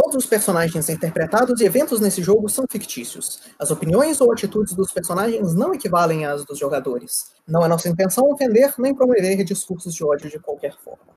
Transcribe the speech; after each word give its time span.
Todos 0.00 0.14
os 0.14 0.26
personagens 0.26 0.88
interpretados 0.88 1.60
e 1.60 1.64
eventos 1.64 1.98
nesse 1.98 2.22
jogo 2.22 2.48
são 2.48 2.64
fictícios. 2.70 3.40
As 3.58 3.72
opiniões 3.72 4.20
ou 4.20 4.32
atitudes 4.32 4.72
dos 4.72 4.92
personagens 4.92 5.56
não 5.56 5.74
equivalem 5.74 6.24
às 6.24 6.44
dos 6.44 6.56
jogadores. 6.56 7.32
Não 7.48 7.64
é 7.64 7.68
nossa 7.68 7.88
intenção 7.88 8.30
ofender 8.30 8.72
nem 8.78 8.94
promover 8.94 9.42
discursos 9.42 9.92
de 9.92 10.04
ódio 10.04 10.30
de 10.30 10.38
qualquer 10.38 10.76
forma. 10.78 11.14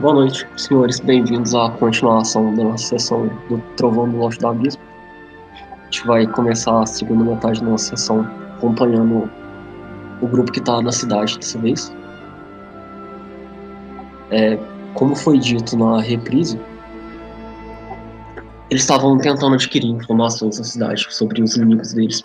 Boa 0.00 0.14
noite, 0.14 0.48
senhores. 0.56 1.00
Bem-vindos 1.00 1.56
à 1.56 1.72
continuação 1.72 2.54
da 2.54 2.62
nossa 2.62 2.86
sessão 2.86 3.26
do 3.48 3.60
Trovão 3.76 4.08
do 4.08 4.16
Norte 4.18 4.38
do 4.38 4.46
Abismo. 4.46 4.82
A 5.52 5.84
gente 5.86 6.06
vai 6.06 6.24
começar 6.24 6.82
a 6.82 6.86
segunda 6.86 7.24
metade 7.24 7.60
da 7.60 7.66
nossa 7.66 7.96
sessão 7.96 8.20
acompanhando 8.58 9.28
o 10.20 10.26
grupo 10.26 10.52
que 10.52 10.58
está 10.58 10.80
na 10.80 10.92
cidade 10.92 11.38
dessa 11.38 11.58
vez. 11.58 11.92
É, 14.30 14.58
como 14.94 15.14
foi 15.14 15.38
dito 15.38 15.76
na 15.76 16.00
reprise, 16.00 16.58
eles 18.70 18.82
estavam 18.82 19.16
tentando 19.18 19.54
adquirir 19.54 19.88
informações 19.88 20.58
na 20.58 20.64
cidade 20.64 21.06
sobre 21.10 21.42
os 21.42 21.56
inimigos 21.56 21.92
deles. 21.92 22.24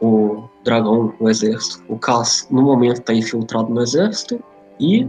O 0.00 0.44
dragão, 0.64 1.12
o 1.18 1.28
exército. 1.28 1.82
O 1.88 1.98
Cass, 1.98 2.46
no 2.50 2.62
momento, 2.62 3.00
está 3.00 3.12
infiltrado 3.12 3.68
no 3.68 3.80
exército 3.80 4.42
e 4.78 5.08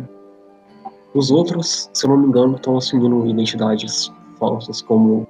os 1.13 1.29
outros, 1.29 1.89
se 1.93 2.05
eu 2.05 2.09
não 2.09 2.17
me 2.17 2.27
engano, 2.27 2.55
estão 2.55 2.77
assumindo 2.77 3.27
identidades 3.27 4.11
falsas, 4.39 4.81
como 4.81 5.27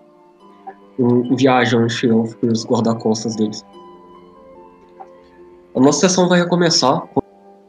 um 0.99 1.35
viajante 1.35 2.07
elfo 2.07 2.37
e 2.43 2.47
os 2.47 2.65
guarda-costas 2.65 3.35
deles. 3.35 3.65
A 5.73 5.79
nossa 5.79 6.01
sessão 6.01 6.27
vai 6.27 6.39
recomeçar 6.39 7.01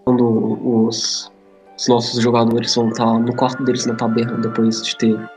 quando 0.05 0.87
os, 0.87 1.31
os 1.79 1.89
nossos 1.89 2.21
jogadores 2.21 2.75
vão 2.75 2.89
estar 2.89 3.19
no 3.19 3.35
quarto 3.37 3.63
deles 3.63 3.87
na 3.87 3.95
taberna 3.95 4.39
depois 4.39 4.83
de 4.83 4.97
ter 4.97 5.31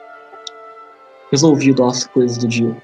resolvido 1.32 1.84
as 1.84 2.08
coisas 2.08 2.38
do 2.38 2.48
dia. 2.48 2.76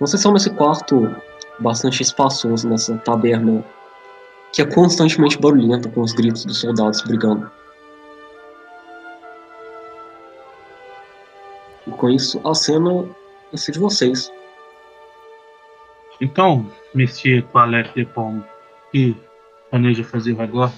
Vocês 0.00 0.20
são 0.20 0.32
nesse 0.32 0.50
quarto 0.50 1.14
bastante 1.58 2.02
espaçoso, 2.02 2.68
nessa 2.68 2.96
taberna 2.98 3.64
que 4.52 4.62
é 4.62 4.64
constantemente 4.64 5.38
barulhenta 5.38 5.88
com 5.90 6.00
os 6.00 6.12
gritos 6.12 6.44
dos 6.46 6.60
soldados 6.60 7.02
brigando. 7.02 7.50
E 11.86 11.90
com 11.90 12.08
isso, 12.08 12.40
a 12.44 12.54
cena 12.54 13.06
ser 13.54 13.72
de 13.72 13.78
vocês. 13.78 14.32
Então, 16.20 16.66
Monsieur 16.96 17.42
Toilette 17.52 17.92
de 17.94 18.06
Pomme, 18.06 18.40
o 18.40 18.90
que 18.90 19.14
planeja 19.68 20.02
fazer 20.02 20.40
agora? 20.40 20.72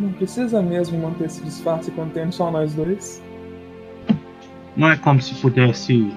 Não 0.00 0.12
precisa 0.14 0.60
mesmo 0.60 0.98
manter 0.98 1.26
esse 1.26 1.44
disfarce 1.44 1.92
quando 1.92 2.12
temos 2.12 2.34
só 2.34 2.50
nós 2.50 2.74
dois? 2.74 3.22
Não 4.76 4.90
é 4.90 4.96
como 4.96 5.22
se 5.22 5.32
pudesse 5.36 6.12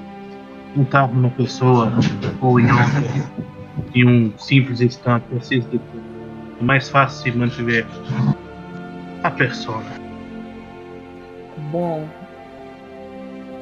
montar 0.75 1.05
uma 1.05 1.29
pessoa 1.29 1.93
ou 2.41 2.59
em 2.59 2.65
outra 2.71 3.39
em 3.93 4.07
um 4.07 4.35
simples 4.39 4.81
instante 4.81 5.27
preciso 5.29 5.69
de 5.69 5.77
tudo. 5.77 6.03
É 6.59 6.63
mais 6.63 6.89
fácil 6.89 7.31
se 7.31 7.37
mantiver 7.37 7.85
a 9.23 9.29
persona. 9.29 9.85
Bom, 11.71 12.07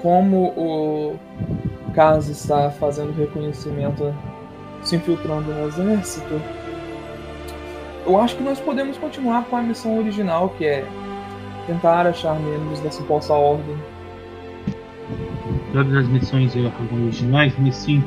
como 0.01 0.53
o 0.55 1.19
Caso 1.93 2.31
está 2.31 2.69
fazendo 2.69 3.11
reconhecimento, 3.11 4.13
se 4.87 4.95
infiltrando 4.95 5.53
no 5.53 5.67
exército, 5.67 6.41
eu 8.05 8.19
acho 8.19 8.37
que 8.37 8.43
nós 8.43 8.59
podemos 8.59 8.97
continuar 8.97 9.43
com 9.45 9.57
a 9.57 9.61
missão 9.61 9.97
original, 9.97 10.49
que 10.57 10.65
é 10.65 10.85
tentar 11.65 12.07
achar 12.07 12.39
membros 12.39 12.79
dessa 12.79 12.99
suposta 12.99 13.33
ordem. 13.33 13.75
Todas 15.73 15.93
as 15.93 16.07
missões 16.07 16.53
originais, 16.55 17.53
mas 17.59 17.75
sim, 17.75 18.01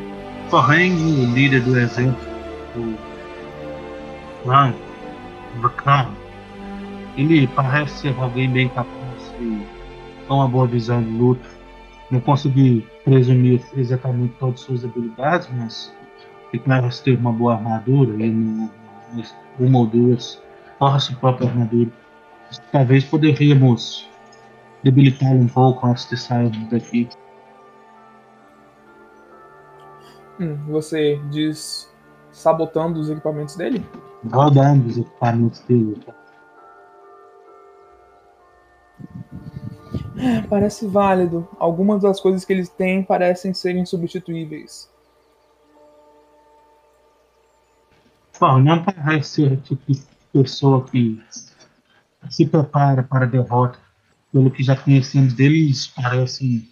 porém 0.49 0.95
o 0.95 1.35
líder 1.35 1.61
do 1.61 1.79
exército, 1.79 2.17
o 2.77 2.97
Lan, 4.49 4.73
Bacana, 5.61 6.11
ele 7.17 7.47
parece 7.49 7.99
ser 7.99 8.15
alguém 8.19 8.49
bem 8.49 8.69
capaz 8.71 9.35
e 9.39 9.61
com 10.27 10.37
uma 10.37 10.49
boa 10.49 10.67
visão 10.67 11.03
de 11.03 11.11
luta 11.11 11.47
não 12.11 12.21
consegui 12.21 12.87
presumir 13.05 13.61
exatamente 13.77 14.33
todas 14.41 14.55
as 14.55 14.61
suas 14.61 14.85
habilidades, 14.85 15.49
mas 15.55 15.93
ele 16.53 16.63
parece 16.63 17.03
ter 17.03 17.17
uma 17.17 17.33
boa 17.33 17.55
armadura 17.55 18.25
e 18.25 18.69
uma 19.59 19.79
ou 19.79 19.87
duas 19.87 20.41
forra 20.79 20.99
sua 20.99 21.17
própria 21.17 21.49
armadura. 21.49 21.91
Talvez 22.73 23.05
poderíamos 23.05 24.09
debilitá-lo 24.83 25.41
um 25.41 25.49
pouco 25.49 25.87
antes 25.87 26.09
de 26.09 26.17
sairmos 26.17 26.69
daqui. 26.71 27.09
Hum, 30.41 30.57
você 30.67 31.21
diz 31.31 31.93
sabotando 32.33 32.99
os 32.99 33.11
equipamentos 33.11 33.57
dele? 33.57 33.85
Rodando 34.33 34.89
os 34.89 34.99
equipamentos 34.99 35.61
dele. 35.61 36.03
Parece 40.49 40.87
válido. 40.87 41.47
Algumas 41.59 42.03
das 42.03 42.21
coisas 42.21 42.45
que 42.45 42.53
eles 42.53 42.69
têm 42.69 43.03
parecem 43.03 43.55
ser 43.55 43.77
insubstituíveis. 43.77 44.91
Bom, 48.41 48.59
não 48.59 48.83
parece 48.83 49.43
ser 49.43 49.57
tipo 49.59 49.93
pessoa 50.33 50.83
que 50.85 51.23
se 52.31 52.47
prepara 52.47 53.03
para 53.03 53.27
a 53.27 53.29
derrota. 53.29 53.79
Pelo 54.33 54.51
que 54.51 54.63
já 54.63 54.75
conhecemos 54.75 55.35
deles, 55.35 55.89
parecem 55.89 56.67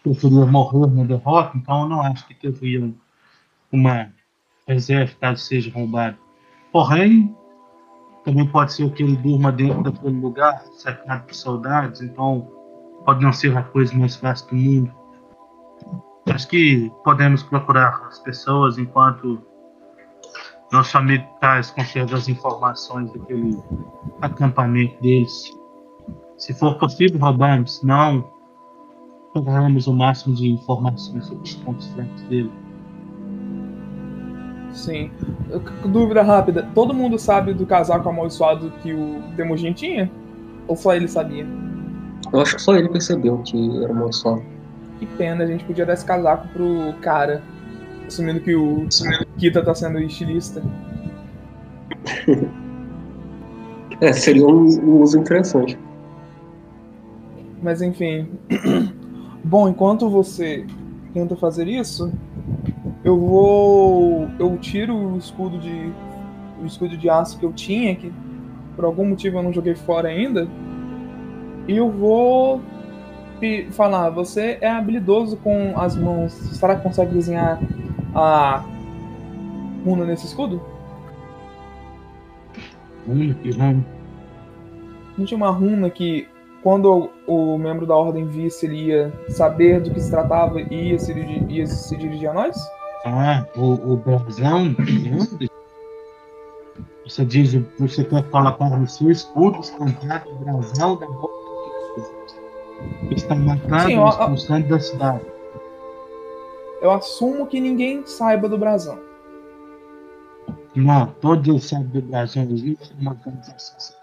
preferir 0.00 0.46
morrer 0.46 0.86
na 0.92 1.02
derrota, 1.02 1.56
então 1.56 1.82
eu 1.82 1.88
não 1.88 2.02
acho 2.02 2.24
que 2.28 2.34
teria 2.34 2.92
uma 3.72 4.12
reserva 4.68 5.12
caso 5.20 5.42
seja 5.42 5.72
roubado. 5.72 6.16
Porém, 6.70 7.34
também 8.24 8.46
pode 8.46 8.72
ser 8.72 8.88
que 8.92 9.02
ele 9.02 9.16
durma 9.16 9.50
dentro 9.50 9.82
daquele 9.82 10.20
lugar, 10.20 10.62
cercado 10.76 11.24
por 11.24 11.34
soldados, 11.34 12.00
então 12.00 12.48
pode 13.04 13.24
não 13.24 13.32
ser 13.32 13.56
a 13.56 13.62
coisa 13.62 13.92
mais 13.96 14.14
fácil 14.14 14.48
do 14.50 14.54
mundo. 14.56 14.92
Acho 16.28 16.46
que 16.46 16.92
podemos 17.02 17.42
procurar 17.42 18.06
as 18.06 18.20
pessoas 18.20 18.78
enquanto 18.78 19.42
nosso 20.72 20.96
amigo 20.96 21.24
Tais 21.40 21.70
conserva 21.70 22.16
as 22.16 22.28
informações 22.28 23.12
daquele 23.12 23.58
acampamento 24.22 25.00
deles. 25.02 25.52
Se 26.38 26.54
for 26.54 26.76
possível, 26.78 27.20
roubamos, 27.20 27.82
não, 27.82 28.24
pegaremos 29.34 29.86
o 29.86 29.92
máximo 29.92 30.34
de 30.34 30.50
informações 30.50 31.26
sobre 31.26 31.44
os 31.44 31.54
pontos 31.56 31.86
fracos 31.88 32.22
dele. 32.22 32.50
Sim. 34.72 35.10
Dúvida 35.86 36.22
rápida: 36.22 36.68
todo 36.74 36.94
mundo 36.94 37.18
sabe 37.18 37.52
do 37.52 37.66
casaco 37.66 38.08
amaldiçoado 38.08 38.72
que 38.82 38.94
o 38.94 39.22
Temujin 39.36 39.74
tinha? 39.74 40.10
Ou 40.66 40.74
só 40.74 40.94
ele 40.94 41.06
sabia? 41.06 41.46
Eu 42.32 42.40
acho 42.40 42.56
que 42.56 42.62
só 42.62 42.74
ele 42.74 42.88
percebeu 42.88 43.38
que 43.38 43.84
era 43.84 43.92
amaldiçoado. 43.92 44.42
Que 44.98 45.06
pena, 45.06 45.44
a 45.44 45.46
gente 45.46 45.64
podia 45.64 45.84
dar 45.84 45.92
esse 45.92 46.04
casaco 46.04 46.48
pro 46.48 46.94
cara. 47.02 47.42
Assumindo 48.06 48.40
que 48.40 48.54
o 48.54 48.86
Kita 49.38 49.62
tá 49.62 49.74
sendo 49.74 49.98
estilista. 50.00 50.62
é, 54.00 54.12
seria 54.12 54.46
um, 54.46 55.00
uso 55.00 55.18
interessante. 55.18 55.78
Mas 57.62 57.80
enfim. 57.80 58.28
Bom, 59.44 59.68
enquanto 59.68 60.08
você 60.10 60.66
tenta 61.14 61.36
fazer 61.36 61.68
isso, 61.68 62.12
eu 63.04 63.18
vou. 63.18 64.28
Eu 64.38 64.56
tiro 64.58 64.94
o 64.94 65.18
escudo 65.18 65.58
de. 65.58 65.92
O 66.62 66.66
escudo 66.66 66.96
de 66.96 67.10
aço 67.10 67.38
que 67.38 67.44
eu 67.44 67.52
tinha, 67.52 67.96
que 67.96 68.12
por 68.76 68.84
algum 68.84 69.04
motivo 69.04 69.38
eu 69.38 69.42
não 69.42 69.52
joguei 69.52 69.74
fora 69.74 70.08
ainda. 70.08 70.46
E 71.66 71.76
eu 71.76 71.90
vou 71.90 72.60
falar, 73.72 74.10
você 74.10 74.58
é 74.60 74.70
habilidoso 74.70 75.36
com 75.38 75.72
as 75.76 75.96
mãos. 75.96 76.32
Será 76.32 76.76
que 76.76 76.82
consegue 76.82 77.12
desenhar 77.12 77.60
a 78.14 78.64
runa 79.84 80.04
nesse 80.04 80.26
escudo? 80.26 80.60
Runa? 83.06 83.34
Que 83.34 83.50
runa? 83.50 83.84
Não 85.16 85.24
tinha 85.24 85.36
uma 85.36 85.50
runa 85.50 85.90
que 85.90 86.28
quando 86.62 87.10
o, 87.26 87.58
membro 87.58 87.86
da 87.86 87.96
ordem 87.96 88.26
visse, 88.26 88.66
ele 88.66 88.86
ia 88.86 89.12
saber 89.28 89.80
do 89.80 89.90
que 89.90 90.00
se 90.00 90.10
tratava 90.10 90.60
e 90.60 90.90
ia 90.90 90.98
se, 90.98 91.12
ia 91.48 91.66
se 91.66 91.96
dirigir 91.96 92.30
a 92.30 92.34
nós? 92.34 92.56
Ah, 93.04 93.44
o, 93.56 93.92
o 93.92 93.96
brasão. 93.96 94.76
Você 97.04 97.24
diz, 97.24 97.52
você 97.78 98.04
quer 98.04 98.22
colocar 98.30 98.70
no 98.70 98.86
seu 98.86 99.10
escudo 99.10 99.58
estampado 99.58 100.30
o 100.30 100.34
brasão 100.36 100.96
da 100.96 101.06
boca 101.06 101.42
está 103.10 103.34
marcado 103.34 103.88
Sim, 103.88 103.96
no 103.96 104.38
centro 104.38 104.70
da 104.70 104.80
cidade. 104.80 105.31
Eu 106.82 106.90
assumo 106.90 107.46
que 107.46 107.60
ninguém 107.60 108.04
saiba 108.04 108.48
do 108.48 108.58
brasão. 108.58 108.98
Não, 110.74 111.06
todos 111.20 111.46
eles 111.46 111.64
sabem 111.64 111.86
do 111.86 112.02
Brasil, 112.02 112.42
eles 112.42 112.78
são 112.80 112.96
uma 113.00 113.12
organização. 113.12 113.96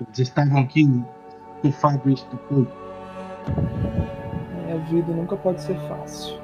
Eles 0.00 0.18
estavam 0.18 0.58
aqui 0.58 0.86
e 1.64 1.72
fazem 1.72 2.12
isso 2.12 2.26
depois. 2.30 2.68
A 4.70 4.90
vida 4.90 5.12
nunca 5.12 5.34
pode 5.36 5.62
ser 5.62 5.78
fácil. 5.88 6.38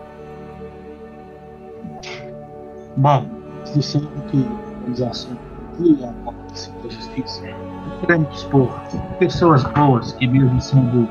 Bom, 2.96 3.26
sabem 3.82 4.08
que 4.30 4.42
a 4.42 4.78
organização 4.78 5.36
e 5.78 6.04
a 6.04 6.32
Polícia 6.32 6.72
da 6.82 6.88
Justiça 6.88 7.42
queremos 8.00 8.34
expor 8.34 8.68
pessoas 9.18 9.62
boas 9.64 10.12
que 10.12 10.26
mesmo 10.26 10.58
sendo 10.58 11.06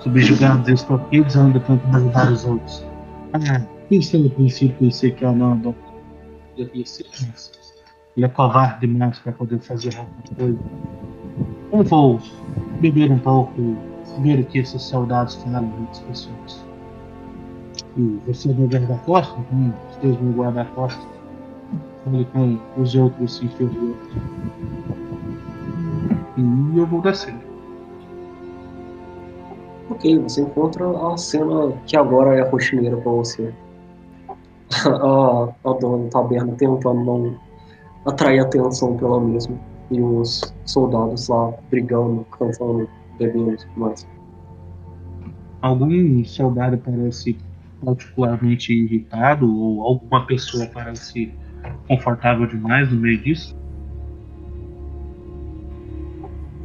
subjugados 0.00 0.66
e 0.68 0.72
extorquidos 0.72 1.36
ainda 1.36 1.60
tentam 1.60 1.94
ajudar 1.94 2.32
os 2.32 2.44
outros. 2.46 2.86
Ah, 3.34 3.62
pensei 3.92 4.22
no 4.22 4.30
princípio, 4.30 4.74
pensei 4.78 5.10
que 5.10 5.22
eu 5.22 5.32
não 5.32 5.54
não 5.54 5.74
devia 6.56 6.86
ser, 6.86 7.04
mas 7.26 7.52
ele 8.16 8.24
é 8.24 8.28
covarde 8.30 8.86
demais 8.86 9.18
para 9.18 9.32
poder 9.32 9.58
fazer 9.58 9.94
alguma 9.98 10.22
coisa. 10.34 10.58
Eu 11.72 11.82
vou 11.84 12.20
beber 12.80 13.10
um 13.10 13.18
pouco, 13.18 13.52
ver 14.20 14.40
o 14.40 14.44
que 14.46 14.60
esses 14.60 14.80
soldados 14.80 15.34
falam 15.34 15.70
das 15.88 15.98
pessoas. 16.00 16.64
E 17.98 18.18
você 18.26 18.50
é 18.50 18.54
meu 18.54 18.66
guarda-costas? 18.66 19.44
Hum, 19.52 19.72
esteja 19.90 20.18
meu 20.20 20.42
guarda-costas. 20.42 21.06
Fale 22.04 22.24
com 22.32 22.58
os 22.80 22.94
outros 22.94 23.42
inferiores. 23.42 23.96
E 26.38 26.78
eu 26.78 26.86
vou 26.86 27.02
descer. 27.02 27.34
Ok, 29.90 30.18
você 30.18 30.40
encontra 30.40 30.86
a 31.12 31.16
cena 31.18 31.72
que 31.86 31.94
agora 31.94 32.34
é 32.38 32.48
rotineira 32.48 32.96
pra 32.96 33.12
você. 33.12 33.52
A, 34.86 35.48
a 35.64 35.72
dona 35.74 36.04
da 36.04 36.10
taberna 36.10 36.52
tentando 36.54 37.04
não 37.04 37.36
atrair 38.06 38.40
atenção 38.40 38.96
pela 38.96 39.20
mesma. 39.20 39.56
E 39.90 40.00
os 40.00 40.54
soldados 40.64 41.28
lá 41.28 41.52
brigando, 41.70 42.24
cantando, 42.38 42.88
bebendo 43.18 43.52
e 43.52 43.56
tudo 43.56 43.72
mais. 43.76 44.08
Algum 45.60 46.24
soldado 46.24 46.78
parece 46.78 47.36
particularmente 47.84 48.72
irritado 48.72 49.46
ou 49.54 49.82
alguma 49.82 50.24
pessoa 50.26 50.66
parece 50.72 51.32
confortável 51.86 52.46
demais 52.46 52.90
no 52.90 53.00
meio 53.00 53.22
disso? 53.22 53.56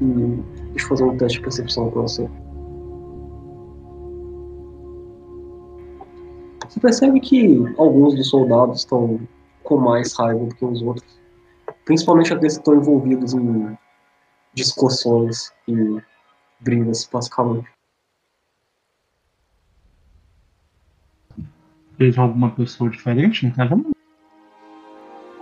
Hum, 0.02 0.44
deixa 0.72 0.86
eu 0.86 0.90
fazer 0.90 1.04
um 1.04 1.18
teste 1.18 1.38
de 1.38 1.44
percepção 1.44 1.90
pra 1.90 2.02
você. 2.02 2.30
Você 6.78 6.82
percebe 6.82 7.20
que 7.20 7.58
alguns 7.76 8.14
dos 8.14 8.30
soldados 8.30 8.82
estão 8.82 9.20
com 9.64 9.78
mais 9.78 10.14
raiva 10.16 10.46
do 10.46 10.54
que 10.54 10.64
os 10.64 10.80
outros. 10.84 11.20
Principalmente 11.86 12.32
aqueles 12.32 12.54
que 12.54 12.60
estão 12.60 12.76
envolvidos 12.76 13.34
em 13.34 13.76
discussões 14.54 15.52
e 15.68 16.00
brigas, 16.60 17.10
basicamente. 17.12 17.68
Vejo 21.98 22.22
alguma 22.22 22.52
pessoa 22.52 22.92
diferente 22.92 23.48
no 23.48 23.56
caso? 23.56 23.84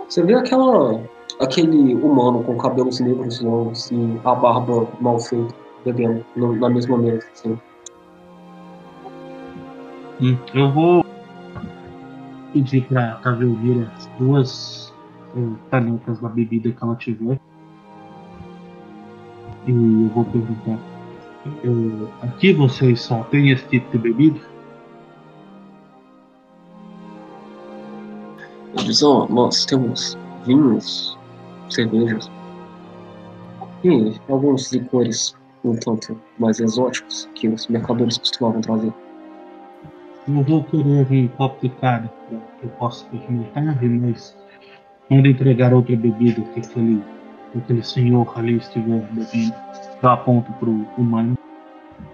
Você 0.08 0.22
vê 0.22 0.32
aquela, 0.32 1.02
aquele 1.38 1.96
humano 1.96 2.42
com 2.44 2.56
cabelos 2.56 2.98
negros 2.98 3.40
longos 3.42 3.90
e 3.90 4.20
a 4.24 4.34
barba 4.34 4.88
mal 5.02 5.20
feita, 5.20 5.54
bebendo 5.84 6.24
no- 6.34 6.56
na 6.56 6.70
mesma 6.70 6.96
mesa, 6.96 7.26
assim. 7.34 7.58
Hum, 10.18 10.38
Eu 10.54 10.72
vou 10.72 11.05
pedir 12.56 12.86
pra 12.86 13.20
as 13.22 14.06
duas 14.18 14.94
eh, 15.36 15.56
canecas 15.70 16.18
da 16.20 16.28
bebida 16.28 16.72
que 16.72 16.82
ela 16.82 16.96
tiver. 16.96 17.38
E 19.66 19.70
eu 19.70 20.08
vou 20.14 20.24
perguntar. 20.24 20.78
eh, 21.46 22.26
aqui 22.26 22.54
vocês 22.54 23.00
só 23.00 23.22
têm 23.24 23.50
esse 23.50 23.66
tipo 23.68 23.90
de 23.92 23.98
bebida? 23.98 24.40
Eles 28.78 29.02
ó, 29.02 29.26
nós 29.28 29.64
temos 29.66 30.16
vinhos, 30.46 31.18
cervejas 31.68 32.30
e 33.84 34.14
alguns 34.28 34.72
licores 34.72 35.36
um 35.64 35.74
tanto 35.76 36.18
mais 36.38 36.60
exóticos 36.60 37.28
que 37.34 37.48
os 37.48 37.66
mercadores 37.66 38.18
costumavam 38.18 38.60
trazer. 38.60 38.92
Eu 40.28 40.42
vou 40.42 40.64
querer 40.64 41.06
um 41.10 41.28
copo 41.28 41.60
de 41.62 41.68
cada 41.76 42.08
pra 42.08 42.38
que 42.58 42.64
eu 42.64 42.70
possa 42.78 43.04
experimentar, 43.04 43.78
mas 43.82 44.36
quando 45.08 45.26
entregar 45.28 45.72
outra 45.72 45.94
bebida 45.96 46.42
que 46.52 46.60
aquele, 46.60 47.00
que 47.52 47.58
aquele 47.58 47.82
senhor 47.82 48.32
ali 48.36 48.56
estiver 48.56 49.06
bebendo, 49.12 49.54
eu 50.02 50.08
aponto 50.08 50.52
pro 50.54 50.72
humano 50.98 51.38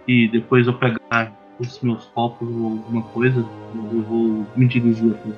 e 0.07 0.29
depois 0.29 0.67
eu 0.67 0.75
pegar 0.75 1.33
os 1.59 1.81
meus 1.81 2.05
copos 2.07 2.49
ou 2.49 2.73
alguma 2.73 3.03
coisa, 3.03 3.39
eu 3.41 4.03
vou 4.03 4.47
me 4.57 4.69
dirigir 4.69 5.15
aqui. 5.15 5.35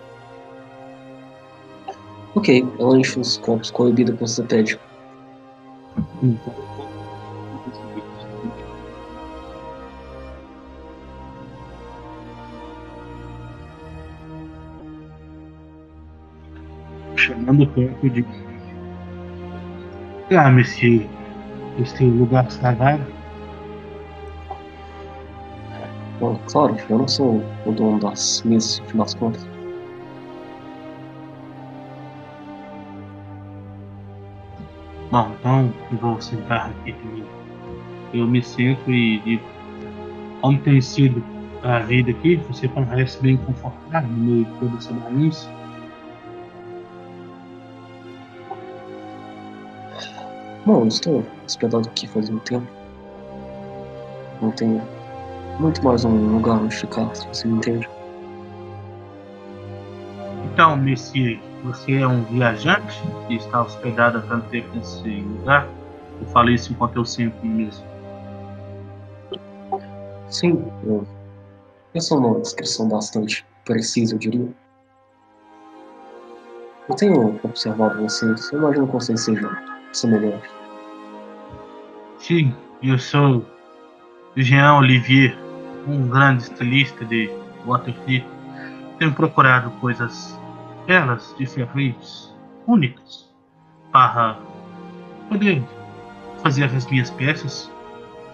Ok, 2.35 2.67
ela 2.81 2.99
enche 2.99 3.21
os 3.21 3.37
copos 3.37 3.71
com 3.71 3.85
a 3.85 3.87
bebida 3.87 4.13
que 4.13 4.21
você 4.21 4.43
pede. 4.43 4.81
Então, 6.21 6.55
Chegando 17.55 17.67
perto 17.69 18.11
de. 18.11 18.25
Ah, 20.37 20.51
Messi, 20.51 21.09
este 21.79 22.05
lugar 22.05 22.49
vago? 22.77 23.05
Bom, 26.19 26.39
claro, 26.51 26.77
eu 26.89 26.99
não 26.99 27.07
sou 27.07 27.45
o 27.65 27.73
dono 27.73 28.01
das 28.01 28.43
mesas, 28.45 28.83
no 28.93 28.99
das 28.99 29.15
contas. 29.15 29.47
Bom, 35.11 35.31
então 35.39 35.73
eu 35.93 35.99
vou 35.99 36.21
sentar 36.21 36.71
aqui 36.71 36.93
comigo. 36.93 37.29
Eu 38.13 38.27
me 38.27 38.43
sento 38.43 38.91
e 38.91 39.21
digo: 39.21 39.45
Como 40.41 40.59
tem 40.59 40.81
sido 40.81 41.23
a 41.63 41.79
vida 41.81 42.11
aqui? 42.11 42.37
Você 42.49 42.67
parece 42.67 43.23
bem 43.23 43.37
confortável 43.37 44.09
no 44.11 44.17
meio 44.17 44.45
de 44.45 44.53
toda 44.59 44.77
essa 44.77 44.93
bagunça? 44.93 45.64
Bom, 50.67 50.81
eu 50.81 50.89
estou 50.89 51.23
hospedado 51.45 51.87
aqui 51.91 52.09
faz 52.09 52.31
um 52.31 52.39
tempo. 52.39 52.67
Não 54.41 54.51
tenho 54.51 54.81
muito 55.61 55.85
mais 55.85 56.07
um 56.07 56.37
lugar 56.37 56.55
onde 56.55 56.75
ficar, 56.75 57.15
se 57.15 57.29
você 57.29 57.47
me 57.47 57.59
entende. 57.59 57.87
Então, 60.47 60.75
Messi, 60.79 61.39
você 61.63 61.97
é 61.97 62.07
um 62.07 62.23
viajante 62.25 63.03
que 63.27 63.35
está 63.35 63.61
hospedado 63.61 64.19
há 64.19 64.23
tanto 64.23 64.49
tempo 64.49 64.75
nesse 64.75 65.07
lugar? 65.07 65.69
Eu 66.23 66.27
falei 66.29 66.55
isso 66.55 66.73
enquanto 66.73 66.97
eu 66.97 67.05
sento 67.05 67.45
mesmo. 67.45 67.85
Sim, 70.31 70.65
eu. 70.87 71.07
Essa 71.93 72.15
é 72.15 72.19
uma 72.19 72.41
descrição 72.41 72.89
bastante 72.89 73.45
precisa, 73.67 74.15
eu 74.15 74.19
diria. 74.19 74.49
Eu 76.89 76.95
tenho 76.97 77.39
observado 77.43 78.03
vocês, 78.03 78.51
eu 78.51 78.61
imagino 78.61 78.87
que 78.87 78.93
vocês 78.95 79.21
sejam 79.21 79.51
semelhantes. 79.99 80.51
Sim, 82.19 82.55
eu 82.83 82.99
sou 82.99 83.45
Jean 84.37 84.77
Olivier, 84.77 85.37
um 85.87 86.09
grande 86.09 86.45
estilista 86.45 87.05
de 87.05 87.31
Waterfree. 87.67 88.25
Tenho 88.99 89.13
procurado 89.13 89.71
coisas 89.73 90.39
belas, 90.87 91.35
diferentes, 91.39 92.35
únicas, 92.67 93.31
para 93.93 94.39
poder 95.29 95.63
fazer 96.43 96.65
as 96.65 96.87
minhas 96.87 97.11
peças. 97.11 97.71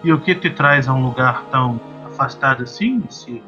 E 0.03 0.11
o 0.11 0.19
que 0.19 0.33
te 0.33 0.49
traz 0.49 0.87
a 0.87 0.93
um 0.93 1.03
lugar 1.03 1.43
tão 1.51 1.79
afastado 2.05 2.63
assim, 2.63 2.99
Messi? 2.99 3.43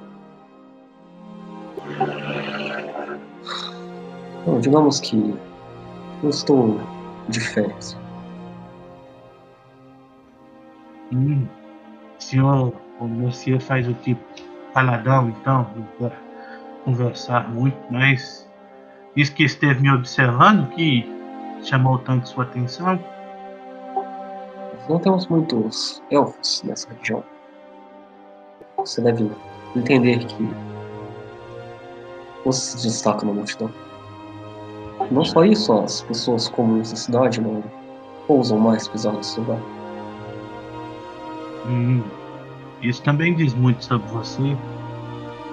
Bom, 4.45 4.59
digamos 4.59 4.99
que 4.99 5.35
eu 6.21 6.29
estou 6.29 6.79
de 7.29 7.39
férias. 7.39 8.02
Hum, 11.13 11.47
senhor, 12.17 12.73
o 12.99 13.05
Monsieur 13.05 13.59
faz 13.59 13.87
o 13.87 13.93
tipo 13.93 14.23
caladão, 14.73 15.29
então, 15.29 15.67
não 15.75 15.87
quer 15.99 16.17
conversar 16.83 17.47
muito, 17.49 17.77
mas 17.91 18.49
diz 19.15 19.29
que 19.29 19.43
esteve 19.43 19.81
me 19.81 19.91
observando, 19.91 20.67
que 20.69 21.05
chamou 21.61 21.99
tanto 21.99 22.27
sua 22.27 22.45
atenção. 22.45 22.99
Não 24.89 24.99
temos 24.99 25.27
muitos 25.27 26.01
elfos 26.11 26.63
nessa 26.63 26.89
região. 26.93 27.23
Você 28.77 28.99
deve 29.01 29.29
entender 29.75 30.25
que 30.25 30.49
você 32.43 32.77
se 32.77 32.87
destaca 32.87 33.25
na 33.25 33.33
multidão. 33.33 33.71
Não 35.11 35.23
só 35.23 35.45
isso, 35.45 35.71
as 35.73 36.01
pessoas 36.01 36.49
comuns 36.49 36.91
da 36.91 36.97
cidade 36.97 37.39
não 37.39 37.63
ousam 38.27 38.57
mais 38.57 38.87
pisar 38.87 39.13
nesse 39.13 39.39
lugar. 39.39 39.59
Hum, 41.65 42.03
isso 42.81 43.01
também 43.03 43.35
diz 43.35 43.53
muito 43.53 43.83
sobre 43.83 44.07
você. 44.09 44.57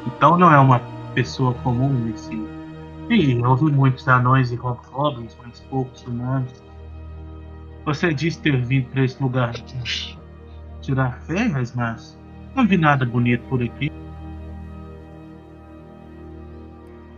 Então 0.06 0.36
não 0.36 0.52
é 0.52 0.58
uma 0.58 0.80
pessoa 1.14 1.54
comum 1.54 1.92
nesse. 1.92 2.30
Sim, 3.08 3.42
eu 3.42 3.50
ouvi 3.50 3.72
muitos 3.72 4.06
anões 4.08 4.50
e 4.50 4.56
hobgoblins, 4.56 5.36
mas 5.42 5.60
poucos 5.68 6.04
humanos. 6.06 6.62
Você 7.84 8.12
disse 8.14 8.40
ter 8.40 8.60
vindo 8.62 8.88
para 8.90 9.04
esse 9.04 9.20
lugar 9.22 9.54
tirar 10.80 11.20
férias, 11.22 11.74
mas 11.74 12.18
não 12.54 12.66
vi 12.66 12.76
nada 12.76 13.04
bonito 13.04 13.42
por 13.48 13.62
aqui. 13.62 13.90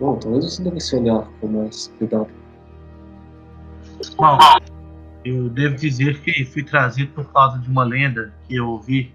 Bom, 0.01 0.17
talvez 0.17 0.45
você 0.45 0.63
devesse 0.63 0.97
olhar 0.97 1.27
com 1.41 1.47
mais 1.49 1.93
cuidado. 1.99 2.29
Bom, 4.17 4.39
eu 5.25 5.49
devo 5.49 5.76
dizer 5.76 6.21
que 6.21 6.45
fui 6.45 6.62
trazido 6.62 7.12
por 7.12 7.33
causa 7.33 7.59
de 7.59 7.69
uma 7.69 7.85
lenda 7.85 8.33
que 8.47 8.57
eu 8.57 8.69
ouvi 8.69 9.14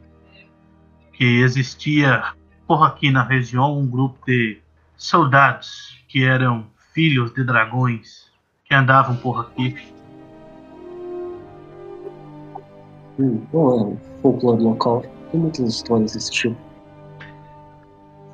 que 1.13 1.41
existia 1.41 2.33
por 2.67 2.83
aqui 2.83 3.11
na 3.11 3.23
região 3.23 3.77
um 3.77 3.87
grupo 3.87 4.17
de 4.25 4.59
soldados 4.95 5.97
que 6.07 6.23
eram 6.23 6.67
filhos 6.93 7.33
de 7.33 7.43
dragões 7.43 8.31
que 8.65 8.73
andavam 8.75 9.15
por 9.17 9.41
aqui. 9.41 9.75
Hum, 13.19 13.41
não 13.51 13.93
é 13.93 14.21
folclore 14.21 14.61
local. 14.61 15.01
Tem 15.31 15.39
muitas 15.39 15.75
histórias 15.75 16.13
desse 16.13 16.31
tipo. 16.31 16.57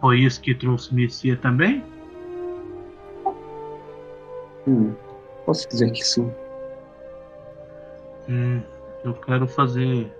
Foi 0.01 0.19
isso 0.19 0.41
que 0.41 0.53
trouxe 0.53 0.93
Messia 0.93 1.37
também? 1.37 1.81
Hum, 4.67 4.93
posso 5.45 5.67
dizer 5.69 5.91
que 5.91 6.03
sim. 6.03 6.29
Hum, 8.29 8.61
eu 9.03 9.13
quero 9.13 9.47
fazer 9.47 10.11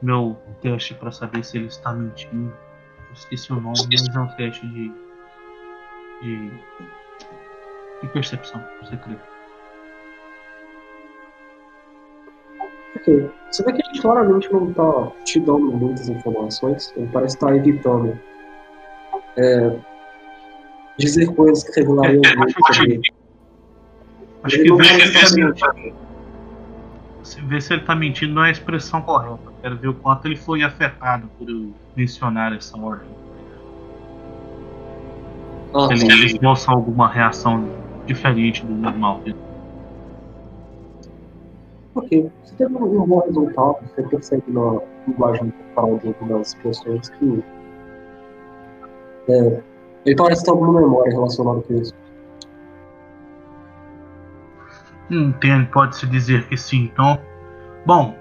meu 0.00 0.36
teste 0.60 0.94
para 0.94 1.10
saber 1.12 1.44
se 1.44 1.58
ele 1.58 1.66
está 1.66 1.92
mentindo. 1.92 2.52
Eu 3.08 3.12
esqueci 3.12 3.52
o 3.52 3.56
nome, 3.56 3.78
mas 3.90 4.14
é 4.14 4.18
um 4.18 4.28
teste 4.36 4.66
de. 4.66 4.92
de. 6.22 6.50
de 8.00 8.08
percepção, 8.08 8.62
secreto. 8.88 9.32
Ok. 12.96 13.30
Você 13.50 13.62
vê 13.64 13.72
que 13.72 13.82
ele 13.86 14.00
claramente 14.00 14.52
não 14.52 14.70
está 14.70 15.12
te 15.24 15.40
dando 15.40 15.72
muitas 15.72 16.08
informações. 16.08 16.92
Ele 16.96 17.08
parece 17.12 17.36
estar 17.36 17.54
evitando 17.54 18.18
é, 19.36 19.76
dizer 20.98 21.26
coisas 21.34 21.64
que 21.64 21.80
revelariam 21.80 22.22
É, 22.24 22.36
muito 22.36 22.56
acho 22.68 22.82
ele. 22.84 23.00
Acho 24.42 24.56
que 24.56 24.68
não 24.68 24.76
ver 24.78 25.06
se 25.06 25.12
parece 25.12 25.94
Ver 27.46 27.62
se 27.62 27.72
ele 27.72 27.82
tá 27.82 27.94
mentindo 27.94 28.34
não 28.34 28.44
é 28.44 28.48
a 28.48 28.52
expressão 28.52 29.00
correta. 29.00 29.52
Quero 29.60 29.76
ver 29.76 29.88
o 29.88 29.94
quanto 29.94 30.26
ele 30.26 30.36
foi 30.36 30.62
afetado 30.62 31.28
por 31.38 31.48
eu 31.48 31.72
mencionar 31.96 32.52
essa 32.52 32.76
ordem. 32.76 33.08
Ah, 35.74 35.88
Se 35.96 36.06
ele 36.06 36.38
mostra 36.42 36.74
alguma 36.74 37.08
reação 37.08 37.68
diferente 38.06 38.64
do 38.66 38.74
normal. 38.74 39.20
Ok. 41.94 42.30
Você 42.44 42.54
teve 42.56 42.74
um 42.74 43.06
bom 43.06 43.20
resultado. 43.20 43.76
Você 43.94 44.02
percebe 44.02 44.42
na 44.48 44.80
linguagem 45.06 45.50
corporal 45.50 45.98
de 45.98 46.08
algumas 46.08 46.54
pessoas 46.54 47.08
que. 47.08 47.44
É, 49.28 49.62
ele 50.04 50.16
parece 50.16 50.44
ter 50.44 50.50
alguma 50.50 50.80
memória 50.80 51.12
relacionada 51.12 51.60
com 51.62 51.74
isso. 51.74 51.94
Entendo, 55.12 55.66
pode-se 55.66 56.06
dizer 56.06 56.48
que 56.48 56.56
sim. 56.56 56.84
Então, 56.84 57.20
bom, 57.84 58.16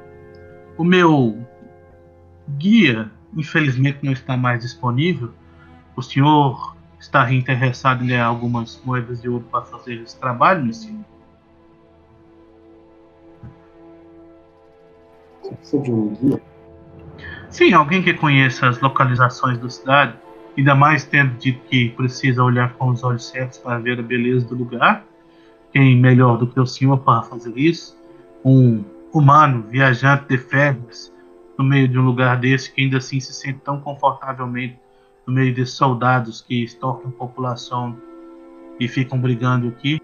o 0.77 0.83
meu 0.83 1.39
guia, 2.57 3.10
infelizmente, 3.33 4.00
não 4.03 4.12
está 4.12 4.36
mais 4.36 4.60
disponível. 4.60 5.31
O 5.95 6.01
senhor 6.01 6.75
está 7.00 7.31
interessado 7.31 8.03
em 8.03 8.07
ganhar 8.07 8.25
algumas 8.25 8.81
moedas 8.83 9.21
de 9.21 9.29
ouro 9.29 9.45
para 9.50 9.62
fazer 9.62 10.01
esse 10.01 10.19
trabalho, 10.19 10.65
monsieur? 10.65 10.98
Você 15.41 15.55
precisa 15.55 15.81
de 15.81 15.91
um 15.93 16.10
guia. 16.10 16.41
Sim, 17.50 17.71
alguém 17.74 18.03
que 18.03 18.13
conheça 18.13 18.67
as 18.67 18.81
localizações 18.81 19.57
da 19.57 19.69
cidade, 19.69 20.17
ainda 20.57 20.75
mais 20.75 21.05
tendo 21.05 21.38
dito 21.38 21.62
que 21.69 21.89
precisa 21.91 22.43
olhar 22.43 22.74
com 22.74 22.89
os 22.89 23.01
olhos 23.01 23.29
certos 23.29 23.60
para 23.60 23.79
ver 23.79 23.98
a 23.98 24.03
beleza 24.03 24.45
do 24.45 24.55
lugar. 24.55 25.05
Quem 25.72 25.96
melhor 25.96 26.38
do 26.38 26.48
que 26.48 26.60
o 26.60 26.66
senhor 26.66 26.98
para 26.98 27.24
fazer 27.24 27.58
isso? 27.58 27.98
Um 28.44 28.84
humano 29.13 29.63
viajante 29.70 30.25
de 30.28 30.38
férias 30.38 31.13
no 31.58 31.63
meio 31.63 31.88
de 31.88 31.98
um 31.98 32.04
lugar 32.04 32.38
desse 32.38 32.72
que 32.72 32.82
ainda 32.82 32.98
assim 32.98 33.20
se 33.20 33.34
sente 33.34 33.60
tão 33.60 33.80
confortavelmente 33.80 34.78
no 35.25 35.34
meio 35.34 35.54
de 35.54 35.66
soldados 35.66 36.42
que 36.42 36.63
extorquem 36.63 37.12
população 37.12 37.98
e 38.80 38.88
ficam 38.88 39.20
brigando 39.20 39.68
aqui. 39.70 40.01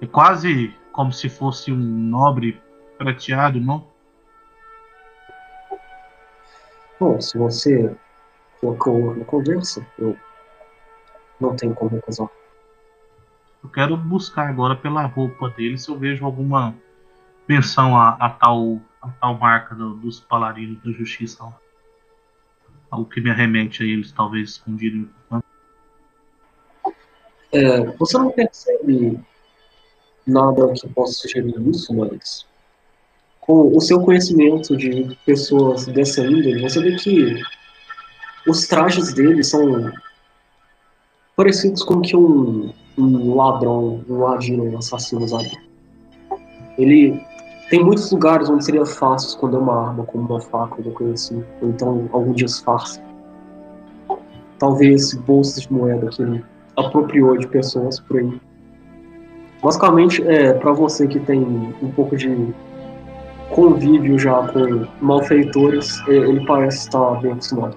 É 0.00 0.06
quase 0.06 0.74
como 0.92 1.12
se 1.12 1.28
fosse 1.28 1.72
um 1.72 1.76
nobre 1.76 2.60
prateado, 2.96 3.60
não? 3.60 3.86
Bom, 6.98 7.20
se 7.20 7.36
você 7.36 7.94
colocou 8.60 9.14
na 9.14 9.24
conversa, 9.24 9.86
eu 9.98 10.16
não 11.40 11.54
tenho 11.54 11.74
como 11.74 11.90
recusar. 11.90 12.28
Eu 13.62 13.68
quero 13.68 13.96
buscar 13.96 14.48
agora 14.48 14.76
pela 14.76 15.04
roupa 15.06 15.50
dele 15.50 15.76
se 15.78 15.88
eu 15.90 15.98
vejo 15.98 16.24
alguma 16.24 16.74
menção 17.48 17.96
a, 17.96 18.10
a 18.10 18.30
tal, 18.30 18.80
a 19.02 19.08
tal 19.08 19.34
marca 19.38 19.74
do- 19.74 19.94
dos 19.94 20.20
paladinos 20.20 20.82
da 20.82 20.92
justiça. 20.92 21.44
Algo 22.90 23.08
que 23.08 23.20
me 23.20 23.30
arremete 23.30 23.82
a 23.82 23.86
eles, 23.86 24.12
talvez 24.12 24.50
escondido. 24.50 25.08
É, 27.52 27.84
você 27.96 28.18
não 28.18 28.30
percebe 28.30 29.18
nada 30.26 30.72
que 30.74 30.88
possa 30.88 31.14
sugerir 31.14 31.54
isso, 31.68 31.94
mas 31.94 32.46
com 33.40 33.74
o 33.74 33.80
seu 33.80 34.00
conhecimento 34.02 34.76
de 34.76 35.16
pessoas 35.24 35.86
dessa 35.86 36.20
índole, 36.20 36.60
você 36.60 36.82
vê 36.82 36.96
que 36.96 37.42
os 38.46 38.66
trajes 38.66 39.14
deles 39.14 39.48
são 39.48 39.90
parecidos 41.34 41.82
com 41.82 42.02
que 42.02 42.14
um, 42.14 42.72
um 42.98 43.34
ladrão, 43.34 44.00
um 44.08 44.18
ladino, 44.18 44.64
um 44.64 44.78
assassino 44.78 45.24
usaria. 45.24 45.58
Ele 46.76 47.20
tem 47.70 47.84
muitos 47.84 48.10
lugares 48.10 48.50
onde 48.50 48.64
seria 48.64 48.84
fácil 48.84 49.28
esconder 49.28 49.58
uma 49.58 49.88
arma, 49.88 50.04
como 50.04 50.26
uma 50.26 50.40
faca, 50.40 50.76
alguma 50.76 50.94
coisa 50.94 51.14
assim, 51.14 51.44
ou 51.62 51.68
então 51.68 52.08
algum 52.12 52.32
disfarce. 52.32 53.00
Talvez 54.58 55.14
bolsas 55.14 55.62
de 55.62 55.72
moeda 55.72 56.08
que 56.08 56.22
ele 56.22 56.44
apropriou 56.76 57.36
de 57.36 57.46
pessoas 57.46 58.00
por 58.00 58.18
aí. 58.18 58.40
Basicamente, 59.62 60.22
é 60.26 60.52
para 60.52 60.72
você 60.72 61.06
que 61.06 61.20
tem 61.20 61.40
um 61.40 61.90
pouco 61.92 62.16
de 62.16 62.54
convívio 63.50 64.18
já 64.18 64.46
com 64.48 64.86
malfeitores, 65.00 66.00
é, 66.08 66.12
ele 66.12 66.44
parece 66.46 66.78
estar 66.78 67.20
bem 67.20 67.32
acostumado 67.32 67.76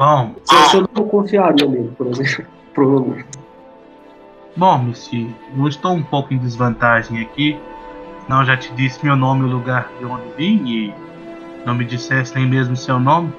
Bom, 0.00 0.34
Você, 0.46 0.56
você 0.56 0.84
não 0.96 1.08
confiaria 1.08 1.68
nele, 1.68 1.92
por 1.94 2.06
exemplo, 2.06 2.46
provavelmente. 2.72 3.26
bom, 4.56 4.78
Monsieur, 4.78 5.28
eu 5.54 5.68
estou 5.68 5.92
um 5.92 6.02
pouco 6.02 6.32
em 6.32 6.38
desvantagem 6.38 7.20
aqui. 7.20 7.60
Não 8.26 8.42
já 8.42 8.56
te 8.56 8.72
disse 8.72 9.04
meu 9.04 9.14
nome 9.14 9.42
e 9.42 9.44
o 9.44 9.52
lugar 9.52 9.90
de 9.98 10.06
onde 10.06 10.24
vim 10.38 10.66
e 10.66 10.94
não 11.66 11.74
me 11.74 11.84
dissesse 11.84 12.34
nem 12.34 12.48
mesmo 12.48 12.74
seu 12.76 12.98
nome. 12.98 13.30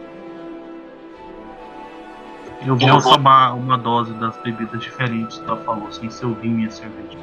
Eu 2.63 2.75
vou 2.77 3.01
tomar 3.01 3.55
uma 3.55 3.75
dose 3.75 4.13
das 4.13 4.37
bebidas 4.43 4.79
diferentes 4.79 5.39
que 5.39 5.45
ela 5.45 5.57
falou, 5.63 5.91
sem 5.91 6.11
ser 6.11 6.27
o 6.27 6.35
vinho 6.35 6.59
e 6.59 6.67
a 6.67 6.69
cerveja. 6.69 7.17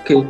Ok. 0.00 0.26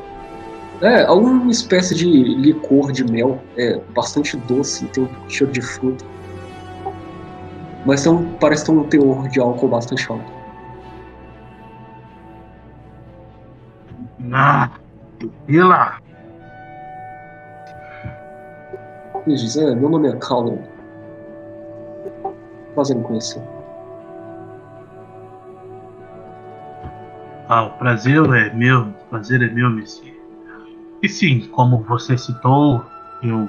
É, 0.82 1.06
alguma 1.06 1.50
espécie 1.50 1.94
de 1.94 2.04
licor 2.04 2.92
de 2.92 3.10
mel, 3.10 3.42
é 3.56 3.80
bastante 3.94 4.36
doce, 4.36 4.84
tem 4.88 5.04
um 5.04 5.30
cheiro 5.30 5.50
de 5.50 5.62
fruta. 5.62 6.04
Mas 7.88 8.06
um- 8.06 8.36
parece 8.36 8.66
ter 8.66 8.72
um 8.72 8.86
teor 8.86 9.26
de 9.28 9.40
álcool 9.40 9.68
bastante 9.68 10.06
alto. 10.12 10.30
E 15.48 15.58
lá? 15.58 15.98
Ele 19.26 19.36
diz, 19.36 19.56
é, 19.56 19.74
meu 19.74 19.88
nome 19.88 20.06
é 20.06 20.16
Callum. 20.18 20.58
Prazer 22.74 22.94
em 22.98 23.02
conhecer. 23.02 23.42
Ah, 27.48 27.64
o 27.64 27.70
prazer 27.78 28.22
é 28.34 28.52
meu, 28.52 28.82
o 28.82 28.92
prazer 29.08 29.40
é 29.40 29.48
meu, 29.48 29.70
Messi. 29.70 30.12
E 31.02 31.08
sim, 31.08 31.48
como 31.52 31.78
você 31.84 32.18
citou, 32.18 32.84
eu 33.22 33.48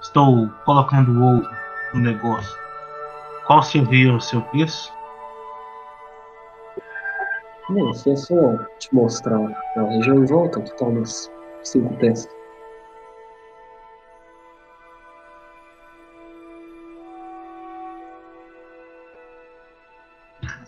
estou 0.00 0.48
colocando 0.64 1.22
ouro 1.22 1.46
no 1.92 2.00
negócio. 2.00 2.63
Qual 3.46 3.62
seria 3.62 4.14
o 4.14 4.20
seu 4.20 4.40
preço? 4.42 4.92
Não, 7.68 7.92
se 7.92 8.10
é 8.10 8.16
só 8.16 8.56
te 8.78 8.94
mostrar 8.94 9.40
a 9.76 9.82
região 9.82 10.16
em 10.22 10.26
volta, 10.26 10.60
que 10.60 10.76
tá 10.76 10.86
umas 10.86 11.30
cinco 11.62 11.94
peças. 11.96 12.28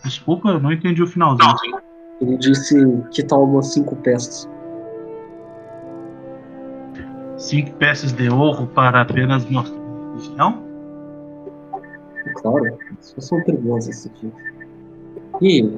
Desculpa, 0.03 0.49
eu 0.49 0.59
não 0.59 0.71
entendi 0.71 1.01
o 1.01 1.07
finalzinho. 1.07 1.81
Ele 2.21 2.37
disse 2.37 2.75
que 3.11 3.23
tá 3.23 3.35
umas 3.37 3.73
cinco 3.73 3.95
peças. 3.97 4.49
Cinco 7.37 7.73
peças 7.77 8.11
de 8.13 8.29
ouro 8.29 8.67
para 8.67 9.01
apenas 9.01 9.47
mostrar 9.49 9.77
a 9.77 10.13
região? 10.13 10.66
Claro, 12.35 12.77
só 13.01 13.21
são 13.21 13.41
perigosas 13.41 13.89
esse 13.89 14.09
tipo. 14.09 14.35
E 15.41 15.77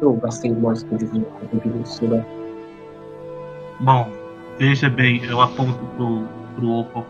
eu 0.00 0.12
gastei 0.14 0.52
mais 0.52 0.82
com 0.82 0.96
divino 0.96 1.24
com 1.24 2.04
lugar. 2.04 2.26
Bom, 3.80 4.12
veja 4.58 4.88
bem, 4.88 5.24
eu 5.24 5.40
aponto 5.40 5.78
pro, 5.96 6.24
pro 6.54 6.70
Opal. 6.70 7.06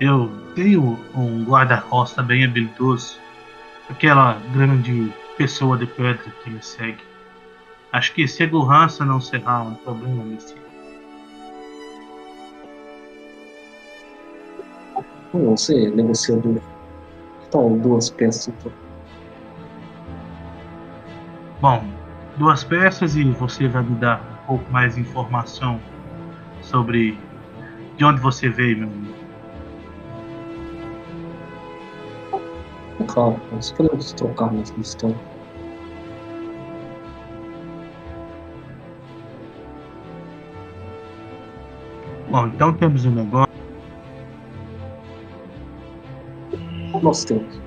Eu 0.00 0.30
tenho 0.54 0.98
um 1.14 1.44
guarda-costa 1.44 2.22
bem 2.22 2.44
habilidoso. 2.44 3.18
Aquela 3.90 4.38
grande 4.52 5.12
pessoa 5.36 5.76
de 5.76 5.86
pedra 5.86 6.22
que 6.42 6.50
me 6.50 6.62
segue. 6.62 7.02
Acho 7.92 8.12
que 8.12 8.28
segurança 8.28 9.04
não 9.04 9.20
será 9.20 9.62
um 9.62 9.74
problema 9.74 10.22
nesse. 10.24 10.54
Você 15.32 15.86
é 15.86 15.90
Tal 17.50 17.70
duas 17.78 18.10
peças 18.10 18.48
então. 18.48 18.72
Bom, 21.60 21.82
duas 22.36 22.62
peças 22.62 23.16
e 23.16 23.24
você 23.24 23.66
vai 23.66 23.82
me 23.82 23.96
dar 23.96 24.20
um 24.20 24.46
pouco 24.46 24.72
mais 24.72 24.94
de 24.94 25.00
informação 25.00 25.80
sobre 26.60 27.18
de 27.96 28.04
onde 28.04 28.20
você 28.20 28.48
veio, 28.48 28.78
meu 28.78 28.88
amigo. 28.88 29.18
Claro, 33.08 33.40
nós 33.52 33.72
podemos 33.72 34.12
trocar 34.12 34.52
nessa 34.52 34.78
história. 34.78 35.16
Bom, 42.30 42.46
então 42.48 42.74
temos 42.74 43.04
um 43.06 43.10
negócio. 43.10 43.47
Nós 47.02 47.24
temos. 47.24 47.60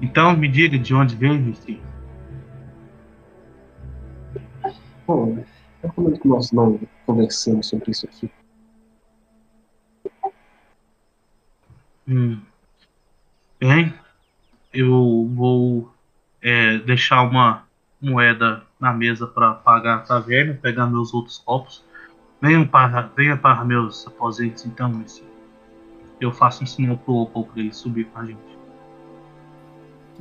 Então 0.00 0.36
me 0.36 0.48
diga 0.48 0.78
de 0.78 0.94
onde 0.94 1.16
veio, 1.16 1.34
Misty. 1.34 1.80
Bom, 5.06 5.38
eu 5.38 5.44
recomendo 5.88 6.20
que 6.20 6.28
nós 6.28 6.52
não 6.52 6.80
conversemos 7.06 7.68
sobre 7.68 7.90
isso 7.90 8.06
aqui. 8.06 8.30
Hum. 12.08 12.40
Bem, 13.58 13.92
eu 14.72 15.28
vou 15.34 15.92
é, 16.40 16.78
deixar 16.78 17.22
uma 17.22 17.64
moeda 18.00 18.62
na 18.78 18.92
mesa 18.92 19.26
para 19.26 19.54
pagar 19.54 19.96
a 19.96 20.00
taverna, 20.00 20.54
pegar 20.54 20.86
meus 20.86 21.12
outros 21.12 21.38
copos. 21.38 21.84
Venha 22.40 22.64
para, 22.66 23.02
venha 23.16 23.36
para 23.36 23.64
meus 23.64 24.06
aposentos 24.06 24.64
então, 24.66 24.88
Messi. 24.90 25.25
Eu 26.20 26.32
faço 26.32 26.64
um 26.64 26.66
sinal 26.66 26.96
pro 26.98 27.14
Opal 27.14 27.44
para 27.44 27.60
ele 27.60 27.72
subir 27.72 28.06
com 28.06 28.18
a 28.18 28.24
gente. 28.24 28.58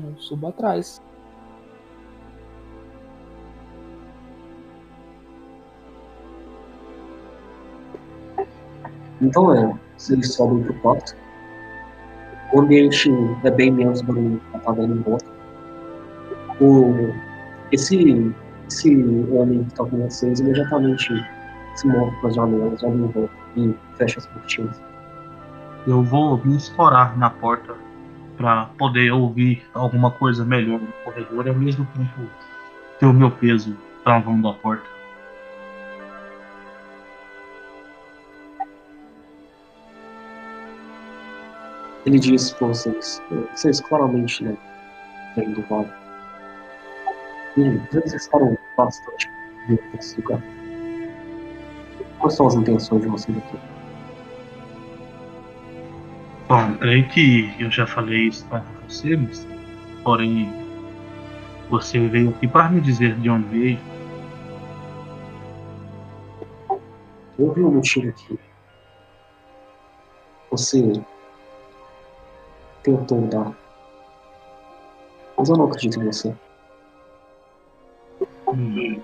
Eu 0.03 0.13
subo 0.17 0.47
atrás. 0.47 1.01
Então 9.22 9.53
é, 9.53 9.79
vocês 9.98 10.33
sobem 10.33 10.63
pro 10.63 10.74
quarto. 10.81 11.15
O 12.53 12.59
ambiente 12.59 13.09
é 13.43 13.51
bem 13.51 13.72
menos 13.72 14.01
barulho 14.01 14.41
que 14.51 14.59
tá 14.59 14.72
dando 14.74 14.96
em 14.98 15.01
volta. 15.01 15.25
O, 16.59 16.93
esse, 17.72 18.33
esse 18.67 18.96
homem 19.31 19.63
que 19.63 19.74
tá 19.74 19.85
com 19.85 19.98
vocês 19.98 20.39
imediatamente 20.39 21.13
se 21.75 21.87
move 21.87 22.15
para 22.20 22.29
as 22.29 22.35
janelas, 22.35 22.83
olha 22.83 22.93
em 22.93 23.07
volta 23.07 23.33
e 23.55 23.75
fecha 23.98 24.20
as 24.20 24.25
cortinas. 24.27 24.95
Eu 25.87 26.01
vou 26.01 26.43
me 26.43 26.57
escorar 26.57 27.15
na 27.17 27.29
porta 27.29 27.75
para 28.37 28.65
poder 28.77 29.11
ouvir 29.11 29.63
alguma 29.74 30.09
coisa 30.09 30.43
melhor 30.43 30.79
no 30.79 30.91
corredor 31.03 31.48
ao 31.48 31.53
mesmo 31.53 31.85
tempo 31.95 32.29
ter 33.00 33.05
o 33.05 33.13
meu 33.13 33.29
peso 33.29 33.77
travando 34.03 34.48
a 34.48 34.53
porta. 34.53 34.95
Ele 42.05 42.19
diz 42.19 42.51
para 42.53 42.67
vocês, 42.67 43.21
vocês 43.51 43.81
claramente 43.81 44.43
né, 44.43 44.55
vêm 45.35 45.51
do 45.53 45.61
vale. 45.63 45.91
E 47.57 47.77
vocês 47.91 48.13
estaram 48.13 48.57
bastante 48.77 49.29
dentro 49.67 49.89
desse 49.91 50.19
lugar. 50.21 50.41
Quais 52.19 52.35
são 52.35 52.48
as 52.48 52.55
intenções 52.55 53.01
de 53.01 53.07
vocês 53.07 53.37
aqui? 53.37 53.75
Bom, 56.48 56.77
creio 56.77 57.08
que 57.10 57.53
eu 57.60 57.72
já 57.72 57.88
falei 57.88 58.27
isso 58.27 58.46
para 58.46 58.64
você, 58.88 59.18
mas 59.18 59.48
porém 60.03 60.51
você 61.70 62.08
veio 62.08 62.29
aqui 62.29 62.48
para 62.48 62.70
me 62.70 62.81
dizer 62.81 63.16
de 63.16 63.29
onde 63.29 63.48
veio. 63.48 63.79
Houve 67.38 67.62
um 67.62 67.72
motivo 67.72 68.14
que 68.14 68.40
você 70.51 71.01
tentou 72.84 73.22
dar. 73.27 73.51
Mas 75.38 75.50
eu 75.50 75.58
não 75.58 75.66
acredito 75.66 76.00
em 76.00 76.05
você. 76.05 76.34
Hum, 78.48 79.01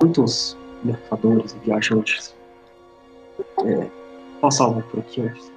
Muitos 0.00 0.58
mercadores 0.82 1.54
e 1.54 1.58
viajantes 1.60 2.36
é, 3.64 3.88
passavam 4.40 4.82
por 4.82 5.00
aqui 5.00 5.22
antes, 5.22 5.50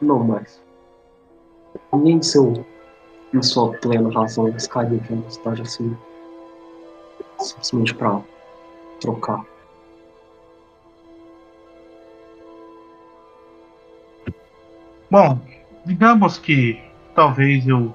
não 0.00 0.22
mais. 0.24 0.62
Ninguém 1.92 2.16
em 2.16 2.22
seu 2.22 2.64
em 3.34 3.42
sua 3.42 3.72
plena 3.78 4.12
razão 4.12 4.48
escaiu 4.48 4.98
aqui 4.98 5.14
numa 5.14 5.30
cidade 5.30 5.62
assim 5.62 5.96
simplesmente 7.38 7.94
pra 7.94 8.20
trocar. 9.00 9.44
Bom, 15.10 15.38
digamos 15.84 16.38
que 16.38 16.82
talvez 17.14 17.66
eu 17.66 17.94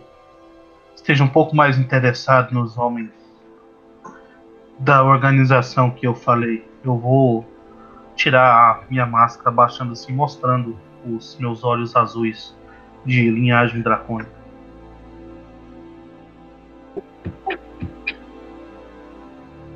esteja 0.95 1.23
um 1.23 1.29
pouco 1.29 1.55
mais 1.55 1.77
interessado 1.79 2.53
nos 2.53 2.77
homens 2.77 3.11
da 4.79 5.03
organização 5.03 5.89
que 5.89 6.05
eu 6.05 6.13
falei. 6.13 6.63
Eu 6.83 6.97
vou 6.97 7.45
tirar 8.15 8.83
a 8.83 8.83
minha 8.89 9.05
máscara, 9.05 9.49
baixando 9.49 9.93
assim, 9.93 10.13
mostrando 10.13 10.77
os 11.05 11.37
meus 11.39 11.63
olhos 11.63 11.95
azuis 11.95 12.55
de 13.05 13.29
linhagem 13.29 13.81
dracônica. 13.81 14.31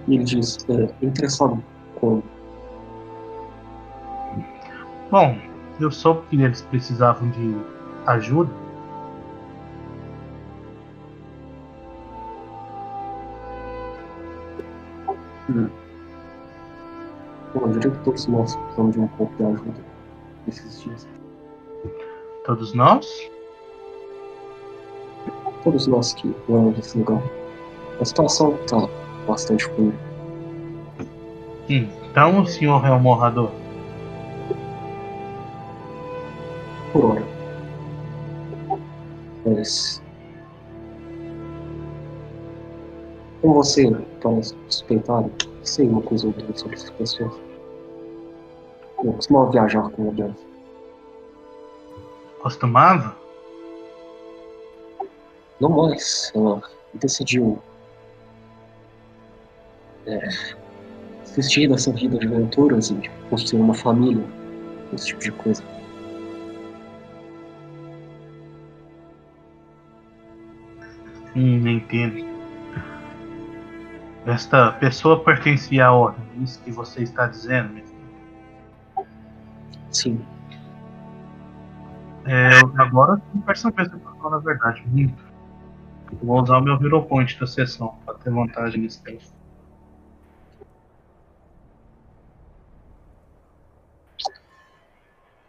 Ele 0.08 0.24
diz, 0.24 0.58
é, 0.70 1.06
interessado 1.06 1.64
com 1.96 2.22
Bom, 5.10 5.38
eu 5.80 5.92
soube 5.92 6.26
que 6.30 6.42
eles 6.42 6.62
precisavam 6.62 7.30
de 7.32 7.56
ajuda. 8.08 8.52
Bom, 17.54 17.62
eu 17.62 17.68
diria 17.74 17.92
que 17.92 18.04
todos 18.06 18.26
nós 18.28 18.56
precisamos 18.56 18.94
de 18.94 19.00
um 19.02 19.08
pouco 19.08 19.36
de 19.36 19.44
ajuda 19.44 19.91
nesses 20.46 20.82
dias. 20.82 21.08
Todos 22.46 22.74
nós? 22.74 23.08
Todos 25.64 25.88
nós 25.88 26.14
que 26.14 26.34
moramos 26.48 26.78
nesse 26.78 26.98
lugar. 26.98 27.22
A 28.00 28.06
situação 28.06 28.58
tá 28.68 28.88
bastante 29.28 29.66
ruim. 29.70 29.94
Então 31.70 32.42
o 32.42 32.48
senhor 32.48 32.86
é 32.86 32.92
o 32.92 33.00
morrador. 33.00 33.52
por 36.92 37.06
hora. 37.06 37.24
Mas. 39.46 40.02
Como 43.42 43.56
você 43.56 43.90
parece 44.22 44.56
suspeitado, 44.70 45.32
sei 45.64 45.88
uma 45.88 46.02
coisa 46.02 46.28
ou 46.28 46.34
outra 46.34 46.56
sobre 46.56 46.76
essas 46.76 46.92
pessoas. 46.92 47.51
Eu 49.04 49.14
costumava 49.14 49.52
viajar 49.52 49.90
com 49.90 50.06
alguém. 50.06 50.36
Costumava? 52.42 53.16
Não 55.60 55.70
mais. 55.70 56.32
Ela 56.36 56.62
decidiu 56.94 57.60
é, 60.06 60.28
assistir 61.24 61.68
dessa 61.68 61.92
vida 61.92 62.18
de 62.18 62.28
aventuras 62.28 62.90
e 62.92 63.10
construir 63.30 63.62
uma 63.62 63.74
família, 63.74 64.24
esse 64.94 65.08
tipo 65.08 65.22
de 65.22 65.32
coisa. 65.32 65.64
Hum, 71.36 71.68
entendo. 71.68 72.30
Esta 74.26 74.74
pessoa 74.74 75.24
pertencia 75.24 75.88
à 75.88 75.92
ordem, 75.92 76.24
isso 76.44 76.62
que 76.62 76.72
você 76.72 77.02
está 77.02 77.26
dizendo? 77.26 77.74
mesmo? 77.74 77.91
Sim. 79.92 80.20
É, 82.26 82.60
agora 82.82 83.22
eu 83.36 83.42
percebi 83.42 83.76
que 83.76 83.82
eu 83.82 84.00
tô 84.00 84.10
falando 84.22 84.36
a 84.36 84.40
verdade. 84.40 84.84
Muito. 84.88 85.32
Vou 86.22 86.42
usar 86.42 86.58
o 86.58 86.62
meu 86.62 86.76
Hero 86.76 87.04
Point 87.04 87.40
da 87.40 87.48
sessão 87.48 87.96
para 88.06 88.16
ter 88.16 88.32
vantagem 88.32 88.82
nesse 88.82 89.02
teste. 89.02 89.32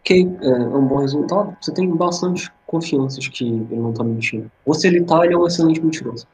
Ok, 0.00 0.36
é, 0.42 0.48
é 0.48 0.76
um 0.76 0.86
bom 0.86 0.98
resultado. 0.98 1.56
Você 1.60 1.72
tem 1.72 1.88
bastante 1.94 2.50
confiança 2.66 3.20
de 3.20 3.30
que 3.30 3.44
ele 3.44 3.76
não 3.76 3.92
tá 3.92 4.02
mentindo. 4.02 4.50
Ou 4.64 4.74
se 4.74 4.86
ele 4.86 5.04
tá, 5.04 5.24
ele 5.24 5.34
é 5.34 5.38
um 5.38 5.46
excelente 5.46 5.80
mentiroso. 5.80 6.26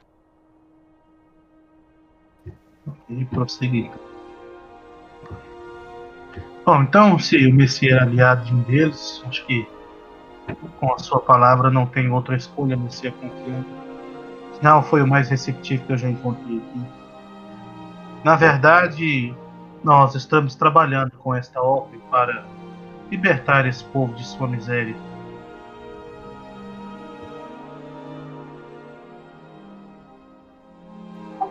E 3.08 3.24
prosseguir. 3.26 3.90
Bom, 6.68 6.82
então 6.82 7.18
se 7.18 7.46
o 7.46 7.54
Messias 7.54 7.98
é 7.98 8.02
aliado 8.02 8.44
de 8.44 8.54
um 8.54 8.60
deles, 8.60 9.24
acho 9.26 9.42
que 9.46 9.66
com 10.78 10.92
a 10.92 10.98
sua 10.98 11.18
palavra 11.18 11.70
não 11.70 11.86
tem 11.86 12.10
outra 12.10 12.36
escolha 12.36 12.78
ser 12.90 13.10
confiante. 13.12 13.66
Não 14.60 14.82
foi 14.82 15.00
o 15.00 15.06
mais 15.06 15.30
receptivo 15.30 15.82
que 15.86 15.94
eu 15.94 15.96
já 15.96 16.10
encontrei 16.10 16.58
aqui. 16.58 16.80
Na 18.22 18.36
verdade, 18.36 19.34
nós 19.82 20.14
estamos 20.14 20.56
trabalhando 20.56 21.12
com 21.12 21.34
esta 21.34 21.58
ordem 21.58 21.98
para 22.10 22.44
libertar 23.10 23.66
esse 23.66 23.82
povo 23.84 24.12
de 24.12 24.26
sua 24.26 24.46
miséria. 24.46 24.94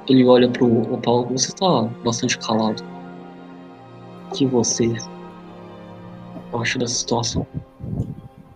Ele 0.08 0.24
olha 0.28 0.48
pro 0.48 0.96
Paulo, 1.00 1.30
você 1.32 1.52
tá 1.56 1.90
bastante 2.04 2.38
calado. 2.38 2.97
Que 4.34 4.46
você 4.46 4.94
acha 6.54 6.80
dessa 6.80 6.96
situação? 6.96 7.46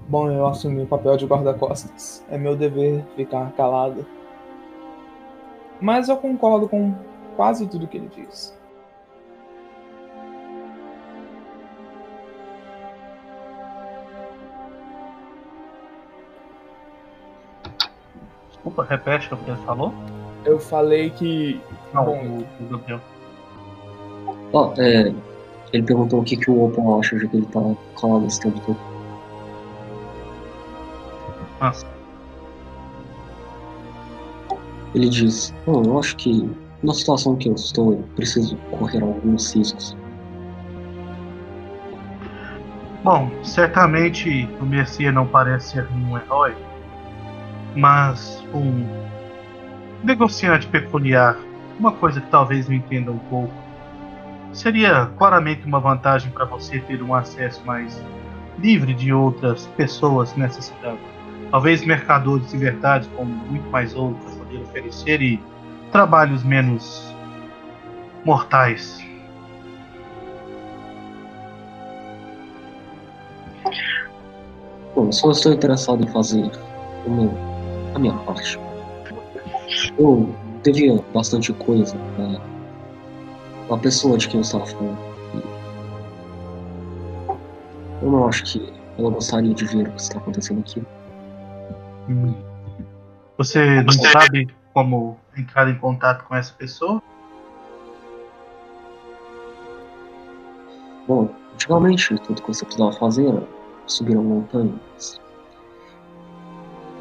Bom, 0.08 0.30
eu 0.30 0.46
assumi 0.46 0.84
o 0.84 0.88
papel 0.88 1.16
de 1.16 1.26
guarda-costas. 1.26 2.24
É 2.30 2.38
meu 2.38 2.56
dever 2.56 3.04
ficar 3.16 3.52
calado. 3.54 4.06
Mas 5.80 6.10
eu 6.10 6.18
concordo 6.18 6.68
com 6.68 6.94
quase 7.36 7.66
tudo 7.68 7.88
que 7.88 7.98
ele 7.98 8.10
diz. 8.16 8.54
Desculpa, 18.50 18.84
repete 18.84 19.34
o 19.34 19.38
que 19.38 19.50
ele 19.50 19.60
falou? 19.66 19.94
Eu 20.46 20.60
falei 20.60 21.10
que. 21.10 21.60
Não, 21.94 22.06
Bom, 22.06 22.46
o, 22.60 22.64
o 22.64 22.70
Gabriel. 22.70 23.00
Ó, 24.54 24.74
é, 24.78 25.14
ele 25.74 25.84
perguntou 25.84 26.20
o 26.20 26.24
que, 26.24 26.36
que 26.36 26.52
o 26.52 26.66
Opal 26.66 27.00
acha, 27.00 27.18
já 27.18 27.28
que 27.28 27.38
ele 27.38 27.46
tá 27.46 27.62
calado 28.00 28.26
esse 28.26 28.40
tempo 28.42 28.60
todo. 28.66 28.78
Ah, 31.62 31.72
Ele 34.94 35.08
diz: 35.08 35.54
Bom, 35.66 35.84
eu 35.86 36.00
acho 36.00 36.16
que 36.18 36.50
na 36.84 36.94
situação 36.94 37.36
que 37.36 37.48
eu 37.48 37.54
estou, 37.54 37.94
eu 37.94 38.04
preciso 38.16 38.58
correr 38.72 39.02
alguns 39.02 39.54
riscos. 39.54 39.96
Bom, 43.04 43.32
certamente 43.44 44.50
o 44.60 44.66
Messias 44.66 45.14
não 45.14 45.26
parece 45.26 45.72
ser 45.72 45.88
um 45.92 46.18
herói, 46.18 46.56
mas 47.76 48.44
um 48.54 48.86
negociante 50.04 50.68
peculiar, 50.68 51.38
uma 51.80 51.92
coisa 51.94 52.20
que 52.20 52.30
talvez 52.30 52.68
não 52.68 52.76
entenda 52.76 53.12
um 53.12 53.18
pouco. 53.18 53.61
Seria 54.54 55.06
claramente 55.18 55.66
uma 55.66 55.80
vantagem 55.80 56.30
para 56.32 56.46
você 56.46 56.80
ter 56.80 57.02
um 57.02 57.16
acesso 57.16 57.66
mais 57.66 58.04
livre 58.60 58.94
de 58.94 59.14
outras 59.14 59.66
pessoas 59.78 60.36
nessa 60.36 60.62
cidade. 60.62 61.00
Talvez 61.50 61.86
mercadores 61.86 62.50
de 62.50 62.58
verdade, 62.58 63.08
como 63.16 63.30
muito 63.30 63.70
mais 63.70 63.96
outros, 63.96 64.24
para 64.24 64.46
poder 64.46 64.62
oferecer 64.64 65.22
e 65.22 65.40
trabalhos 65.92 66.44
menos 66.44 67.14
mortais. 68.26 69.04
Bom, 74.96 75.12
só 75.12 75.32
estou 75.32 75.54
interessado 75.54 76.04
em 76.04 76.08
fazer 76.08 76.52
meu, 77.08 77.34
a 77.96 78.00
minha 78.00 78.14
parte. 78.20 78.60
Eu 79.98 80.34
devia 80.64 81.02
bastante 81.14 81.54
coisa 81.54 81.98
para 83.72 83.80
a 83.80 83.84
pessoa 83.84 84.18
de 84.18 84.28
quem 84.28 84.40
eu 84.40 84.42
estava 84.42 84.66
falando. 84.66 84.98
Eu 88.02 88.12
não 88.12 88.28
acho 88.28 88.44
que 88.44 88.74
ela 88.98 89.10
gostaria 89.10 89.54
de 89.54 89.66
ver 89.66 89.88
o 89.88 89.92
que 89.92 90.02
está 90.02 90.18
acontecendo 90.18 90.60
aqui. 90.60 90.84
Hum. 92.10 92.34
Você 93.38 93.82
não 93.82 93.94
sabe 93.94 94.54
como 94.74 95.18
entrar 95.38 95.70
em 95.70 95.76
contato 95.76 96.26
com 96.26 96.36
essa 96.36 96.54
pessoa? 96.54 97.02
Bom, 101.08 101.30
antigamente 101.54 102.18
tudo 102.20 102.42
que 102.42 102.48
você 102.50 102.66
precisava 102.66 102.92
fazer 102.92 103.30
era 103.30 103.48
subir 103.88 104.18
a 104.18 104.22
montanha. 104.22 104.74
mas 104.94 105.22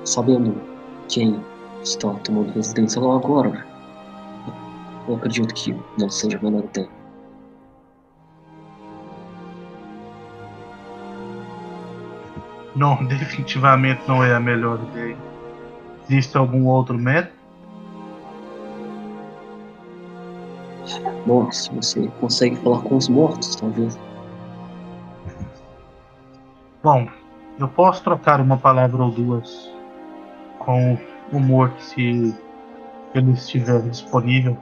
Sabendo 0.05 0.55
quem 1.09 1.45
está 1.83 2.15
tomando 2.23 2.53
residência 2.53 3.03
lá 3.03 3.17
agora, 3.17 3.70
eu 5.11 5.17
acredito 5.17 5.53
que 5.55 5.77
não 5.99 6.09
seja 6.09 6.39
a 6.39 6.43
menor 6.43 6.65
ideia. 6.65 6.89
Não, 12.77 12.97
definitivamente 13.07 14.03
não 14.07 14.23
é 14.25 14.35
a 14.35 14.41
melhor 14.41 14.81
ideia. 14.91 15.17
Existe 16.09 16.37
algum 16.37 16.67
outro 16.67 16.97
método? 16.97 17.39
Bom, 21.27 21.51
se 21.53 21.73
você 21.75 22.09
consegue 22.21 22.57
falar 22.57 22.81
com 22.83 22.97
os 22.97 23.09
mortos, 23.09 23.55
talvez. 23.57 23.99
Bom, 26.83 27.07
eu 27.59 27.69
posso 27.69 28.03
trocar 28.03 28.41
uma 28.41 28.57
palavra 28.57 29.03
ou 29.03 29.11
duas 29.11 29.71
com 30.59 30.99
o 31.33 31.39
morto 31.39 31.81
se 31.81 32.35
ele 33.15 33.33
estiver 33.33 33.83
disponível. 33.83 34.57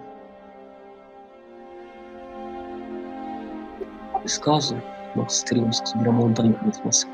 Caso, 4.37 4.77
nós 5.17 5.43
teríamos 5.43 5.81
que 5.81 5.89
subir 5.89 6.09
a 6.09 6.13
montanha 6.13 6.55
mesmo 6.63 6.89
assim. 6.89 7.09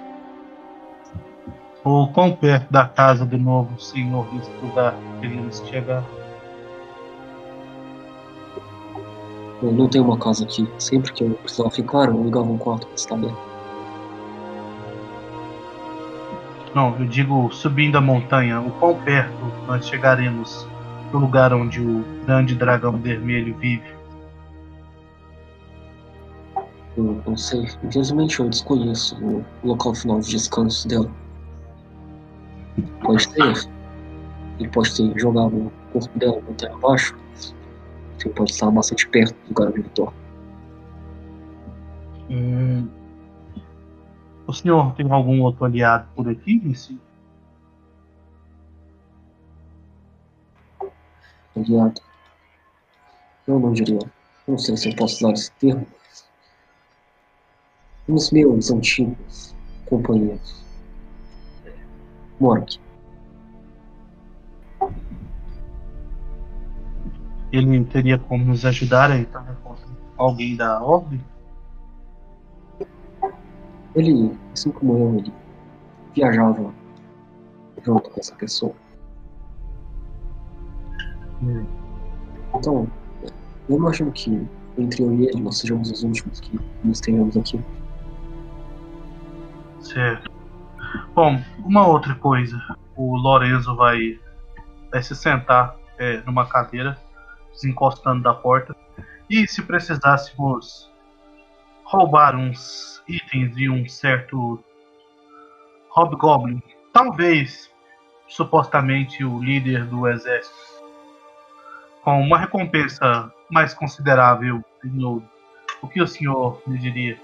Ou 1.85 2.09
quão 2.09 2.35
perto 2.35 2.72
da 2.72 2.88
casa 2.88 3.27
do 3.27 3.37
novo 3.37 3.79
senhor 3.79 4.27
desse 4.33 4.50
lugar 4.62 4.94
queríamos 5.20 5.62
chegar? 5.68 6.03
Eu 9.62 9.72
não 9.72 9.88
tenho 9.88 10.05
uma 10.05 10.18
casa 10.18 10.44
aqui. 10.44 10.68
Sempre 10.79 11.12
que 11.12 11.24
eu 11.24 11.31
precisava 11.31 11.70
ficar, 11.70 12.09
eu 12.09 12.22
ligava 12.22 12.46
um 12.46 12.59
quarto 12.59 12.87
para 12.87 12.96
estar 12.96 13.16
bem. 13.16 13.35
Não, 16.74 16.96
eu 16.98 17.07
digo 17.07 17.53
subindo 17.53 17.96
a 17.96 18.00
montanha. 18.00 18.61
O 18.61 18.70
quão 18.72 18.94
perto 19.03 19.33
nós 19.66 19.87
chegaremos 19.87 20.66
do 21.12 21.18
lugar 21.18 21.53
onde 21.53 21.81
o 21.81 22.05
grande 22.27 22.55
dragão 22.55 22.92
vermelho 22.92 23.55
vive? 23.57 23.93
Eu 26.96 27.22
não 27.26 27.37
sei. 27.37 27.66
Infelizmente, 27.83 28.40
eu 28.40 28.48
desconheço 28.48 29.16
o 29.24 29.44
local 29.64 29.94
final 29.94 30.20
de 30.20 30.30
descanso 30.30 30.87
dela. 30.87 31.11
Pode 33.02 33.28
ter. 33.30 33.68
Ele 34.59 34.68
pode 34.68 34.94
ter 34.96 35.18
jogado 35.18 35.57
o 35.57 35.72
corpo 35.92 36.18
dela 36.18 36.40
montanha 36.40 36.74
abaixo. 36.74 37.16
Ele 38.24 38.35
pode 38.35 38.52
estar 38.52 38.70
bastante 38.70 39.09
perto 39.09 39.35
do 39.52 39.68
ele 39.68 39.90
dorme. 39.94 40.16
Hum. 42.30 42.88
O 44.46 44.52
senhor 44.52 44.94
tem 44.94 45.11
algum 45.11 45.42
outro 45.42 45.64
aliado 45.64 46.07
por 46.14 46.28
aqui? 46.28 46.61
Nesse... 46.64 46.98
aliado. 51.57 52.00
Eu 53.46 53.59
não 53.59 53.72
diria. 53.72 53.98
Não 54.46 54.59
sei 54.59 54.76
se 54.76 54.90
eu 54.90 54.96
posso 54.96 55.16
usar 55.16 55.33
esse 55.33 55.50
termo. 55.52 55.87
Os 58.07 58.31
meus 58.31 58.71
antigos 58.71 59.55
companheiros. 59.87 60.64
Aqui. 62.53 62.79
ele 67.57 67.85
teria 67.85 68.19
como 68.19 68.45
nos 68.45 68.64
ajudar 68.64 69.11
a 69.11 69.19
entrar 69.19 69.57
com 69.62 69.77
alguém 70.17 70.57
da 70.57 70.83
ordem? 70.83 71.21
Ele, 73.95 74.37
assim 74.53 74.73
como 74.73 74.99
eu, 74.99 75.19
ele 75.19 75.33
viajava 76.14 76.75
junto 77.85 78.11
com 78.11 78.21
essa 78.21 78.35
pessoa. 78.35 78.75
Então, 82.55 82.88
eu 83.69 83.77
imagino 83.77 84.11
que 84.11 84.47
entre 84.77 85.05
eu 85.05 85.12
e 85.14 85.27
ele 85.27 85.40
nós 85.40 85.59
sejamos 85.59 85.90
os 85.93 86.03
últimos 86.03 86.40
que 86.40 86.59
nos 86.83 87.01
tenhamos 87.01 87.37
aqui. 87.37 87.61
Certo. 89.94 90.28
Bom, 91.14 91.40
uma 91.64 91.87
outra 91.87 92.16
coisa. 92.16 92.61
O 92.96 93.16
Lorenzo 93.16 93.76
vai, 93.76 94.18
vai 94.90 95.00
se 95.00 95.14
sentar 95.14 95.76
é, 95.98 96.16
numa 96.26 96.46
cadeira, 96.46 96.98
desencostando 97.52 98.20
da 98.20 98.35
porta. 98.35 98.74
E 99.30 99.46
se 99.46 99.62
precisássemos 99.62 100.90
roubar 101.85 102.35
uns 102.35 103.00
itens 103.07 103.54
de 103.54 103.70
um 103.70 103.88
certo 103.88 104.59
Hobgoblin, 105.96 106.61
talvez 106.92 107.72
supostamente 108.26 109.24
o 109.24 109.38
líder 109.38 109.85
do 109.87 110.09
exército, 110.09 110.83
com 112.02 112.20
uma 112.20 112.37
recompensa 112.37 113.33
mais 113.48 113.72
considerável 113.72 114.61
em 114.85 115.04
ouro. 115.04 115.24
O 115.80 115.87
que 115.87 116.02
o 116.02 116.07
senhor 116.07 116.61
me 116.66 116.78
diria? 116.78 117.16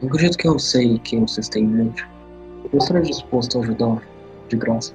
Eu 0.00 0.08
acredito 0.08 0.38
que 0.38 0.46
eu 0.46 0.58
sei 0.60 0.98
quem 1.00 1.22
vocês 1.22 1.48
têm 1.48 1.64
em 1.64 1.66
mente. 1.66 2.06
Eu 2.72 2.78
estarei 2.78 3.02
disposto 3.02 3.58
a 3.58 3.62
ajudar 3.62 4.00
de 4.48 4.56
graça. 4.56 4.94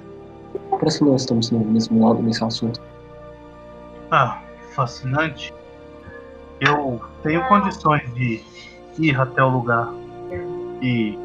Parece 0.70 0.98
que 0.98 1.04
nós 1.04 1.20
estamos 1.22 1.50
no 1.50 1.60
mesmo 1.60 2.06
lado 2.06 2.22
nesse 2.22 2.42
assunto. 2.42 2.80
Ah, 4.10 4.40
fascinante. 4.74 5.52
Eu 6.60 7.02
tenho 7.22 7.46
condições 7.48 8.02
de 8.14 8.42
ir 8.98 9.20
até 9.20 9.42
o 9.42 9.48
lugar 9.50 9.92
e 10.80 11.18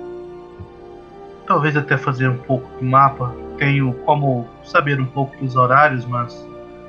talvez 1.47 1.77
até 1.77 1.97
fazer 1.97 2.29
um 2.29 2.37
pouco 2.37 2.67
de 2.79 2.83
mapa. 2.83 3.33
Tenho 3.57 3.93
como 4.05 4.45
saber 4.65 4.99
um 4.99 5.05
pouco 5.05 5.37
dos 5.37 5.55
horários, 5.55 6.03
mas 6.05 6.45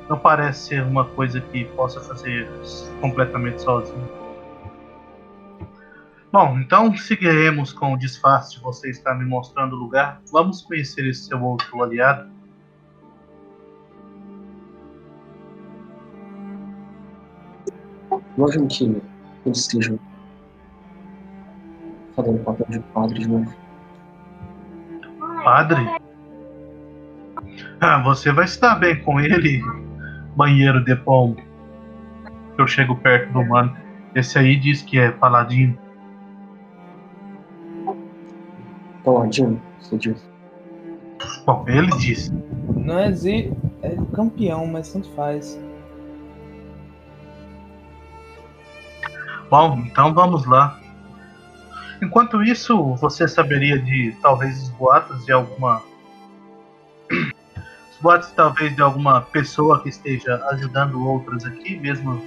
não 0.09 0.19
parece 0.19 0.69
ser 0.69 0.83
uma 0.83 1.05
coisa 1.05 1.41
que 1.41 1.65
possa 1.67 2.01
fazer 2.01 2.51
completamente 3.01 3.63
sozinho. 3.63 4.20
Bom, 6.33 6.61
então 6.61 6.97
seguiremos 6.97 7.73
com 7.73 7.95
o 7.95 7.99
disfarce 7.99 8.57
de 8.57 8.63
você 8.63 8.89
estar 8.89 9.15
me 9.17 9.25
mostrando 9.25 9.75
o 9.75 9.79
lugar. 9.79 10.23
Vamos 10.31 10.63
conhecer 10.63 11.05
esse 11.09 11.25
seu 11.25 11.43
outro 11.43 11.83
aliado. 11.83 12.31
Imagino 18.37 18.69
que 18.69 18.85
ele 18.85 19.03
esteja 19.47 19.99
fazendo 22.15 22.39
papel 22.45 22.67
de 22.69 22.79
padre 22.79 23.19
de 23.19 23.29
novo. 23.29 23.55
Padre? 25.43 26.01
Ah, 27.81 28.03
você 28.03 28.31
vai 28.31 28.45
estar 28.45 28.77
bem 28.77 29.03
com 29.03 29.19
ele, 29.19 29.61
banheiro 30.37 30.85
de 30.85 30.95
pombo. 30.95 31.43
Eu 32.57 32.69
chego 32.69 32.95
perto 32.97 33.33
do 33.33 33.45
mano. 33.45 33.77
Esse 34.15 34.39
aí 34.39 34.57
diz 34.57 34.83
que 34.83 34.99
é 34.99 35.11
paladino. 35.11 35.77
Paladino, 39.13 39.61
você 39.81 39.99
diz. 39.99 40.31
Bom, 41.45 41.65
ele 41.67 41.89
disse. 41.99 42.33
Não 42.77 42.99
é 42.99 43.13
Z, 43.13 43.53
é 43.83 43.97
campeão, 44.15 44.67
mas 44.67 44.93
tanto 44.93 45.11
faz. 45.11 45.59
Bom, 49.51 49.81
então 49.81 50.15
vamos 50.15 50.47
lá. 50.47 50.81
Enquanto 52.01 52.43
isso, 52.43 52.95
você 52.95 53.27
saberia 53.27 53.79
de 53.79 54.17
talvez 54.23 54.63
os 54.63 54.69
boatos 54.71 55.25
de 55.27 55.33
alguma. 55.33 55.83
Os 57.11 57.99
boatos 58.01 58.31
talvez 58.31 58.75
de 58.75 58.81
alguma 58.81 59.23
pessoa 59.23 59.83
que 59.83 59.89
esteja 59.89 60.37
ajudando 60.51 61.05
outros 61.05 61.45
aqui, 61.45 61.77
mesmo 61.79 62.23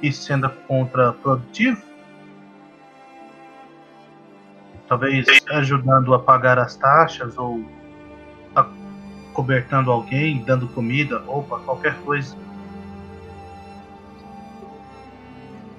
isso 0.00 0.22
sendo 0.22 0.48
contraprodutivo? 0.68 1.89
Talvez 4.90 5.24
ajudando 5.52 6.12
a 6.14 6.18
pagar 6.18 6.58
as 6.58 6.74
taxas 6.74 7.38
ou 7.38 7.64
cobertando 9.32 9.92
alguém, 9.92 10.42
dando 10.42 10.66
comida, 10.66 11.20
roupa, 11.20 11.60
qualquer 11.60 11.96
coisa. 12.00 12.36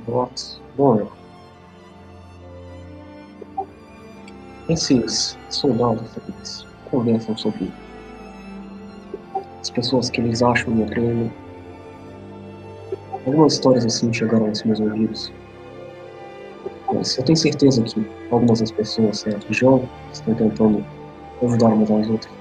Boatos. 0.07 0.61
Bom, 0.77 1.11
esses 4.69 5.37
soldados 5.49 6.09
eles 6.15 6.65
conversam 6.89 7.35
sobre 7.35 7.69
as 9.59 9.69
pessoas 9.69 10.09
que 10.09 10.21
eles 10.21 10.41
acham 10.41 10.73
no 10.73 10.85
treino. 10.85 11.29
Algumas 13.25 13.55
histórias 13.55 13.85
assim 13.85 14.13
chegaram 14.13 14.47
aos 14.47 14.63
meus 14.63 14.79
ouvidos. 14.79 15.33
Mas 16.93 17.17
eu 17.17 17.23
tenho 17.23 17.37
certeza 17.37 17.81
que 17.83 18.05
algumas 18.29 18.59
das 18.59 18.71
pessoas 18.71 19.25
é, 19.25 19.31
do 19.31 19.53
jogo 19.53 19.87
estão 20.11 20.35
tentando 20.35 20.85
ajudar 21.41 21.67
umas 21.67 21.91
às 21.91 22.09
outras. 22.09 22.33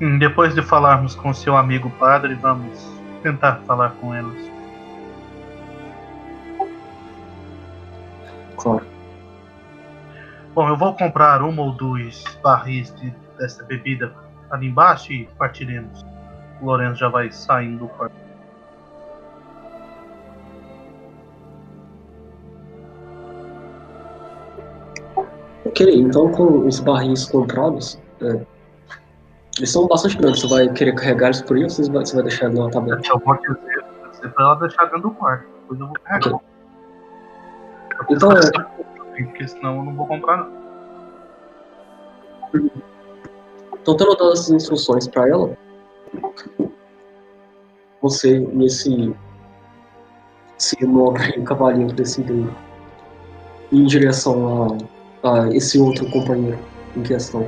Hum, 0.00 0.18
Depois 0.18 0.54
de 0.54 0.62
falarmos 0.62 1.14
com 1.14 1.32
seu 1.34 1.56
amigo 1.56 1.90
padre, 1.98 2.34
vamos 2.34 2.90
tentar 3.22 3.56
falar 3.66 3.90
com 4.00 4.14
elas. 4.14 4.50
Claro. 8.56 8.84
Bom, 10.54 10.68
eu 10.68 10.76
vou 10.76 10.94
comprar 10.94 11.42
uma 11.42 11.62
ou 11.62 11.72
dois 11.72 12.24
barris 12.42 12.94
de, 12.96 13.10
dessa 13.38 13.62
bebida 13.64 14.12
ali 14.50 14.66
embaixo 14.68 15.12
e 15.12 15.28
partiremos. 15.38 16.04
O 16.60 16.66
Lourenço 16.66 16.98
já 17.00 17.08
vai 17.08 17.30
saindo 17.30 17.78
do 17.78 17.88
quarto. 17.88 18.19
Ok, 25.70 25.88
então 25.94 26.32
com 26.32 26.66
os 26.66 26.80
barris 26.80 27.26
comprados, 27.26 27.96
é, 28.20 28.44
eles 29.56 29.70
são 29.70 29.86
bastante 29.86 30.16
grandes. 30.16 30.40
Você 30.40 30.48
vai 30.48 30.68
querer 30.68 30.94
carregar 30.96 31.26
eles 31.26 31.42
por 31.42 31.56
aí 31.56 31.62
ou 31.62 31.70
você 31.70 31.88
vai, 31.88 32.04
você 32.04 32.14
vai 32.16 32.24
deixar 32.24 32.50
na 32.50 32.68
tabela? 32.70 33.00
Eu 33.08 33.18
vou 33.20 33.36
dizer, 33.36 33.84
dizer 34.10 34.28
pra 34.32 34.44
ela 34.44 34.54
deixar 34.56 34.84
dentro 34.86 35.02
do 35.02 35.10
quarto. 35.12 35.46
Depois 35.60 35.80
eu 35.80 35.86
vou 35.86 35.96
carregar. 36.02 36.34
Ok. 38.00 38.16
Então 38.16 38.32
é. 38.32 38.40
Porque 39.24 39.46
senão 39.46 39.76
eu 39.76 39.84
não 39.84 39.94
vou 39.94 40.06
comprar 40.08 40.38
não. 40.38 40.60
Então, 43.80 43.96
tendo 43.96 44.16
dado 44.16 44.32
essas 44.32 44.50
instruções 44.50 45.06
para 45.06 45.28
ela, 45.28 45.56
você 48.02 48.40
e 48.40 48.64
esse, 48.64 49.14
esse 50.58 50.84
nobre 50.84 51.40
cavalinho 51.44 51.92
decidem 51.92 52.50
ir 53.70 53.78
em 53.78 53.86
direção 53.86 54.64
a, 54.64 54.99
a 55.22 55.48
esse 55.54 55.78
outro 55.78 56.08
companheiro 56.10 56.58
em 56.96 57.02
questão. 57.02 57.46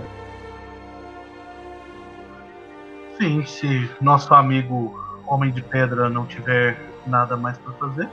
Sim, 3.18 3.44
se 3.44 3.88
nosso 4.00 4.32
amigo 4.35 4.94
Homem 5.26 5.50
de 5.52 5.62
Pedra 5.62 6.11
não 6.11 6.26
tiver 6.26 6.76
nada 7.06 7.37
mais 7.37 7.56
pra 7.58 7.72
fazer. 7.74 8.08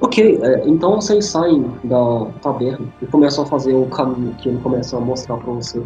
Ok, 0.00 0.38
é, 0.42 0.68
então 0.68 0.96
vocês 0.96 1.26
saem 1.26 1.70
da 1.84 2.26
taberna 2.42 2.86
e 3.00 3.06
começam 3.06 3.44
a 3.44 3.46
fazer 3.46 3.74
o 3.74 3.86
caminho 3.86 4.34
que 4.34 4.48
ele 4.48 4.58
começa 4.60 4.96
a 4.96 5.00
mostrar 5.00 5.36
para 5.36 5.52
você. 5.52 5.82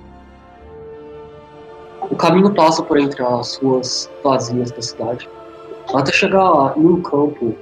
O 2.10 2.16
caminho 2.16 2.52
passa 2.54 2.82
por 2.82 2.98
entre 2.98 3.22
as 3.22 3.56
ruas 3.56 4.10
vazias 4.24 4.70
da 4.70 4.82
cidade, 4.82 5.28
até 5.94 6.12
chegar 6.12 6.76
em 6.76 6.86
um 6.86 7.02
campo 7.02 7.54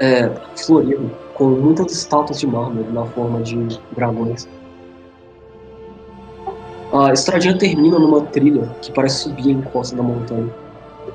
é, 0.00 0.30
florido, 0.56 1.10
com 1.34 1.44
muitas 1.44 1.92
estátuas 1.92 2.40
de 2.40 2.46
mármore 2.46 2.90
na 2.92 3.04
forma 3.06 3.40
de 3.40 3.56
dragões. 3.94 4.48
A 6.92 7.12
estradinha 7.12 7.56
termina 7.56 7.98
numa 7.98 8.20
trilha 8.20 8.68
que 8.82 8.92
parece 8.92 9.22
subir 9.22 9.48
a 9.48 9.52
encosta 9.52 9.96
da 9.96 10.02
montanha. 10.02 10.52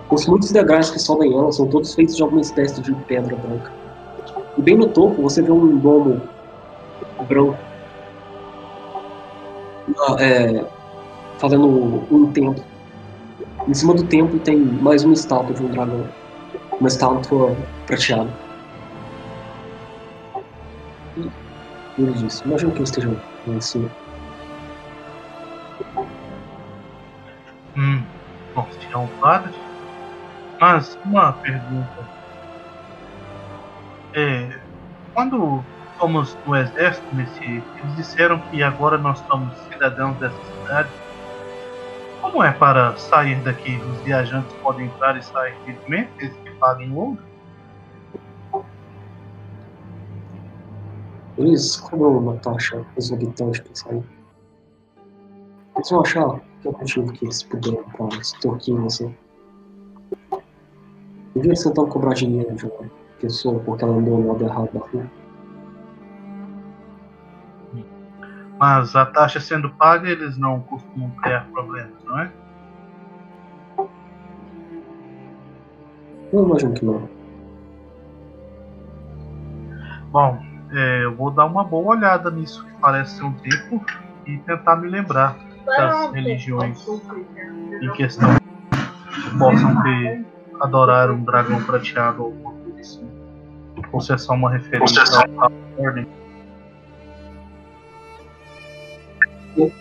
Os 0.10 0.26
muitos 0.26 0.52
degraus 0.52 0.90
que 0.90 1.00
sobem 1.00 1.32
ela 1.34 1.52
são 1.52 1.68
todos 1.68 1.94
feitos 1.94 2.16
de 2.16 2.24
alguma 2.24 2.42
espécie 2.42 2.82
de 2.82 2.94
pedra 2.94 3.36
branca. 3.36 3.72
E 4.58 4.62
bem 4.62 4.76
no 4.76 4.88
topo 4.88 5.22
você 5.22 5.42
vê 5.42 5.52
um 5.52 5.78
domo 5.78 6.22
branco. 7.28 7.58
É, 10.20 10.66
fazendo 11.38 11.68
um 12.12 12.32
templo. 12.32 12.64
Em 13.68 13.74
cima 13.74 13.94
do 13.94 14.04
templo 14.04 14.40
tem 14.40 14.58
mais 14.58 15.04
uma 15.04 15.14
estátua 15.14 15.54
de 15.54 15.64
um 15.64 15.68
dragão. 15.68 16.06
Uma 16.80 16.88
estátua 16.88 17.56
prateada. 17.86 18.47
Ele 21.98 22.14
disse, 22.14 22.44
imagino 22.46 22.72
que 22.74 22.84
estejam 22.84 23.20
em 23.48 23.62
cima. 23.62 23.90
Hum, 27.76 28.04
bom, 28.54 28.68
um 28.96 29.08
padre. 29.20 29.54
Mas 30.60 30.98
uma 31.06 31.34
pergunta. 31.34 32.08
É, 34.14 34.60
quando 35.14 35.64
fomos 35.98 36.38
no 36.46 36.56
exército, 36.56 37.08
nesse, 37.16 37.44
eles 37.44 37.96
disseram 37.96 38.40
que 38.50 38.62
agora 38.62 38.98
nós 38.98 39.20
somos 39.28 39.56
cidadãos 39.72 40.18
dessa 40.18 40.38
cidade. 40.44 40.90
Como 42.22 42.44
é 42.44 42.52
para 42.52 42.96
sair 42.98 43.36
daqui? 43.42 43.78
Os 43.78 44.02
viajantes 44.02 44.54
podem 44.62 44.88
entrar 44.88 45.18
e 45.18 45.24
sair 45.24 45.56
livremente, 45.66 46.12
eles 46.20 46.36
que 46.44 46.52
paguem 46.52 46.92
ouro? 46.94 47.27
Eles 51.38 51.78
cobram 51.78 52.18
uma 52.18 52.36
taxa 52.38 52.84
exorbitante 52.98 53.62
para 53.62 53.76
sair. 53.76 54.04
Eles 55.76 55.90
vão 55.90 56.02
achar 56.02 56.40
que 56.62 56.68
é 56.68 56.72
o 56.72 56.78
motivo 56.78 57.14
que 57.14 57.26
eles 57.26 57.44
puderam 57.44 57.84
para 57.84 58.18
extorquir 58.18 58.76
você. 58.76 59.16
Devia 61.36 61.56
ser 61.56 61.70
então 61.70 61.88
cobrar 61.88 62.14
dinheiro 62.14 62.56
de 62.56 62.66
uma 62.66 62.90
pessoa 63.22 63.60
porque 63.60 63.84
ela 63.84 63.96
andou 63.96 64.18
no 64.18 64.28
lado 64.30 64.44
errado 64.44 64.74
da 64.74 64.80
rua. 64.80 65.06
Mas 68.60 68.96
a 68.96 69.06
taxa 69.06 69.40
sendo 69.40 69.70
paga, 69.70 70.10
eles 70.10 70.36
não 70.38 70.62
costumam 70.62 71.12
criar 71.22 71.48
problemas, 71.52 72.04
não 72.06 72.20
é? 72.20 72.32
Eu 76.34 76.44
imagino 76.44 76.74
que 76.74 76.84
não. 76.84 77.08
Bom, 80.12 80.40
é, 80.72 81.06
eu 81.06 81.16
vou 81.16 81.32
dar 81.32 81.46
uma 81.46 81.64
boa 81.64 81.96
olhada 81.96 82.30
nisso 82.30 82.66
que 82.66 82.82
parece 82.82 83.18
ser 83.18 83.24
um 83.24 83.34
tempo 83.34 83.84
e 84.26 84.38
tentar 84.40 84.76
me 84.76 84.90
lembrar 84.90 85.38
das 85.66 86.12
religiões 86.12 86.86
em 87.82 87.92
questão 87.94 88.30
que 88.34 89.38
possam 89.38 89.82
ter 89.84 90.26
adorar 90.62 91.12
um 91.12 91.24
dragão 91.24 91.64
prateado 91.64 92.24
ou 92.24 92.28
alguma 92.30 92.54
coisa 92.64 92.80
assim. 92.80 93.12
Ou 93.92 94.02
se 94.02 94.14
é 94.14 94.18
só 94.18 94.34
uma 94.34 94.52
referência 94.52 95.04
à 95.38 95.50
ordem. 95.78 96.08
Deixa 99.56 99.74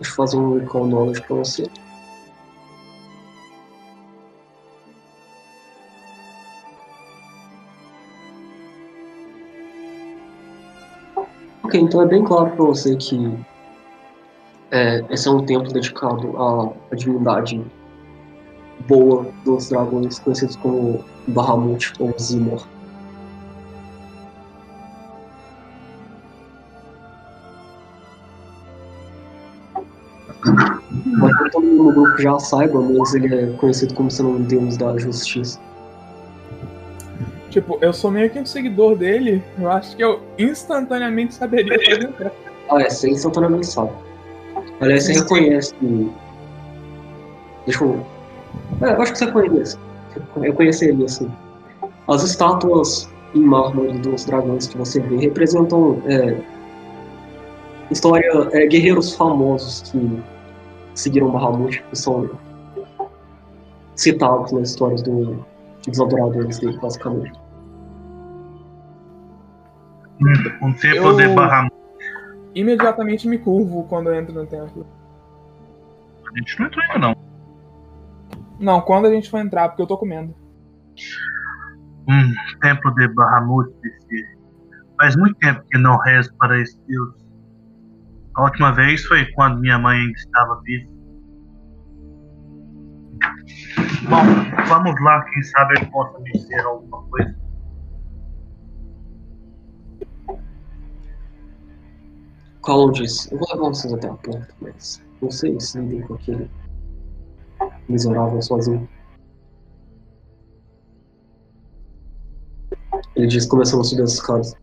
eu 0.00 0.14
fazer 0.16 0.36
um 0.36 0.58
recall 0.58 0.86
knowledge 0.86 1.22
pra 1.22 1.36
você. 1.36 1.70
Ok, 11.74 11.80
então 11.80 12.02
é 12.02 12.06
bem 12.06 12.22
claro 12.22 12.50
pra 12.50 12.66
você 12.66 12.94
que 12.94 13.36
é, 14.70 15.04
esse 15.10 15.26
é 15.26 15.30
um 15.32 15.44
templo 15.44 15.72
dedicado 15.72 16.36
à, 16.36 16.72
à 16.92 16.94
divindade 16.94 17.60
boa 18.86 19.26
dos 19.44 19.70
dragões, 19.70 20.20
conhecidos 20.20 20.54
como 20.54 21.04
Bahamut 21.26 21.92
ou 21.98 22.14
Zimor. 22.16 22.64
Mas 30.44 31.50
todo 31.50 31.66
mundo 31.66 31.82
no 31.82 31.92
grupo 31.92 32.22
já 32.22 32.38
saiba, 32.38 32.80
mas 32.80 33.14
ele 33.14 33.34
é 33.34 33.46
conhecido 33.56 33.94
como 33.94 34.08
sendo 34.12 34.28
um 34.28 34.42
deus 34.42 34.76
da 34.76 34.96
justiça. 34.96 35.58
Tipo, 37.54 37.78
eu 37.80 37.92
sou 37.92 38.10
meio 38.10 38.28
que 38.30 38.40
um 38.40 38.44
seguidor 38.44 38.96
dele. 38.96 39.40
Eu 39.56 39.70
acho 39.70 39.94
que 39.96 40.02
eu 40.02 40.20
instantaneamente 40.36 41.34
saberia 41.34 41.78
fazer 41.78 42.08
entrar. 42.08 42.32
Ah, 42.68 42.82
é, 42.82 42.90
você 42.90 43.08
instantaneamente 43.08 43.68
sabe. 43.68 43.92
Aliás, 44.80 45.04
você 45.04 45.12
reconhece. 45.12 45.72
Deixa 47.64 47.84
eu. 47.84 48.04
É, 48.82 48.94
eu 48.94 49.00
acho 49.00 49.12
que 49.12 49.18
você 49.18 49.30
conhece. 49.30 49.78
Eu 50.42 50.52
conheceria, 50.52 51.04
assim. 51.04 51.30
As 52.08 52.24
estátuas 52.24 53.08
em 53.36 53.42
mármore 53.42 53.98
dos 53.98 54.24
dragões 54.24 54.66
que 54.66 54.76
você 54.76 54.98
vê 54.98 55.16
representam 55.18 56.02
é, 56.06 56.36
história, 57.88 58.48
é, 58.50 58.66
guerreiros 58.66 59.14
famosos 59.14 59.92
que 59.92 60.20
seguiram 60.96 61.30
Bahamut, 61.30 61.80
que 61.88 61.96
são 61.96 62.28
citados 63.94 64.50
nas 64.50 64.70
histórias 64.70 65.02
do, 65.02 65.46
dos 65.86 66.00
adoradores 66.00 66.58
dele, 66.58 66.76
basicamente. 66.82 67.43
Um 70.62 70.72
templo 70.74 71.10
Eu- 71.10 71.16
de 71.16 71.28
Bahamut. 71.28 71.74
Imediatamente 72.54 73.26
me 73.26 73.38
curvo 73.38 73.84
quando 73.88 74.10
eu 74.10 74.14
entro 74.14 74.32
no 74.32 74.46
templo. 74.46 74.86
A 76.24 76.38
gente 76.38 76.58
não 76.58 76.66
entrou 76.66 76.84
ainda, 76.84 76.98
não. 76.98 77.16
Não, 78.60 78.80
quando 78.80 79.06
a 79.06 79.10
gente 79.10 79.28
for 79.28 79.38
entrar, 79.38 79.68
porque 79.68 79.82
eu 79.82 79.86
tô 79.86 79.98
comendo. 79.98 80.34
Um 82.08 82.32
templo 82.60 82.94
de 82.94 83.08
Bahamut. 83.08 83.70
Faz 84.96 85.16
muito 85.16 85.34
tempo 85.36 85.62
que 85.68 85.78
não 85.78 85.98
rezo 85.98 86.32
para 86.38 86.60
esse 86.60 86.78
deus. 86.86 87.14
A 88.36 88.44
última 88.44 88.72
vez 88.72 89.04
foi 89.04 89.24
quando 89.32 89.60
minha 89.60 89.78
mãe 89.78 89.98
ainda 89.98 90.12
estava 90.12 90.60
viva. 90.62 90.94
Bom, 94.08 94.66
vamos 94.68 95.00
lá, 95.02 95.24
quem 95.24 95.42
sabe 95.42 95.74
ele 95.76 95.86
possa 95.86 96.18
me 96.20 96.30
dizer 96.32 96.60
alguma 96.60 97.02
coisa. 97.04 97.43
Colin 102.64 102.92
diz, 102.92 103.30
eu 103.30 103.38
vou 103.38 103.48
levar 103.52 103.68
vocês 103.68 103.92
até 103.92 104.08
a 104.08 104.14
porta, 104.14 104.54
mas 104.60 105.02
vocês 105.20 105.74
lidem 105.74 106.00
com 106.02 106.14
aquele 106.14 106.50
miserável 107.88 108.40
sozinho. 108.40 108.88
Ele 113.14 113.26
diz, 113.26 113.44
começando 113.46 113.80
a 113.80 113.84
subir 113.84 114.02
as 114.02 114.14
escadas. 114.14 114.54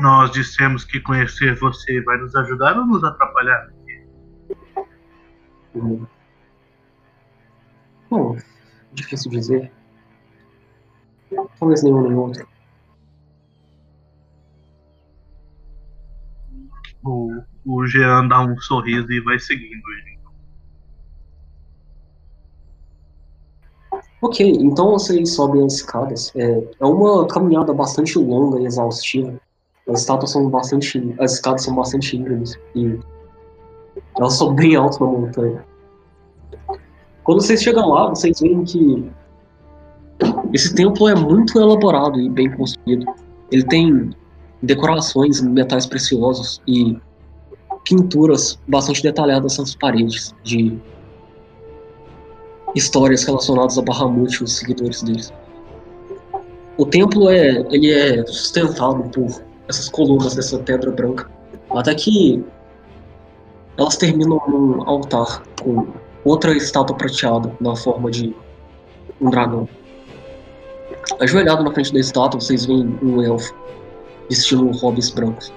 Nós 0.00 0.30
dissemos 0.32 0.84
que 0.84 1.00
conhecer 1.00 1.54
você 1.58 2.00
vai 2.02 2.16
nos 2.16 2.34
ajudar 2.34 2.78
ou 2.78 2.86
nos 2.86 3.04
atrapalhar? 3.04 3.72
Uhum. 5.74 6.06
Bom, 8.10 8.36
difícil 8.92 9.30
dizer. 9.30 9.70
Talvez 11.58 11.82
nenhum 11.82 12.02
nem 12.08 12.14
outro. 12.14 12.55
O, 17.06 17.30
o 17.64 17.86
Jean 17.86 18.26
dá 18.26 18.40
um 18.42 18.56
sorriso 18.58 19.10
e 19.12 19.20
vai 19.20 19.38
seguindo 19.38 19.82
ele. 19.98 20.16
Ok, 24.20 24.44
então 24.44 24.90
vocês 24.90 25.34
sobem 25.34 25.64
as 25.64 25.74
escadas. 25.74 26.32
É, 26.34 26.64
é 26.80 26.84
uma 26.84 27.26
caminhada 27.28 27.72
bastante 27.72 28.18
longa 28.18 28.58
e 28.60 28.66
exaustiva. 28.66 29.38
As 29.88 30.00
estátuas 30.00 30.32
são 30.32 30.50
bastante. 30.50 31.14
As 31.20 31.34
escadas 31.34 31.62
são 31.62 31.76
bastante 31.76 32.16
íngremes 32.16 32.58
e 32.74 32.98
elas 34.18 34.34
são 34.34 34.54
bem 34.54 34.74
altas 34.74 34.98
na 34.98 35.06
montanha. 35.06 35.64
Quando 37.22 37.40
vocês 37.40 37.62
chegam 37.62 37.88
lá, 37.90 38.08
vocês 38.08 38.40
veem 38.40 38.64
que 38.64 39.08
esse 40.52 40.74
templo 40.74 41.08
é 41.08 41.14
muito 41.14 41.60
elaborado 41.60 42.18
e 42.20 42.28
bem 42.28 42.50
construído. 42.56 43.06
Ele 43.50 43.64
tem 43.64 44.10
decorações 44.62 45.40
metais 45.40 45.86
preciosos 45.86 46.60
e 46.66 46.96
pinturas 47.84 48.58
bastante 48.66 49.02
detalhadas 49.02 49.58
nas 49.58 49.74
paredes 49.74 50.34
de 50.42 50.76
histórias 52.74 53.24
relacionadas 53.24 53.78
a 53.78 53.82
Bahamut 53.82 54.34
e 54.34 54.44
os 54.44 54.56
seguidores 54.56 55.02
deles. 55.02 55.32
O 56.76 56.84
templo 56.84 57.30
é, 57.30 57.64
ele 57.70 57.92
é 57.92 58.26
sustentado 58.26 59.02
por 59.10 59.42
essas 59.68 59.88
colunas 59.88 60.34
dessa 60.34 60.58
pedra 60.58 60.90
branca, 60.90 61.30
até 61.70 61.94
que 61.94 62.44
elas 63.78 63.96
terminam 63.96 64.40
num 64.48 64.82
altar 64.88 65.42
com 65.62 65.86
outra 66.24 66.54
estátua 66.56 66.96
prateada 66.96 67.52
na 67.60 67.74
forma 67.76 68.10
de 68.10 68.34
um 69.20 69.30
dragão. 69.30 69.68
Ajoelhado 71.20 71.62
na 71.62 71.72
frente 71.72 71.92
da 71.92 72.00
estátua, 72.00 72.40
vocês 72.40 72.66
veem 72.66 72.98
um 73.02 73.22
elfo 73.22 73.54
vestindo 74.28 74.70
hobbies 74.78 75.10
brancos. 75.10 75.52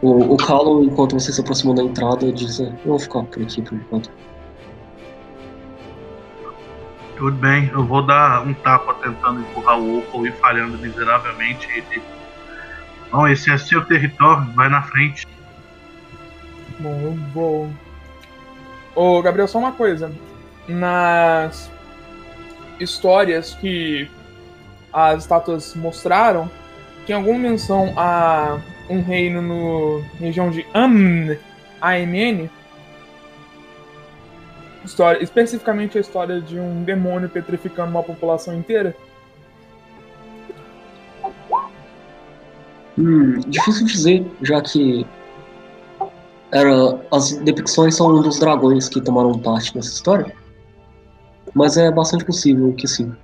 O, 0.00 0.34
o 0.34 0.36
Callum, 0.36 0.84
enquanto 0.84 1.18
você 1.18 1.32
se 1.32 1.40
aproximou 1.40 1.74
da 1.74 1.82
entrada, 1.82 2.32
diz: 2.32 2.60
"É, 2.60 2.68
Eu 2.68 2.78
vou 2.84 2.98
ficar 2.98 3.24
por 3.24 3.42
aqui 3.42 3.62
por 3.62 3.74
enquanto. 3.74 4.10
Tudo 7.16 7.36
bem, 7.36 7.68
eu 7.72 7.84
vou 7.84 8.06
dar 8.06 8.46
um 8.46 8.54
tapa 8.54 8.94
tentando 8.94 9.40
empurrar 9.40 9.76
o 9.80 9.98
Opal 9.98 10.24
e 10.24 10.30
falhando 10.32 10.78
miseravelmente. 10.78 11.68
Ele... 11.72 12.02
Não, 13.12 13.26
esse 13.26 13.50
é 13.50 13.58
seu 13.58 13.84
território, 13.84 14.52
vai 14.52 14.68
na 14.68 14.82
frente. 14.82 15.26
Bom, 16.78 17.00
eu 17.00 17.14
vou. 17.34 17.70
Ô, 18.94 19.20
Gabriel, 19.20 19.48
só 19.48 19.58
uma 19.58 19.72
coisa. 19.72 20.12
Nas. 20.68 21.68
histórias 22.78 23.54
que 23.54 24.08
as 25.06 25.22
estátuas 25.22 25.74
mostraram, 25.74 26.50
tem 27.06 27.14
alguma 27.14 27.38
menção 27.38 27.92
a 27.96 28.58
um 28.90 29.02
reino 29.02 29.40
no 29.40 30.00
região 30.18 30.50
de 30.50 30.66
Amn, 30.74 31.36
AMN, 31.80 32.50
história, 34.84 35.22
especificamente 35.22 35.98
a 35.98 36.00
história 36.00 36.40
de 36.40 36.58
um 36.58 36.82
demônio 36.82 37.28
petrificando 37.28 37.90
uma 37.90 38.02
população 38.02 38.56
inteira? 38.56 38.96
Hum, 42.98 43.38
difícil 43.46 43.86
dizer, 43.86 44.26
já 44.42 44.60
que 44.60 45.06
era, 46.50 46.98
as 47.12 47.32
depicções 47.32 47.94
são 47.94 48.20
dos 48.20 48.38
dragões 48.38 48.88
que 48.88 49.00
tomaram 49.00 49.38
parte 49.38 49.76
nessa 49.76 49.90
história. 49.90 50.34
Mas 51.54 51.76
é 51.76 51.90
bastante 51.90 52.24
possível 52.24 52.72
que 52.72 52.86
sim. 52.86 53.14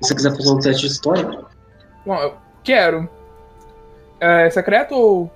Se 0.00 0.08
você 0.08 0.14
quiser 0.14 0.36
fazer 0.36 0.50
um 0.50 0.60
teste 0.60 0.86
de 0.86 0.92
história. 0.92 1.44
Bom, 2.06 2.14
eu 2.16 2.36
quero. 2.62 3.08
É 4.20 4.48
secreto 4.50 4.94
ou. 4.94 5.30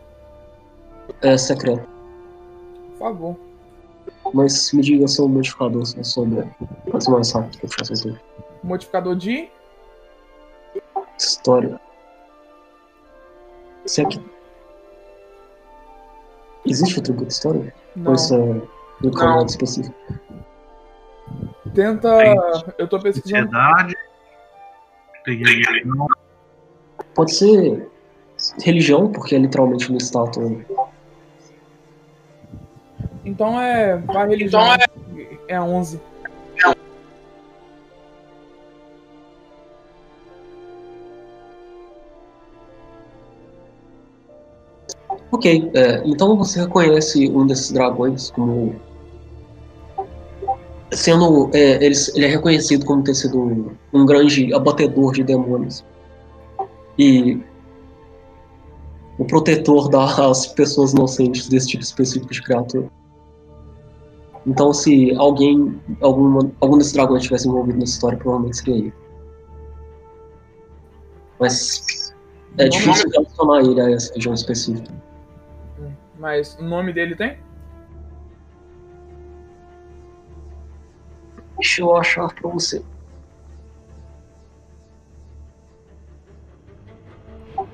É 1.21 1.37
secreto. 1.37 1.87
Por 2.93 2.99
favor. 2.99 3.37
Mas 4.33 4.73
me 4.73 4.83
diga 4.83 5.09
seu 5.09 5.29
modificador 5.29 5.85
sobre. 6.05 6.49
Faz 6.91 7.09
mais 7.09 7.33
rápido 7.33 7.59
que 7.59 7.67
eu 7.67 7.71
faço 7.71 7.93
isso. 7.93 8.21
Modificador 8.63 9.17
de. 9.17 9.51
História. 11.19 11.81
Se 13.85 14.03
é 14.03 14.05
que. 14.05 14.25
Existe 16.65 16.99
outro 16.99 17.13
grupo 17.15 17.29
de 17.29 17.35
história? 17.35 17.75
Não. 17.97 18.13
Ou 18.13 18.15
isso 18.15 18.35
é 18.35 19.07
um 19.07 19.11
canal 19.11 19.45
específico? 19.45 19.95
Tenta. 21.75 22.09
Eu 22.79 22.87
tô 22.89 23.01
pesquisando. 23.01 23.51
Sociedade. 23.51 23.97
Pode 27.14 27.35
ser 27.35 27.89
religião, 28.62 29.11
porque 29.12 29.35
é 29.35 29.39
literalmente 29.39 29.89
uma 29.89 29.99
estátua. 29.99 30.64
Então 33.25 33.61
é. 33.61 33.99
Vai 33.99 34.29
religião. 34.29 34.62
é... 35.49 35.61
11. 35.61 36.01
Ok, 45.31 45.70
é, 45.75 46.03
então 46.05 46.37
você 46.37 46.61
reconhece 46.61 47.29
um 47.31 47.47
desses 47.47 47.73
dragões 47.73 48.31
como. 48.31 48.77
Sendo. 50.93 51.51
É, 51.53 51.84
ele, 51.84 51.95
ele 52.14 52.24
é 52.24 52.28
reconhecido 52.28 52.84
como 52.84 53.03
ter 53.03 53.14
sido 53.14 53.40
um, 53.40 53.70
um 53.93 54.07
grande 54.07 54.53
abatedor 54.55 55.12
de 55.12 55.24
demônios. 55.24 55.84
E. 56.99 57.40
O 59.18 59.24
protetor 59.24 59.88
das 59.88 60.47
pessoas 60.55 60.93
inocentes 60.93 61.49
desse 61.49 61.68
tipo 61.68 61.82
específico 61.82 62.32
de 62.32 62.43
criatura. 62.43 62.90
Então, 64.47 64.72
se 64.72 65.14
alguém, 65.16 65.80
alguma, 66.01 66.51
algum 66.61 66.76
desses 66.76 66.93
dragões 66.93 67.22
estivesse 67.22 67.47
envolvido 67.47 67.78
nessa 67.78 67.93
história, 67.93 68.18
provavelmente 68.18 68.57
seria 68.57 68.76
ele. 68.76 68.95
Mas 71.38 72.12
é 72.59 72.68
difícil 72.68 73.09
relacionar 73.11 73.61
ele 73.61 73.80
a 73.80 73.90
essa 73.90 74.12
região 74.14 74.34
específica. 74.34 74.93
Mas 76.18 76.57
o 76.59 76.64
nome 76.64 76.93
dele 76.93 77.14
tem? 77.14 77.38
Deixa 81.63 81.81
eu 81.81 81.97
achar 81.97 82.35
pra 82.35 82.51
você. 82.51 82.83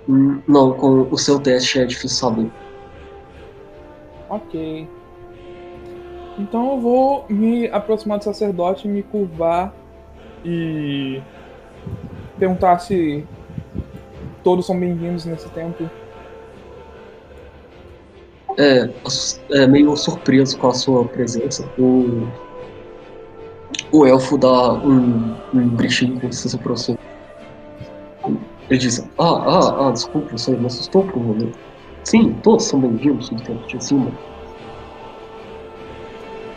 Não, 0.07 0.75
com 0.75 1.09
o 1.11 1.17
seu 1.17 1.41
teste 1.41 1.81
é 1.81 1.87
difícil 1.87 2.19
saber. 2.19 2.51
Ok. 4.29 4.87
Então 6.39 6.73
eu 6.73 6.81
vou 6.81 7.25
me 7.31 7.67
aproximar 7.69 8.19
do 8.19 8.25
sacerdote, 8.25 8.87
me 8.87 9.03
curvar 9.03 9.75
e 10.45 11.23
perguntar 12.39 12.81
se 12.81 13.27
todos 14.45 14.67
são 14.67 14.79
bem-vindos 14.79 15.25
nesse 15.25 15.49
templo. 15.49 15.91
É, 18.59 18.91
é 19.63 19.67
meio 19.67 19.97
surpreso 19.97 20.59
com 20.59 20.69
a 20.69 20.75
sua 20.75 21.07
presença. 21.07 21.67
O, 21.79 22.29
o 23.93 24.07
elfo 24.07 24.37
dá 24.37 24.73
um, 24.75 25.35
um 25.55 25.69
bichinho 25.69 26.21
quando 26.21 26.33
você 26.33 26.49
se 26.49 26.57
aproxima. 26.57 26.99
Ele 28.69 28.79
diz: 28.79 29.01
Ah, 29.19 29.25
ah, 29.25 29.89
ah, 29.89 29.91
desculpa, 29.91 30.37
você 30.37 30.53
me 30.53 30.67
assustou 30.67 31.05
por 31.05 31.17
um 31.17 31.25
momento. 31.25 31.59
Sim, 32.05 32.35
todos 32.43 32.65
são 32.65 32.81
bem-vindos 32.81 33.31
do 33.31 33.41
tempo 33.43 33.67
de 33.67 33.83
cima. 33.83 34.11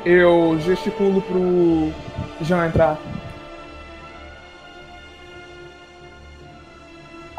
Eu 0.05 0.57
gesticulo 0.59 1.21
pro 1.21 1.91
Jean 2.41 2.67
entrar. 2.67 2.99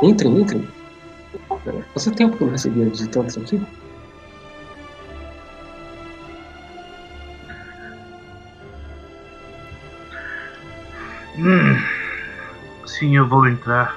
Entrem, 0.02 0.40
entrem. 0.40 0.66
Fazia 1.94 2.12
tempo 2.12 2.36
que 2.36 2.42
eu 2.42 2.46
não 2.46 2.52
recebia 2.52 2.84
visitantes 2.88 3.36
aqui. 3.36 3.60
Hum, 11.36 11.82
sim, 12.86 13.16
eu 13.16 13.26
vou 13.26 13.48
entrar. 13.48 13.96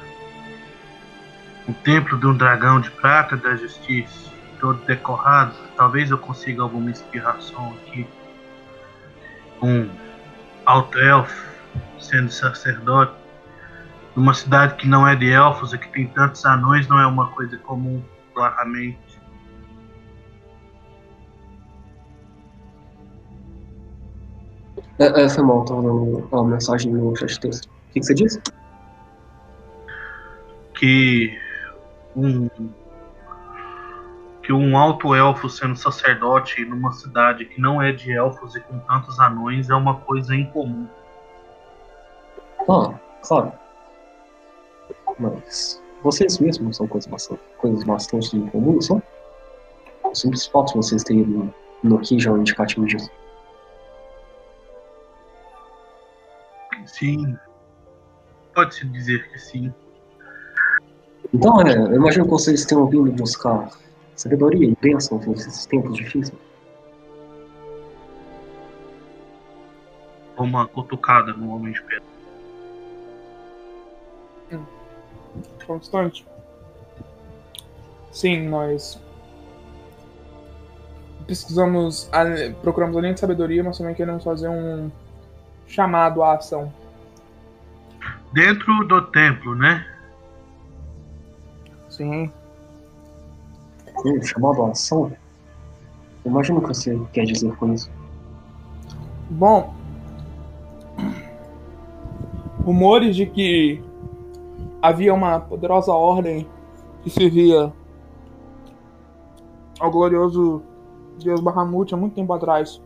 O 1.68 1.74
templo 1.74 2.18
de 2.18 2.26
um 2.28 2.38
dragão 2.38 2.80
de 2.80 2.90
prata 2.92 3.36
da 3.36 3.56
justiça, 3.56 4.32
todo 4.60 4.80
decorado. 4.86 5.54
Talvez 5.76 6.12
eu 6.12 6.18
consiga 6.18 6.62
alguma 6.62 6.90
inspiração 6.90 7.74
aqui. 7.74 8.08
Um 9.62 9.90
alto 10.66 10.98
elfo 10.98 11.50
sendo 12.00 12.32
sacerdote. 12.32 13.14
Numa 14.16 14.34
cidade 14.34 14.76
que 14.76 14.88
não 14.88 15.06
é 15.06 15.14
de 15.14 15.30
elfos 15.30 15.74
e 15.74 15.78
que 15.78 15.90
tem 15.90 16.08
tantos 16.08 16.46
anões, 16.46 16.88
não 16.88 17.00
é 17.00 17.06
uma 17.06 17.28
coisa 17.28 17.58
comum, 17.58 18.02
claramente. 18.34 19.05
É, 25.00 25.24
é, 25.24 25.30
foi 25.30 25.44
mal, 25.44 25.66
tava 25.66 25.82
dando 25.82 26.28
uma 26.32 26.44
mensagem 26.46 26.92
no 26.92 27.16
chat 27.16 27.34
de 27.34 27.40
texto. 27.40 27.66
O 27.66 27.94
que, 27.94 28.00
que 28.00 28.06
você 28.06 28.14
disse? 28.14 28.42
que 30.76 31.38
um 32.16 32.48
que 34.44 34.54
um 34.54 34.78
alto 34.78 35.16
elfo 35.16 35.50
sendo 35.50 35.76
sacerdote 35.76 36.64
numa 36.66 36.92
cidade 36.92 37.46
que 37.46 37.60
não 37.60 37.82
é 37.82 37.92
de 37.92 38.12
elfos 38.12 38.56
e 38.56 38.60
com 38.60 38.78
tantos 38.80 39.20
anões 39.20 39.72
é 39.72 39.74
uma 39.74 39.96
coisa 40.02 40.36
incomum. 40.36 40.88
Ah, 42.70 42.94
claro. 43.24 43.52
Mas 45.18 45.82
vocês 46.04 46.38
mesmos 46.38 46.78
são 46.78 46.88
coisas 46.88 47.10
bastante, 47.10 47.42
coisas 47.58 47.84
bastante 47.84 48.38
incomuns, 48.38 48.86
são? 48.86 49.02
O 50.04 50.14
simples 50.14 50.46
fato 50.46 50.74
de 50.74 50.78
vocês 50.78 51.04
terem 51.04 51.52
no 51.82 52.04
já 52.04 52.30
é 52.30 52.34
um 52.34 52.38
indicativo 52.38 52.86
disso. 52.86 53.10
Sim, 56.98 57.38
pode-se 58.54 58.86
dizer 58.88 59.30
que 59.30 59.38
sim. 59.38 59.74
Então, 61.34 61.60
é, 61.60 61.76
eu 61.76 61.96
imagino 61.96 62.24
que 62.24 62.32
vocês 62.32 62.64
tenham 62.64 62.88
vindo 62.88 63.12
buscar 63.12 63.70
sabedoria 64.16 64.70
e 64.70 64.78
bênção 64.82 65.20
nesses 65.28 65.66
tempos 65.66 65.98
difíceis. 65.98 66.40
Uma 70.38 70.70
cutucada 70.70 71.34
no 71.34 71.54
homem 71.54 71.74
de 71.74 71.82
pedra. 71.82 72.04
Constante. 75.68 76.26
Sim, 78.10 78.48
nós 78.48 78.98
pesquisamos, 81.28 82.10
procuramos 82.62 82.96
além 82.96 83.14
de 83.14 83.20
sabedoria, 83.20 83.62
mas 83.66 83.78
também 83.78 83.94
queremos 83.94 84.24
fazer 84.24 84.48
um 84.48 84.90
chamado 85.68 86.24
à 86.24 86.36
ação. 86.36 86.72
Dentro 88.36 88.86
do 88.86 89.02
templo, 89.02 89.56
né? 89.56 89.88
Sim. 91.88 92.30
Hum, 94.06 94.22
chamado 94.22 94.64
a 94.64 94.72
ação? 94.72 95.10
Imagino 96.26 96.60
o 96.60 96.62
que 96.62 96.68
você 96.68 97.00
quer 97.14 97.24
dizer 97.24 97.56
com 97.56 97.74
isso. 97.74 97.90
Bom, 99.30 99.74
rumores 102.66 103.16
de 103.16 103.26
que 103.26 103.82
havia 104.82 105.14
uma 105.14 105.40
poderosa 105.40 105.94
ordem 105.94 106.46
que 107.04 107.10
servia 107.10 107.72
ao 109.80 109.90
glorioso 109.90 110.62
Deus 111.24 111.40
Bahamut 111.40 111.94
há 111.94 111.98
muito 111.98 112.16
tempo 112.16 112.34
atrás. 112.34 112.82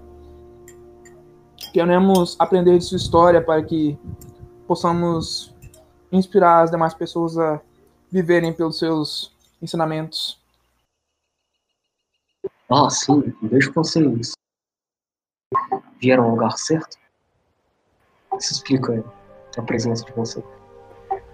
Queremos 1.73 2.35
aprender 2.37 2.77
de 2.77 2.83
sua 2.83 2.97
história 2.97 3.41
para 3.41 3.63
que 3.63 3.97
possamos 4.70 5.51
inspirar 6.11 6.61
as 6.61 6.70
demais 6.70 6.93
pessoas 6.93 7.36
a 7.39 7.59
viverem 8.11 8.53
pelos 8.53 8.78
seus 8.78 9.36
ensinamentos. 9.59 10.39
Ah, 12.70 12.88
sim, 12.88 13.34
vejo 13.41 13.70
que 13.70 13.76
vocês 13.76 14.34
vieram 15.99 16.26
ao 16.26 16.30
lugar 16.30 16.51
certo. 16.51 16.99
Isso 18.38 18.53
explica 18.53 19.03
a 19.57 19.61
presença 19.63 20.05
de 20.05 20.11
vocês. 20.11 20.45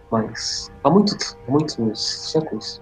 Mas 0.10 0.72
há, 0.82 0.90
muito, 0.90 1.14
muitos 1.50 2.32
séculos 2.32 2.82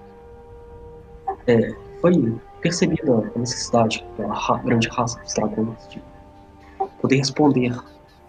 é, 1.48 1.72
foi 2.00 2.40
percebida 2.62 3.32
a 3.36 3.40
necessidade 3.40 4.06
da 4.20 4.32
ra 4.32 4.60
grande 4.60 4.88
raça 4.90 5.20
dos 5.20 5.34
dragões 5.34 5.88
de 5.88 6.00
poder 7.02 7.18
responder 7.18 7.74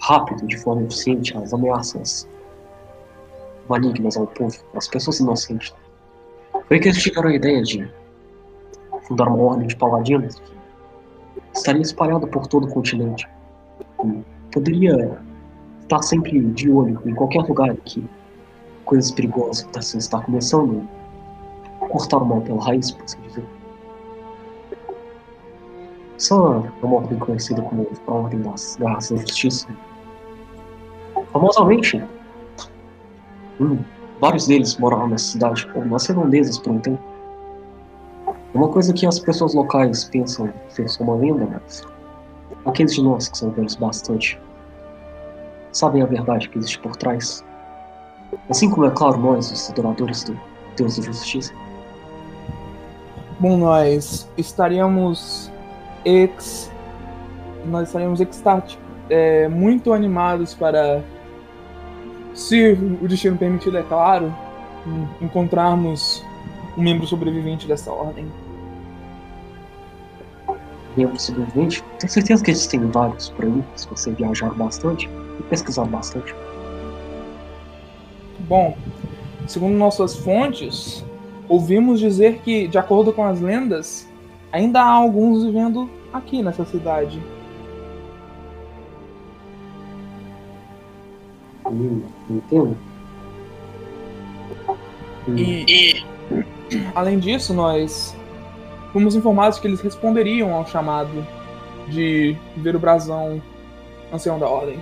rápido, 0.01 0.47
de 0.47 0.57
forma 0.59 0.82
eficiente, 0.82 1.36
às 1.36 1.53
ameaças 1.53 2.28
malignas 3.68 4.16
ao 4.16 4.26
povo, 4.26 4.57
às 4.74 4.88
pessoas 4.88 5.20
inocentes. 5.20 5.74
Foi 6.68 6.78
que 6.78 6.88
eles 6.88 7.03
tiveram 7.03 7.30
a 7.30 7.34
ideia 7.34 7.62
de 7.62 7.90
fundar 9.07 9.28
uma 9.28 9.42
ordem 9.42 9.66
de 9.66 9.76
paladinos 9.76 10.36
que 10.40 10.53
estaria 11.55 11.82
espalhada 11.82 12.26
por 12.26 12.47
todo 12.47 12.66
o 12.66 12.70
continente. 12.70 13.28
Poderia 14.53 15.18
estar 15.80 16.03
sempre 16.03 16.40
de 16.40 16.70
olho 16.70 17.01
em 17.05 17.14
qualquer 17.14 17.42
lugar 17.42 17.74
que 17.84 18.05
coisas 18.84 19.11
perigosas 19.11 19.64
pudessem 19.64 19.99
estar 19.99 20.22
começando 20.24 20.86
cortar 21.88 22.18
o 22.18 22.24
mal 22.24 22.40
pela 22.40 22.62
raiz, 22.64 22.90
por 22.90 23.05
assim 23.05 23.20
dizer. 23.22 23.45
Essa 26.17 26.35
é 26.35 26.87
uma 26.87 26.97
ordem 26.97 27.19
conhecida 27.19 27.61
como 27.62 27.87
a 28.07 28.12
Ordem 28.12 28.41
das 28.43 28.77
Garras 28.77 29.11
da 29.11 29.17
Justiça. 29.17 29.67
Famosamente, 31.33 32.03
hum, 33.61 33.79
vários 34.21 34.47
deles 34.47 34.77
moravam 34.77 35.09
nessa 35.09 35.33
cidade, 35.33 35.69
ou 35.75 35.85
nas 35.85 36.07
redondezas 36.07 36.59
por 36.59 36.73
um 36.73 36.79
tempo. 36.79 37.03
Uma 38.55 38.69
coisa 38.69 38.93
que 38.93 39.05
as 39.05 39.19
pessoas 39.19 39.55
locais 39.55 40.05
pensam 40.05 40.53
ser 40.69 40.89
só 40.89 41.03
uma 41.03 41.17
lenda, 41.17 41.49
mas 41.53 41.83
aqueles 42.65 42.95
de 42.95 43.03
nós 43.03 43.29
que 43.29 43.37
são 43.37 43.51
velhos 43.51 43.75
bastante 43.75 44.41
sabem 45.73 46.03
a 46.03 46.07
verdade 46.07 46.49
que 46.49 46.59
existe 46.59 46.79
por 46.79 46.95
trás. 46.95 47.45
Assim 48.49 48.71
como 48.71 48.87
é 48.87 48.91
claro 48.91 49.19
nós, 49.19 49.51
os 49.51 49.71
adoradores 49.71 50.23
do 50.23 50.39
Deus 50.77 50.97
da 50.97 51.05
Justiça. 51.05 51.53
Bom, 53.41 53.57
nós 53.57 54.31
estaríamos 54.37 55.53
ex... 56.05 56.70
nós 57.66 57.88
estaríamos 57.88 58.20
extáticos, 58.20 58.84
é, 59.09 59.48
muito 59.48 59.92
animados 59.92 60.55
para, 60.55 61.02
se 62.34 62.72
o 63.02 63.09
destino 63.09 63.36
permitir, 63.36 63.74
é 63.74 63.82
claro, 63.82 64.34
encontrarmos 65.20 66.24
um 66.76 66.82
membro 66.82 67.07
sobrevivente 67.07 67.66
dessa 67.66 67.90
ordem. 67.90 68.26
Membro 70.96 71.18
sobrevivente? 71.18 71.82
Tenho 71.98 72.12
certeza 72.12 72.44
que 72.44 72.50
existem 72.50 72.80
vários 72.90 73.30
por 73.30 73.44
aí, 73.44 73.64
se 73.74 73.88
você 73.88 74.12
viajar 74.12 74.52
bastante 74.55 75.09
e 75.38 75.42
pesquisar 75.44 75.84
bastante. 75.86 76.34
Bom, 78.40 78.76
segundo 79.46 79.76
nossas 79.76 80.16
fontes, 80.16 81.05
ouvimos 81.48 81.98
dizer 81.98 82.40
que, 82.44 82.68
de 82.68 82.78
acordo 82.78 83.12
com 83.12 83.24
as 83.24 83.40
lendas, 83.40 84.09
ainda 84.55 84.80
há 84.80 84.88
alguns 84.88 85.42
vivendo 85.42 85.90
aqui 86.12 86.40
nessa 86.40 86.64
cidade. 86.64 87.20
Hum, 91.66 92.02
entendo. 92.30 92.76
E, 95.36 96.05
além 96.94 97.18
disso, 97.18 97.52
nós 97.52 98.16
fomos 98.92 99.16
informados 99.16 99.59
que 99.59 99.66
eles 99.66 99.80
responderiam 99.80 100.55
ao 100.55 100.64
chamado 100.64 101.26
de 101.88 102.36
ver 102.57 102.76
o 102.76 102.78
brasão 102.78 103.42
ancião 104.12 104.38
da 104.38 104.48
ordem. 104.48 104.78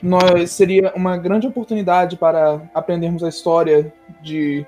Nós 0.00 0.52
seria 0.52 0.92
uma 0.94 1.16
grande 1.16 1.48
oportunidade 1.48 2.16
para 2.16 2.70
aprendermos 2.72 3.24
a 3.24 3.28
história 3.28 3.92
de 4.22 4.64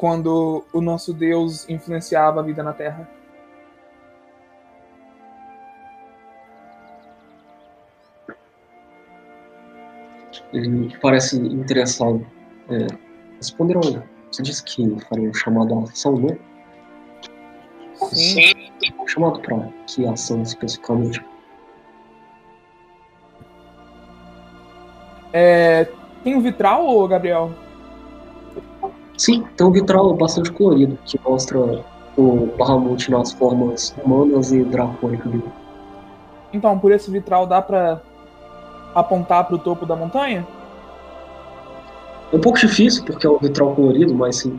quando 0.00 0.64
o 0.72 0.80
nosso 0.80 1.12
Deus 1.12 1.68
influenciava 1.68 2.40
a 2.40 2.42
vida 2.42 2.62
na 2.62 2.72
Terra. 2.72 3.06
Ele 10.54 10.96
parece 11.02 11.36
interessado. 11.36 12.26
É, 12.70 12.86
responderam. 13.36 13.82
Você 14.32 14.42
disse 14.42 14.64
que 14.64 14.98
faria 15.00 15.28
um 15.28 15.34
chamado 15.34 15.74
à 15.74 15.82
ação, 15.82 16.18
né? 16.18 16.38
Sim. 18.10 18.54
Chamado 19.06 19.38
para 19.40 19.68
que 19.86 20.06
ação 20.06 20.40
especificamente? 20.40 21.22
É, 25.30 25.86
tem 26.24 26.34
um 26.34 26.40
vitral, 26.40 27.06
Gabriel? 27.06 27.52
Sim, 29.20 29.44
tem 29.54 29.66
um 29.66 29.70
vitral 29.70 30.14
bastante 30.14 30.50
colorido 30.50 30.98
que 31.04 31.20
mostra 31.22 31.84
o 32.16 32.48
Bahamut 32.56 33.10
nas 33.10 33.30
formas 33.30 33.94
humanas 34.02 34.50
e 34.50 34.64
dracônicas 34.64 35.30
dele. 35.30 35.44
Então, 36.54 36.78
por 36.78 36.90
esse 36.90 37.10
vitral 37.10 37.46
dá 37.46 37.60
pra 37.60 38.00
apontar 38.94 39.44
pro 39.44 39.58
topo 39.58 39.84
da 39.84 39.94
montanha? 39.94 40.48
É 42.32 42.36
um 42.36 42.40
pouco 42.40 42.58
difícil 42.58 43.04
porque 43.04 43.26
é 43.26 43.30
um 43.30 43.36
vitral 43.36 43.74
colorido, 43.74 44.14
mas 44.14 44.36
sim. 44.36 44.58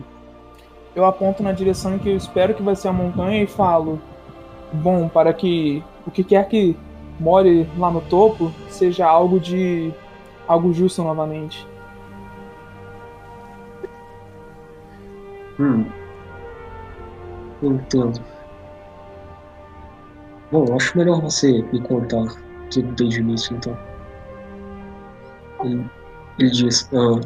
Eu 0.96 1.06
aponto 1.06 1.42
na 1.42 1.54
direção 1.54 1.98
que 1.98 2.10
eu 2.10 2.16
espero 2.16 2.54
que 2.54 2.62
vai 2.62 2.76
ser 2.76 2.90
a 2.90 2.94
montanha 2.94 3.42
e 3.42 3.48
falo: 3.48 4.00
Bom, 4.72 5.10
para 5.10 5.34
que 5.34 5.84
o 6.06 6.12
que 6.12 6.24
quer 6.24 6.48
que 6.48 6.78
more 7.20 7.68
lá 7.80 7.90
no 7.90 8.02
topo 8.02 8.52
seja 8.70 9.08
algo 9.08 9.40
de. 9.40 9.92
algo 10.48 10.72
justo 10.72 11.02
novamente. 11.02 11.66
Hum. 15.62 15.86
Entendo. 17.62 18.20
Bom, 20.52 20.66
acho 20.76 20.98
melhor 20.98 21.22
você 21.22 21.62
me 21.72 21.80
contar 21.82 22.26
tudo 22.72 22.92
desde 22.96 23.20
o 23.20 23.22
início, 23.22 23.56
então. 23.56 23.78
Ele, 25.64 25.88
ele 26.40 26.50
diz, 26.50 26.90
ah, 26.94 27.22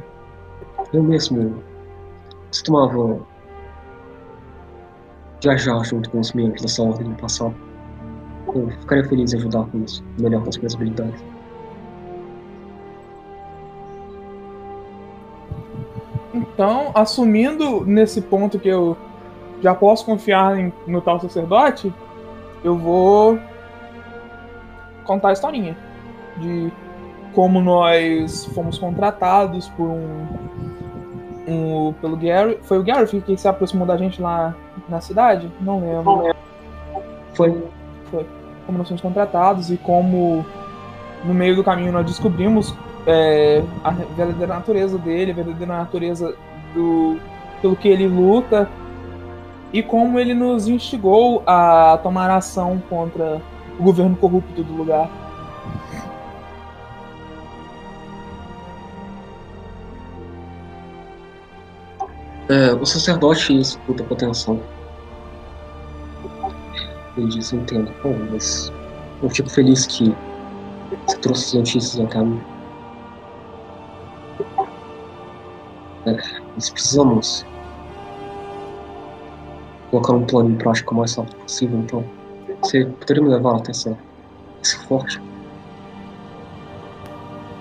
eu 0.91 1.01
mesmo 1.01 1.63
costumava 2.49 3.25
viajar 5.41 5.81
junto 5.85 6.09
com 6.09 6.19
os 6.19 6.33
membros 6.33 6.61
dessa 6.61 6.83
ordem 6.83 7.07
no 7.07 7.15
passado. 7.15 7.55
Eu 8.53 8.69
ficaria 8.81 9.05
feliz 9.05 9.33
em 9.33 9.37
ajudar 9.37 9.65
com 9.67 9.81
isso, 9.81 10.03
melhor 10.19 10.43
com 10.43 10.49
as 10.49 10.57
minhas 10.57 10.75
habilidades. 10.75 11.34
Então, 16.55 16.91
assumindo 16.95 17.85
nesse 17.85 18.21
ponto 18.21 18.57
que 18.57 18.69
eu 18.69 18.95
já 19.61 19.75
posso 19.75 20.05
confiar 20.05 20.57
em, 20.57 20.71
no 20.87 21.01
tal 21.01 21.19
sacerdote, 21.19 21.93
eu 22.63 22.77
vou 22.77 23.37
contar 25.03 25.29
a 25.29 25.33
historinha 25.33 25.77
de 26.37 26.71
como 27.33 27.59
nós 27.59 28.45
fomos 28.55 28.77
contratados 28.77 29.67
por 29.67 29.89
um, 29.89 30.27
um 31.45 31.93
pelo 31.99 32.15
Gary, 32.15 32.57
foi 32.63 32.79
o 32.79 32.83
Gary 32.83 33.21
que 33.21 33.35
se 33.35 33.49
aproximou 33.49 33.85
da 33.85 33.97
gente 33.97 34.21
lá 34.21 34.55
na 34.87 35.01
cidade? 35.01 35.51
Não 35.59 35.81
lembro. 35.81 36.33
Foi. 37.33 37.63
Foi. 38.09 38.25
Como 38.65 38.77
nós 38.77 38.87
fomos 38.87 39.01
contratados 39.01 39.69
e 39.69 39.75
como 39.75 40.45
no 41.25 41.33
meio 41.33 41.57
do 41.57 41.65
caminho 41.65 41.91
nós 41.91 42.05
descobrimos 42.05 42.73
é, 43.05 43.63
a 43.83 43.91
verdadeira 43.91 44.53
natureza 44.53 44.97
dele, 44.97 45.31
a 45.31 45.35
verdadeira 45.35 45.77
natureza 45.77 46.35
do 46.73 47.17
pelo 47.61 47.75
que 47.75 47.87
ele 47.87 48.07
luta 48.07 48.69
e 49.73 49.81
como 49.81 50.19
ele 50.19 50.33
nos 50.33 50.67
instigou 50.67 51.41
a 51.45 51.99
tomar 52.03 52.29
ação 52.29 52.81
contra 52.89 53.41
o 53.79 53.83
governo 53.83 54.15
corrupto 54.15 54.63
do 54.63 54.73
lugar. 54.73 55.09
É, 62.47 62.73
o 62.73 62.85
sacerdote 62.85 63.59
escuta 63.59 64.03
com 64.03 64.13
atenção. 64.13 64.59
Ele 67.17 67.27
diz, 67.27 67.51
entendo. 67.51 67.91
Bom, 68.03 68.15
mas 68.31 68.71
eu 69.23 69.29
fico 69.29 69.49
feliz 69.49 69.87
que 69.87 70.15
você 71.07 71.17
trouxe 71.17 71.45
as 71.45 71.53
notícias 71.53 71.99
ao 71.99 72.07
caminho. 72.07 72.54
Nós 76.05 76.69
precisamos 76.69 77.45
colocar 79.89 80.13
um 80.13 80.25
plano 80.25 80.51
em 80.51 80.55
prática 80.55 80.91
o 80.91 80.95
mais 80.95 81.15
rápido 81.15 81.35
possível, 81.37 81.79
então. 81.79 82.03
Você 82.61 82.85
poderia 82.85 83.23
me 83.23 83.29
levar 83.29 83.57
até 83.57 83.71
essa, 83.71 83.97
esse 84.61 84.77
forte? 84.85 85.21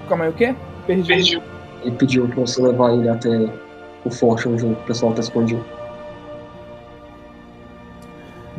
Calma 0.09 0.25
aí, 0.25 0.31
o 0.31 0.35
quê? 0.35 0.55
Perdi. 0.87 1.43
Ele 1.83 1.97
pediu 1.97 2.29
pra 2.29 2.41
você 2.41 2.63
levar 2.63 2.93
ele 2.93 3.09
até 3.09 3.53
o 4.05 4.11
forte 4.11 4.49
onde 4.49 4.65
o 4.67 4.75
pessoal 4.87 5.13
tá 5.13 5.21
escondido. 5.21 5.65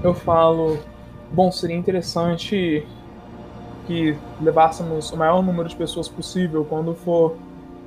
Eu 0.04 0.14
falo, 0.14 0.78
bom, 1.32 1.52
seria 1.52 1.76
interessante 1.76 2.86
que 3.88 4.16
levássemos 4.42 5.12
o 5.12 5.18
maior 5.18 5.44
número 5.44 5.70
de 5.70 5.76
pessoas 5.76 6.08
possível. 6.08 6.66
Quando 6.66 6.94
for 6.94 7.36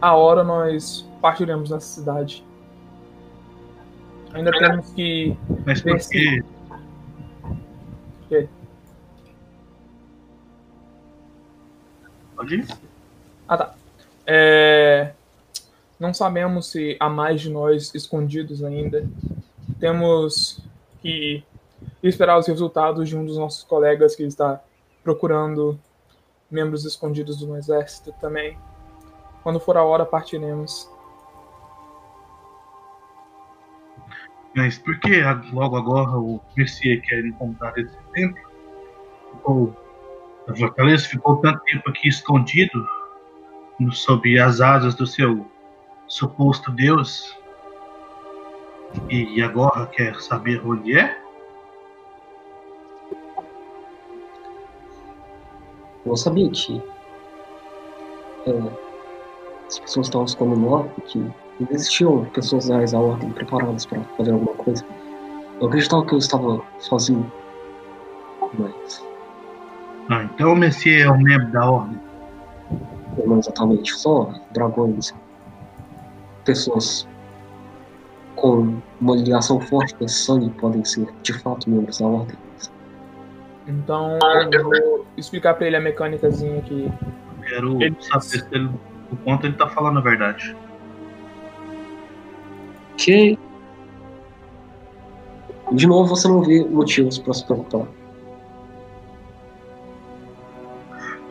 a 0.00 0.14
hora, 0.14 0.42
nós 0.42 1.07
partiremos 1.20 1.70
nessa 1.70 1.86
cidade. 1.86 2.44
Ainda 4.32 4.50
temos 4.52 4.90
que 4.90 5.36
Mas 5.64 5.80
por 5.80 5.98
que 5.98 6.42
quê? 8.28 8.48
Pode 12.36 12.54
ir? 12.56 12.66
Ah, 13.48 13.56
tá. 13.56 13.74
É, 14.26 15.12
Não 15.98 16.12
sabemos 16.14 16.70
se 16.70 16.96
há 17.00 17.08
mais 17.08 17.40
de 17.40 17.50
nós 17.50 17.92
escondidos 17.94 18.62
ainda. 18.62 19.08
Temos 19.80 20.60
que 21.02 21.42
esperar 22.02 22.38
os 22.38 22.46
resultados 22.46 23.08
de 23.08 23.16
um 23.16 23.24
dos 23.24 23.36
nossos 23.36 23.64
colegas 23.64 24.14
que 24.14 24.22
está 24.22 24.62
procurando 25.02 25.78
membros 26.50 26.84
escondidos 26.84 27.38
do 27.38 27.56
exército 27.56 28.12
também. 28.20 28.56
Quando 29.42 29.58
for 29.58 29.76
a 29.76 29.82
hora, 29.82 30.04
partiremos. 30.04 30.88
Mas 34.58 34.76
por 34.76 34.98
que 34.98 35.22
logo 35.52 35.76
agora 35.76 36.18
o 36.18 36.40
Mercier 36.56 37.00
quer 37.02 37.24
encontrar 37.24 37.78
esse 37.78 37.96
templo? 38.12 38.42
Ficou, 39.30 39.76
a 40.48 40.56
fortaleza 40.56 41.06
ficou 41.06 41.36
tanto 41.36 41.60
tempo 41.60 41.88
aqui 41.88 42.08
escondido 42.08 42.84
sob 43.92 44.36
as 44.36 44.60
asas 44.60 44.96
do 44.96 45.06
seu 45.06 45.46
suposto 46.08 46.72
Deus 46.72 47.38
e 49.08 49.40
agora 49.40 49.86
quer 49.86 50.20
saber 50.20 50.60
onde 50.66 50.98
é? 50.98 51.16
Eu 56.04 56.16
sabia 56.16 56.50
que 56.50 56.82
é, 58.44 58.72
as 59.68 59.78
pessoas 59.78 60.08
estavam 60.08 60.24
escondendo 60.24 60.68
lá 60.68 60.84
existiam 61.70 62.24
pessoas 62.26 62.68
leais 62.68 62.94
à 62.94 62.98
ordem 63.00 63.30
preparadas 63.30 63.84
para 63.86 64.00
fazer 64.16 64.32
alguma 64.32 64.54
coisa. 64.54 64.84
Eu 65.60 65.66
acreditava 65.68 66.04
que 66.06 66.14
eu 66.14 66.18
estava 66.18 66.62
sozinho, 66.78 67.30
mas 68.58 69.04
Ah, 70.08 70.22
então 70.24 70.52
o 70.52 70.56
Mercier 70.56 71.06
é 71.06 71.10
um 71.10 71.18
membro 71.20 71.50
da 71.52 71.70
ordem. 71.70 71.98
não 73.26 73.38
exatamente 73.38 73.92
só 73.96 74.32
dragões, 74.52 75.12
pessoas 76.44 77.06
com 78.36 78.78
uma 79.00 79.16
ligação 79.16 79.60
forte 79.60 79.94
com 79.96 80.04
esse 80.04 80.14
sangue 80.14 80.50
podem 80.50 80.84
ser 80.84 81.08
de 81.22 81.32
fato 81.32 81.68
membros 81.68 81.98
da 81.98 82.06
ordem. 82.06 82.36
Então 83.66 84.18
eu 84.52 84.62
vou 84.62 85.06
explicar 85.16 85.54
pra 85.54 85.66
ele 85.66 85.76
a 85.76 85.80
mecânicazinha 85.80 86.58
aqui. 86.58 86.90
Quero 87.46 87.82
Ele- 87.82 87.96
saber 88.00 88.24
se 88.24 88.44
ele, 88.52 88.70
o 89.10 89.16
quanto 89.24 89.46
ele 89.46 89.54
tá 89.56 89.68
falando 89.68 89.98
a 89.98 90.02
verdade. 90.02 90.56
Que 92.98 93.38
de 95.72 95.86
novo 95.86 96.08
você 96.08 96.26
não 96.28 96.42
vê 96.42 96.64
motivos 96.64 97.18
para 97.18 97.32
se 97.34 97.44
preocupar. 97.44 97.86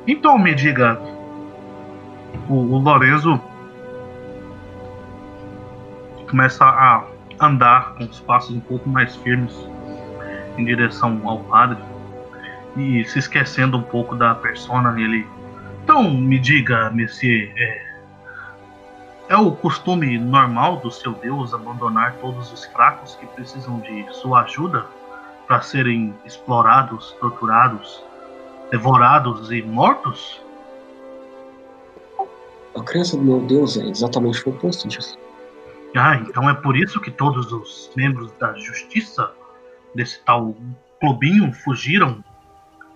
Então 0.07 0.37
me 0.37 0.53
diga, 0.55 0.99
o, 2.49 2.53
o 2.53 2.77
Lorenzo 2.77 3.39
começa 6.29 6.63
a 6.63 7.05
andar 7.39 7.95
com 7.95 8.05
os 8.05 8.19
passos 8.21 8.55
um 8.55 8.59
pouco 8.59 8.87
mais 8.89 9.15
firmes 9.17 9.53
em 10.57 10.65
direção 10.65 11.19
ao 11.25 11.39
padre 11.39 11.77
e 12.77 13.03
se 13.05 13.19
esquecendo 13.19 13.77
um 13.77 13.83
pouco 13.83 14.15
da 14.15 14.35
persona 14.35 14.99
ele. 14.99 15.25
Então 15.83 16.09
me 16.09 16.37
diga, 16.39 16.89
Messier, 16.91 17.51
é, 17.57 17.86
é 19.29 19.35
o 19.35 19.51
costume 19.51 20.17
normal 20.17 20.77
do 20.77 20.89
seu 20.89 21.13
Deus 21.13 21.53
abandonar 21.53 22.15
todos 22.21 22.51
os 22.51 22.65
fracos 22.65 23.15
que 23.15 23.25
precisam 23.27 23.79
de 23.79 24.07
sua 24.15 24.43
ajuda 24.43 24.85
para 25.45 25.61
serem 25.61 26.13
explorados, 26.25 27.11
torturados, 27.19 28.03
devorados 28.71 29.51
e 29.51 29.61
mortos? 29.61 30.41
A 32.75 32.83
crença 32.83 33.17
do 33.17 33.23
meu 33.23 33.41
Deus 33.41 33.77
é 33.77 33.85
exatamente 33.87 34.47
o 34.47 34.51
oposto 34.51 34.87
disso. 34.87 35.17
Ah, 35.95 36.15
então 36.15 36.49
é 36.49 36.53
por 36.53 36.77
isso 36.77 37.01
que 37.01 37.09
todos 37.09 37.51
os 37.51 37.89
membros 37.95 38.31
da 38.33 38.53
justiça 38.53 39.31
desse 39.95 40.21
tal 40.23 40.55
clubinho 40.99 41.51
fugiram 41.51 42.23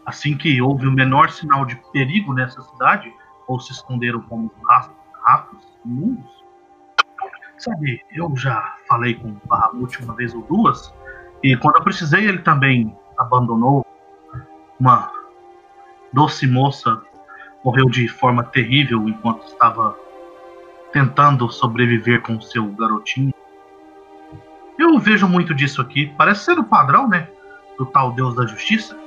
assim 0.05 0.37
que 0.37 0.61
houve 0.61 0.87
o 0.87 0.91
menor 0.91 1.29
sinal 1.29 1.65
de 1.65 1.75
perigo 1.91 2.33
nessa 2.33 2.61
cidade 2.61 3.11
ou 3.47 3.59
se 3.59 3.71
esconderam 3.71 4.21
como 4.21 4.51
ratos, 4.63 5.00
ratos 5.81 5.85
imundos? 5.85 6.41
Sabe, 7.57 8.03
eu 8.11 8.35
já 8.35 8.75
falei 8.87 9.15
com 9.15 9.29
o 9.29 9.41
Bahamut 9.45 10.01
uma 10.03 10.15
vez 10.15 10.33
ou 10.33 10.41
duas 10.43 10.93
e 11.43 11.55
quando 11.57 11.77
eu 11.77 11.83
precisei 11.83 12.27
ele 12.27 12.39
também 12.39 12.95
abandonou 13.17 13.85
uma 14.79 15.11
doce 16.11 16.47
moça 16.47 17.01
morreu 17.63 17.85
de 17.85 18.07
forma 18.07 18.43
terrível 18.43 19.07
enquanto 19.07 19.45
estava 19.45 19.95
tentando 20.91 21.49
sobreviver 21.49 22.21
com 22.21 22.41
seu 22.41 22.67
garotinho. 22.71 23.33
Eu 24.77 24.97
vejo 24.97 25.27
muito 25.27 25.53
disso 25.53 25.79
aqui. 25.79 26.11
Parece 26.17 26.45
ser 26.45 26.57
o 26.57 26.63
padrão, 26.63 27.07
né? 27.07 27.29
Do 27.77 27.85
tal 27.85 28.11
Deus 28.13 28.35
da 28.35 28.47
Justiça. 28.47 28.97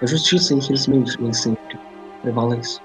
A 0.00 0.06
justiça, 0.06 0.54
infelizmente, 0.54 1.20
nem 1.20 1.32
sempre 1.34 1.78
prevalece. 2.22 2.80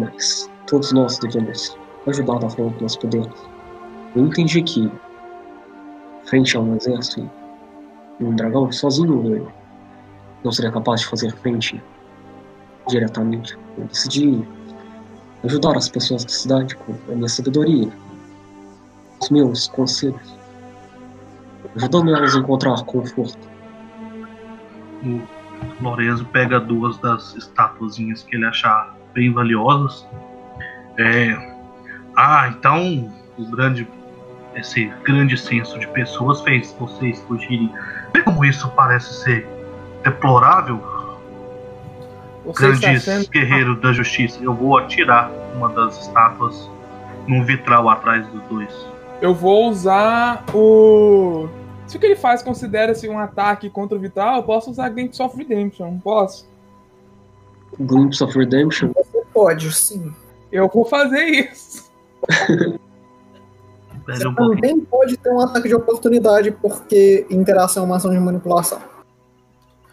Mas 0.00 0.50
todos 0.66 0.92
nós 0.92 1.18
devemos 1.18 1.76
ajudar 2.06 2.38
da 2.38 2.48
forma 2.48 2.72
que 2.72 2.82
nós 2.82 2.96
podemos. 2.96 3.34
Eu 4.16 4.26
entendi 4.26 4.62
que, 4.62 4.90
frente 6.24 6.56
a 6.56 6.60
um 6.60 6.74
exército 6.74 7.30
um 8.18 8.34
dragão, 8.34 8.70
sozinho 8.72 9.36
eu 9.36 9.52
não 10.42 10.52
seria 10.52 10.72
capaz 10.72 11.00
de 11.00 11.06
fazer 11.06 11.34
frente 11.36 11.82
diretamente. 12.88 13.58
Eu 13.78 13.84
decidi 13.84 14.42
ajudar 15.44 15.76
as 15.76 15.88
pessoas 15.88 16.24
da 16.24 16.30
cidade 16.30 16.76
com 16.76 16.94
a 17.10 17.14
minha 17.14 17.28
sabedoria, 17.28 17.90
os 19.20 19.30
meus 19.30 19.68
conselhos, 19.68 20.38
ajudando 21.76 22.14
elas 22.14 22.34
a 22.34 22.40
encontrar 22.40 22.82
conforto. 22.84 23.48
O 25.02 25.82
Lorenzo 25.82 26.24
pega 26.26 26.58
duas 26.58 26.98
das 26.98 27.34
estatuazinhas 27.36 28.22
que 28.22 28.36
ele 28.36 28.46
achar 28.46 28.94
bem 29.12 29.32
valiosas. 29.32 30.06
É... 30.98 31.50
Ah, 32.16 32.48
então 32.48 33.10
o 33.38 33.44
grande, 33.50 33.88
esse 34.54 34.86
grande 35.04 35.36
senso 35.36 35.78
de 35.78 35.86
pessoas 35.88 36.40
fez 36.42 36.74
vocês 36.78 37.20
fugirem. 37.22 37.72
Vê 38.12 38.22
como 38.22 38.44
isso 38.44 38.68
parece 38.70 39.22
ser 39.22 39.46
deplorável, 40.02 40.80
Você 42.44 42.68
grandes 42.68 43.04
sendo. 43.04 43.28
guerreiros 43.28 43.80
da 43.80 43.92
justiça. 43.92 44.42
Eu 44.42 44.54
vou 44.54 44.78
atirar 44.78 45.30
uma 45.54 45.68
das 45.68 46.00
estátuas 46.00 46.68
num 47.26 47.44
vitral 47.44 47.88
atrás 47.88 48.26
dos 48.28 48.42
dois. 48.44 48.86
Eu 49.20 49.34
vou 49.34 49.68
usar 49.68 50.44
o. 50.54 51.48
Se 51.86 51.96
o 51.96 52.00
que 52.00 52.06
ele 52.06 52.16
faz 52.16 52.42
considera-se 52.42 53.08
um 53.08 53.18
ataque 53.18 53.68
contra 53.68 53.96
o 53.96 54.00
Vital, 54.00 54.36
eu 54.36 54.42
posso 54.42 54.70
usar 54.70 54.88
Glimpse 54.88 55.20
of 55.22 55.36
Redemption, 55.36 55.90
não 55.90 55.98
posso? 55.98 56.49
Glimpse 57.78 58.22
of 58.22 58.36
Redemption 58.38 58.92
Você 58.94 59.22
pode, 59.32 59.72
sim. 59.72 60.12
Eu 60.50 60.68
vou 60.68 60.84
fazer 60.84 61.24
isso. 61.24 61.90
Você 64.06 64.26
um 64.26 64.34
também 64.34 64.80
pode 64.80 65.16
ter 65.16 65.30
um 65.30 65.40
ataque 65.40 65.68
de 65.68 65.74
oportunidade, 65.74 66.50
porque 66.50 67.26
interação 67.30 67.82
é 67.84 67.86
uma 67.86 67.96
ação 67.96 68.10
de 68.10 68.18
manipulação. 68.18 68.80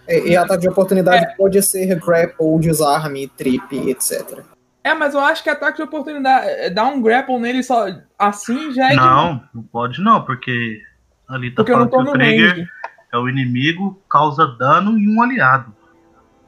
E, 0.08 0.30
e 0.30 0.38
ataque 0.38 0.62
de 0.62 0.70
oportunidade 0.70 1.36
pode 1.38 1.62
ser 1.62 2.00
grapple, 2.00 2.60
desarme, 2.60 3.28
trip, 3.28 3.90
etc. 3.90 4.40
É, 4.84 4.94
mas 4.94 5.14
eu 5.14 5.20
acho 5.20 5.44
que 5.44 5.50
ataque 5.50 5.78
de 5.78 5.84
oportunidade. 5.84 6.48
é, 6.48 6.70
Dar 6.70 6.86
um 6.86 7.02
grapple 7.02 7.38
nele 7.40 7.62
só 7.62 7.86
assim 8.18 8.72
já 8.72 8.88
é 8.88 8.90
de- 8.92 8.96
Não, 8.96 9.44
não 9.54 9.62
pode 9.64 10.02
não, 10.02 10.24
porque 10.24 10.82
ali 11.28 11.52
tá 11.52 11.58
Porque 11.58 11.74
eu 11.74 11.80
não 11.80 11.90
falando 11.90 11.92
tô 11.92 11.98
que 11.98 12.04
no 12.06 12.10
o 12.12 12.14
trigger 12.14 12.50
range. 12.56 12.68
é 13.14 13.18
o 13.18 13.28
inimigo, 13.30 14.02
causa 14.10 14.48
dano 14.58 14.98
e 14.98 15.14
um 15.14 15.22
aliado. 15.22 15.76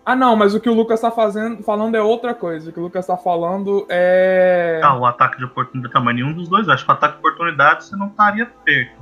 Ah, 0.10 0.16
não, 0.16 0.36
mas 0.36 0.56
o 0.56 0.60
que 0.60 0.68
o 0.68 0.74
Lucas 0.74 1.00
tá 1.00 1.12
fazendo, 1.12 1.62
falando 1.62 1.94
é 1.94 2.02
outra 2.02 2.34
coisa. 2.34 2.72
O 2.72 2.74
que 2.74 2.80
o 2.80 2.82
Lucas 2.82 3.06
tá 3.06 3.16
falando 3.16 3.86
é. 3.88 4.82
Ah, 4.84 4.98
o 4.98 5.06
ataque 5.06 5.38
de 5.38 5.46
oportunidade 5.46 5.94
também 5.94 6.16
nenhum 6.16 6.34
dos 6.34 6.50
dois. 6.50 6.68
Acho 6.68 6.84
que 6.84 6.90
o 6.90 6.94
ataque 6.96 7.14
de 7.14 7.20
oportunidade 7.20 7.86
você 7.86 7.96
não 7.96 8.08
estaria 8.08 8.48
perto. 8.66 9.00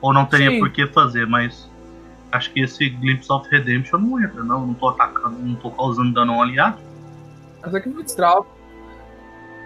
Ou 0.00 0.10
não 0.10 0.24
teria 0.24 0.48
Sim. 0.48 0.60
por 0.60 0.70
que 0.70 0.86
fazer, 0.86 1.26
mas 1.26 1.70
acho 2.32 2.50
que 2.50 2.62
esse 2.62 2.88
Glimpse 2.88 3.30
of 3.30 3.46
Redemption 3.50 3.98
não 3.98 4.24
entra, 4.24 4.42
não. 4.42 4.66
Não 4.68 4.72
tô 4.72 4.88
atacando, 4.88 5.38
não 5.38 5.54
tô 5.54 5.70
causando 5.70 6.14
dano 6.14 6.32
ao 6.32 6.40
aliado. 6.40 6.78
Mas 7.60 7.74
é 7.74 7.80
que 7.80 7.90
o 7.90 7.94
Vitral. 7.94 8.46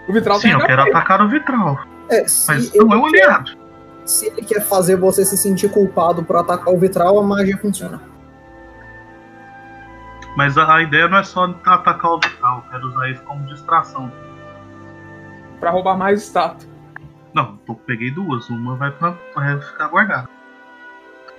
O 0.08 0.12
Vitral 0.12 0.40
Sim, 0.40 0.48
tem 0.48 0.58
eu 0.58 0.66
quero 0.66 0.82
atacar 0.82 1.22
o 1.22 1.28
Vitral, 1.28 1.78
É, 2.10 2.22
mas 2.48 2.74
não 2.74 2.92
é 2.92 2.96
um 2.96 3.06
aliado. 3.06 3.56
Se 4.04 4.26
ele 4.26 4.42
quer 4.42 4.60
fazer 4.60 4.96
você 4.96 5.24
se 5.24 5.36
sentir 5.36 5.70
culpado 5.70 6.24
por 6.24 6.34
atacar 6.34 6.74
o 6.74 6.76
vitral, 6.76 7.20
a 7.20 7.22
magia 7.22 7.56
funciona. 7.56 8.10
Mas 10.36 10.56
a, 10.56 10.76
a 10.76 10.82
ideia 10.82 11.08
não 11.08 11.18
é 11.18 11.22
só 11.22 11.44
atacar 11.64 12.12
o 12.12 12.20
Vitral, 12.20 12.58
eu 12.64 12.70
quero 12.70 12.86
usar 12.88 13.10
isso 13.10 13.22
como 13.22 13.44
distração. 13.46 14.10
Pra 15.60 15.70
roubar 15.70 15.96
mais 15.96 16.22
status. 16.22 16.66
Não, 17.34 17.58
eu 17.68 17.74
peguei 17.74 18.10
duas, 18.10 18.48
uma 18.50 18.76
vai, 18.76 18.90
pra, 18.90 19.14
vai 19.34 19.60
ficar 19.60 19.88
guardada. 19.88 20.28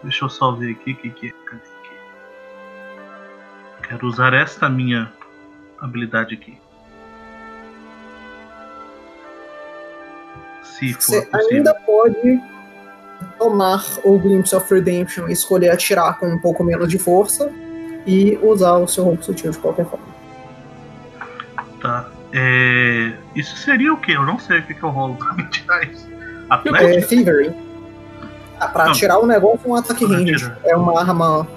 Deixa 0.04 0.26
eu 0.26 0.30
só 0.30 0.52
ver 0.52 0.72
aqui 0.72 0.92
o 0.92 0.96
que, 0.96 1.10
que 1.10 1.28
é. 1.28 1.32
Cadê 1.46 1.62
aqui? 1.62 1.90
Quero 3.88 4.08
usar 4.08 4.34
esta 4.34 4.70
minha 4.70 5.12
habilidade 5.80 6.36
aqui. 6.36 6.58
Se 10.62 10.94
for 10.94 11.02
Você 11.02 11.22
possível. 11.26 11.58
ainda 11.58 11.74
pode 11.74 12.42
tomar 13.38 13.84
o 14.04 14.18
Glimpse 14.18 14.56
of 14.56 14.74
Redemption 14.74 15.28
e 15.28 15.34
escolher 15.34 15.70
atirar 15.70 16.18
com 16.20 16.28
um 16.28 16.40
pouco 16.40 16.64
menos 16.64 16.90
de 16.90 16.98
força 16.98 17.52
e 18.06 18.38
usar 18.42 18.74
o 18.74 18.88
seu 18.88 19.04
roubo 19.06 19.24
sutil 19.24 19.52
de 19.52 19.58
qualquer 19.60 19.86
forma. 19.86 20.06
Tá. 21.82 22.08
É, 22.32 23.14
Isso 23.36 23.56
seria 23.58 23.94
o 23.94 23.98
quê? 23.98 24.14
Eu 24.14 24.24
não 24.26 24.40
sei 24.40 24.60
o 24.60 24.64
que, 24.66 24.74
que 24.74 24.84
eu 24.84 24.90
rolo 24.90 25.16
pra 25.16 25.34
me 25.36 25.44
tirar 25.50 25.84
isso. 25.88 26.08
É 26.12 26.46
Atlético? 26.50 27.08
Thievery. 27.10 27.54
Ah, 28.60 28.68
pra 28.68 28.86
Não. 28.86 28.92
atirar 28.92 29.20
o 29.20 29.26
negócio 29.26 29.62
é 29.66 29.70
um 29.70 29.76
ataque 29.76 30.06
Pra 30.08 30.18
atirar. 30.18 30.58
É 30.64 30.76
uma 30.76 31.00
arma. 31.00 31.48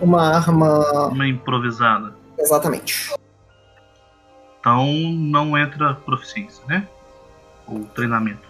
Uma 0.00 0.36
arma. 0.36 1.08
Uma 1.08 1.26
improvisada. 1.26 2.14
Exatamente. 2.38 3.12
Então 4.60 4.84
não 4.86 5.56
entra 5.56 5.94
proficiência, 5.94 6.62
né? 6.68 6.86
Ou 7.66 7.84
treinamento. 7.94 8.46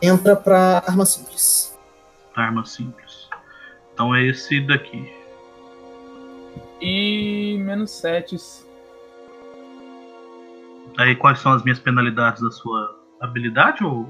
Entra 0.00 0.34
pra 0.36 0.82
arma 0.86 1.04
simples. 1.04 1.76
Arma 2.34 2.64
simples. 2.64 3.28
Então 3.94 4.14
é 4.14 4.24
esse 4.24 4.60
daqui. 4.60 5.12
E 6.80 7.58
menos 7.60 7.90
7. 7.92 8.36
Aí 10.96 11.14
quais 11.16 11.38
são 11.40 11.52
as 11.52 11.62
minhas 11.62 11.78
penalidades 11.78 12.42
da 12.42 12.50
sua 12.50 12.96
habilidade 13.20 13.84
ou. 13.84 14.06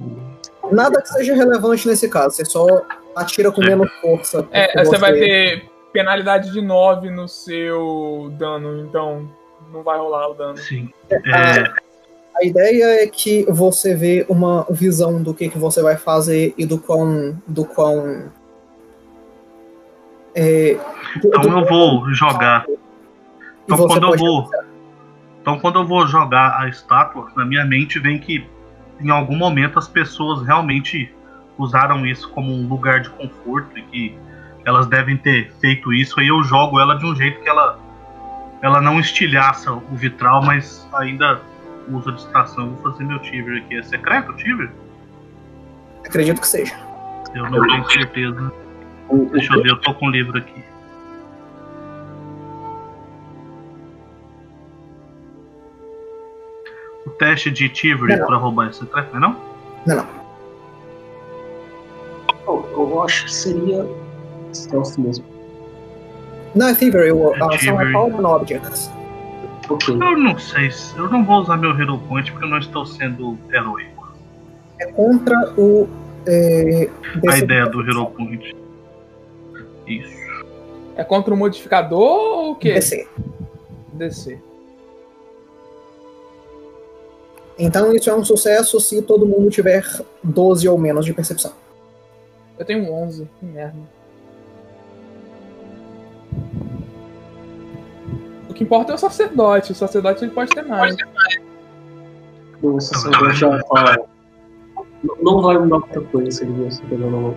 ou- 0.00 0.72
Nada 0.72 1.00
que 1.00 1.08
seja 1.08 1.34
relevante 1.34 1.86
nesse 1.86 2.08
caso. 2.08 2.34
Você 2.36 2.44
só 2.44 2.66
atira 3.14 3.50
com 3.50 3.62
Certo. 3.62 3.70
menos 3.78 3.92
força. 4.00 4.46
É, 4.50 4.66
porque 4.68 4.84
você 4.84 4.98
vai 4.98 5.12
ter 5.12 5.70
penalidade 5.92 6.52
de 6.52 6.60
9 6.60 7.10
no 7.10 7.28
seu 7.28 8.30
dano, 8.38 8.80
então 8.86 9.28
não 9.72 9.82
vai 9.82 9.98
rolar 9.98 10.28
o 10.30 10.34
dano. 10.34 10.56
Sim. 10.58 10.90
Ah, 11.32 11.58
É, 11.58 11.86
A 12.38 12.44
ideia 12.44 13.02
é 13.02 13.06
que 13.06 13.46
você 13.48 13.94
vê 13.94 14.26
uma 14.28 14.66
visão 14.68 15.22
do 15.22 15.32
que, 15.32 15.48
que 15.48 15.56
você 15.58 15.80
vai 15.80 15.96
fazer 15.96 16.52
e 16.58 16.66
do 16.66 16.78
quão. 16.78 17.40
do 17.46 17.64
quão. 17.64 18.30
É, 20.36 20.76
então 21.16 21.40
do- 21.40 21.48
eu 21.58 21.64
vou 21.66 22.12
jogar. 22.14 22.66
Então 23.64 23.86
quando 23.86 24.12
eu 24.12 24.16
vou. 24.18 24.50
Então 25.40 25.58
quando 25.58 25.76
eu 25.80 25.86
vou 25.86 26.06
jogar 26.06 26.60
a 26.60 26.68
estátua, 26.68 27.28
na 27.34 27.44
minha 27.44 27.64
mente 27.64 27.98
vem 27.98 28.18
que 28.18 28.46
em 29.00 29.10
algum 29.10 29.36
momento 29.36 29.78
as 29.78 29.88
pessoas 29.88 30.46
realmente 30.46 31.10
usaram 31.58 32.04
isso 32.06 32.28
como 32.30 32.52
um 32.52 32.68
lugar 32.68 33.00
de 33.00 33.08
conforto 33.10 33.78
e 33.78 33.82
que 33.82 34.18
elas 34.64 34.86
devem 34.86 35.16
ter 35.16 35.50
feito 35.60 35.92
isso, 35.92 36.20
aí 36.20 36.28
eu 36.28 36.42
jogo 36.42 36.78
ela 36.78 36.96
de 36.98 37.06
um 37.06 37.14
jeito 37.16 37.40
que 37.40 37.48
ela 37.48 37.78
ela 38.62 38.80
não 38.80 38.98
estilhaça 39.00 39.72
o 39.72 39.82
vitral, 39.92 40.42
mas 40.42 40.86
ainda 40.94 41.40
usa 41.88 42.10
distração. 42.12 42.66
Eu 42.66 42.72
vou 42.74 42.90
fazer 42.92 43.04
meu 43.04 43.18
Tiver 43.20 43.58
aqui. 43.58 43.76
É 43.76 43.82
secreto 43.82 44.32
o 44.32 44.36
Tiver? 44.36 44.70
Acredito 46.04 46.40
que 46.40 46.46
seja. 46.48 46.74
Eu 47.34 47.48
não 47.50 47.62
tenho 47.66 47.90
certeza. 47.90 48.52
Deixa 49.32 49.54
eu 49.54 49.62
ver, 49.62 49.70
eu 49.70 49.80
tô 49.80 49.94
com 49.94 50.06
o 50.06 50.10
livro 50.10 50.36
aqui. 50.38 50.62
O 57.06 57.10
teste 57.10 57.50
de 57.50 57.68
Tiver 57.68 58.18
Não. 58.18 58.26
pra 58.26 58.36
roubar 58.36 58.72
secreto, 58.72 59.08
não 59.14 59.18
é 59.18 59.20
não? 59.20 59.36
Não, 59.86 59.96
não. 59.96 60.06
Eu, 62.46 62.68
eu 62.76 63.02
acho 63.02 63.24
que 63.26 63.32
seria 63.34 63.86
stealth 64.52 64.96
mesmo. 64.98 65.24
Não 66.54 66.68
é 66.68 66.74
Thievery, 66.74 67.10
é 67.10 67.58
Thievery. 67.58 67.92
Power 67.92 68.14
on 68.20 68.24
Objects. 68.36 68.90
Ok. 69.68 69.94
Eu 69.94 70.16
não 70.16 70.38
sei, 70.38 70.70
se- 70.70 70.96
eu 70.96 71.08
não 71.10 71.24
vou 71.24 71.40
usar 71.40 71.56
meu 71.56 71.70
Hero 71.78 71.98
Point 72.08 72.30
porque 72.32 72.44
eu 72.46 72.50
não 72.50 72.58
estou 72.58 72.86
sendo 72.86 73.36
heróico. 73.52 74.14
É 74.80 74.86
contra 74.92 75.36
o. 75.58 75.88
É, 76.26 76.88
A 77.28 77.38
ideia 77.38 77.66
do 77.66 77.80
Hero 77.82 78.06
Point. 78.06 78.54
Isso. 79.86 80.26
É 80.96 81.04
contra 81.04 81.32
o 81.32 81.36
modificador 81.36 82.00
ou 82.00 82.50
o 82.52 82.56
quê? 82.56 82.72
DC. 82.74 83.06
DC. 83.92 84.38
Então 87.58 87.92
isso 87.94 88.10
é 88.10 88.14
um 88.14 88.24
sucesso 88.24 88.78
se 88.80 89.00
todo 89.02 89.26
mundo 89.26 89.48
tiver 89.50 89.84
12 90.22 90.68
ou 90.68 90.78
menos 90.78 91.04
de 91.06 91.14
percepção. 91.14 91.52
Eu 92.58 92.64
tenho 92.64 92.90
11. 92.92 93.28
Que 93.38 93.46
merda. 93.46 93.78
O 98.48 98.54
que 98.54 98.64
importa 98.64 98.92
é 98.92 98.94
o 98.94 98.98
sacerdote. 98.98 99.72
O 99.72 99.74
sacerdote 99.74 100.24
ele 100.24 100.32
pode 100.32 100.50
ter 100.50 100.62
mais. 100.64 100.96
O 102.62 102.80
sacerdote 102.80 103.36
já 103.36 103.62
tá. 103.64 103.98
Não- 105.02 105.16
Não 105.22 105.42
vai 105.42 105.58
mudar 105.58 105.78
muita 105.78 106.00
coisa 106.00 106.30
se 106.30 106.44
ele 106.44 106.52
vier 106.52 106.72
se 106.72 106.82
pegando 106.82 107.10
mão. 107.16 107.36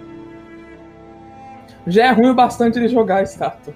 Já 1.90 2.06
é 2.08 2.12
ruim 2.12 2.30
o 2.30 2.36
bastante 2.36 2.78
ele 2.78 2.88
jogar 2.88 3.18
a 3.18 3.24
estátua. 3.24 3.74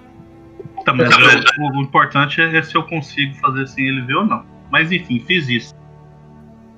Tá, 0.86 0.94
mas 0.94 1.10
eu- 1.12 1.64
o, 1.66 1.78
o 1.78 1.82
importante 1.82 2.42
é 2.42 2.62
se 2.62 2.76
eu 2.76 2.84
consigo 2.84 3.34
fazer 3.36 3.68
sem 3.68 3.88
ele 3.88 4.02
ver 4.02 4.16
ou 4.16 4.26
não. 4.26 4.46
Mas 4.72 4.92
enfim, 4.92 5.20
fiz 5.20 5.48
isso. 5.48 5.74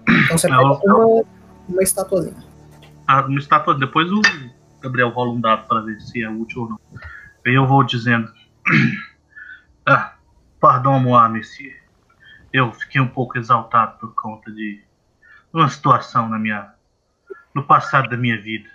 Então 0.08 0.38
você 0.38 0.48
Não. 0.48 0.80
pega 0.80 0.96
uma, 0.96 1.24
uma 1.70 1.84
estatuazinha. 1.84 2.36
Ah, 3.08 3.22
uma 3.26 3.40
estátua, 3.40 3.76
depois 3.76 4.12
o 4.12 4.22
Gabriel 4.82 5.10
rola 5.10 5.32
um 5.32 5.42
dado 5.42 5.68
para 5.68 5.82
ver 5.82 6.00
se 6.02 6.22
é 6.24 6.30
útil 6.30 6.64
ou 6.64 6.70
não. 6.70 6.80
Aí 7.46 7.54
eu 7.54 7.66
vou 7.68 7.84
dizendo. 7.84 8.32
Ah, 9.88 10.16
pardon, 10.60 10.98
moi, 11.00 11.30
monsieur. 11.30 11.76
Eu 12.52 12.72
fiquei 12.74 13.00
um 13.00 13.08
pouco 13.08 13.38
exaltado 13.38 14.00
por 14.00 14.16
conta 14.16 14.52
de 14.52 14.82
uma 15.54 15.70
situação 15.70 16.28
na 16.28 16.40
minha. 16.40 16.74
no 17.54 17.62
passado 17.64 18.10
da 18.10 18.18
minha 18.18 18.42
vida. 18.42 18.68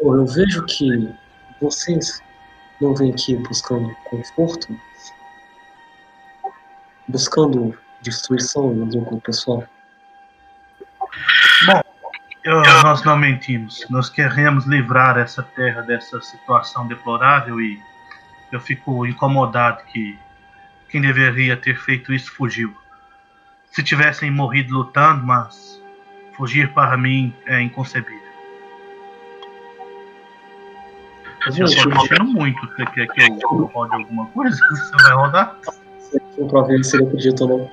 Pô, 0.00 0.16
eu 0.16 0.24
vejo 0.26 0.64
que 0.64 1.06
vocês 1.60 2.22
não 2.80 2.94
vêm 2.94 3.12
aqui 3.12 3.36
buscando 3.36 3.94
conforto, 4.04 4.78
buscando 7.08 7.78
destruição, 8.02 8.74
mesmo 8.74 9.04
com 9.04 9.16
o 9.16 9.20
pessoal. 9.20 9.64
Eu- 12.44 12.62
nós 12.82 13.02
não 13.02 13.16
mentimos. 13.16 13.84
Nós 13.90 14.08
queremos 14.08 14.66
livrar 14.66 15.18
essa 15.18 15.42
terra 15.42 15.82
dessa 15.82 16.20
situação 16.20 16.86
deplorável 16.86 17.60
e 17.60 17.80
eu 18.52 18.60
fico 18.60 19.04
incomodado 19.06 19.82
que 19.84 20.16
quem 20.88 21.00
deveria 21.00 21.56
ter 21.56 21.76
feito 21.76 22.12
isso 22.12 22.30
fugiu. 22.30 22.76
Se 23.72 23.82
tivessem 23.82 24.30
morrido 24.30 24.74
lutando, 24.74 25.26
mas 25.26 25.82
fugir 26.36 26.72
para 26.72 26.96
mim 26.96 27.34
é 27.46 27.60
inconcebível. 27.60 28.25
Eu 31.46 32.08
tô 32.18 32.24
muito. 32.24 32.58
Você 32.76 32.86
quer 32.86 33.06
que 33.08 33.44
eu 33.44 33.64
rode 33.72 33.94
alguma 33.94 34.26
coisa? 34.26 34.56
Você 34.70 35.02
vai 35.04 35.14
rodar? 35.14 35.58
Então, 36.14 36.48
pra 36.48 36.62
ver 36.62 36.84
se 36.84 36.96
ele 36.96 37.06
acredita 37.06 37.44
ou 37.44 37.50
não. 37.58 37.70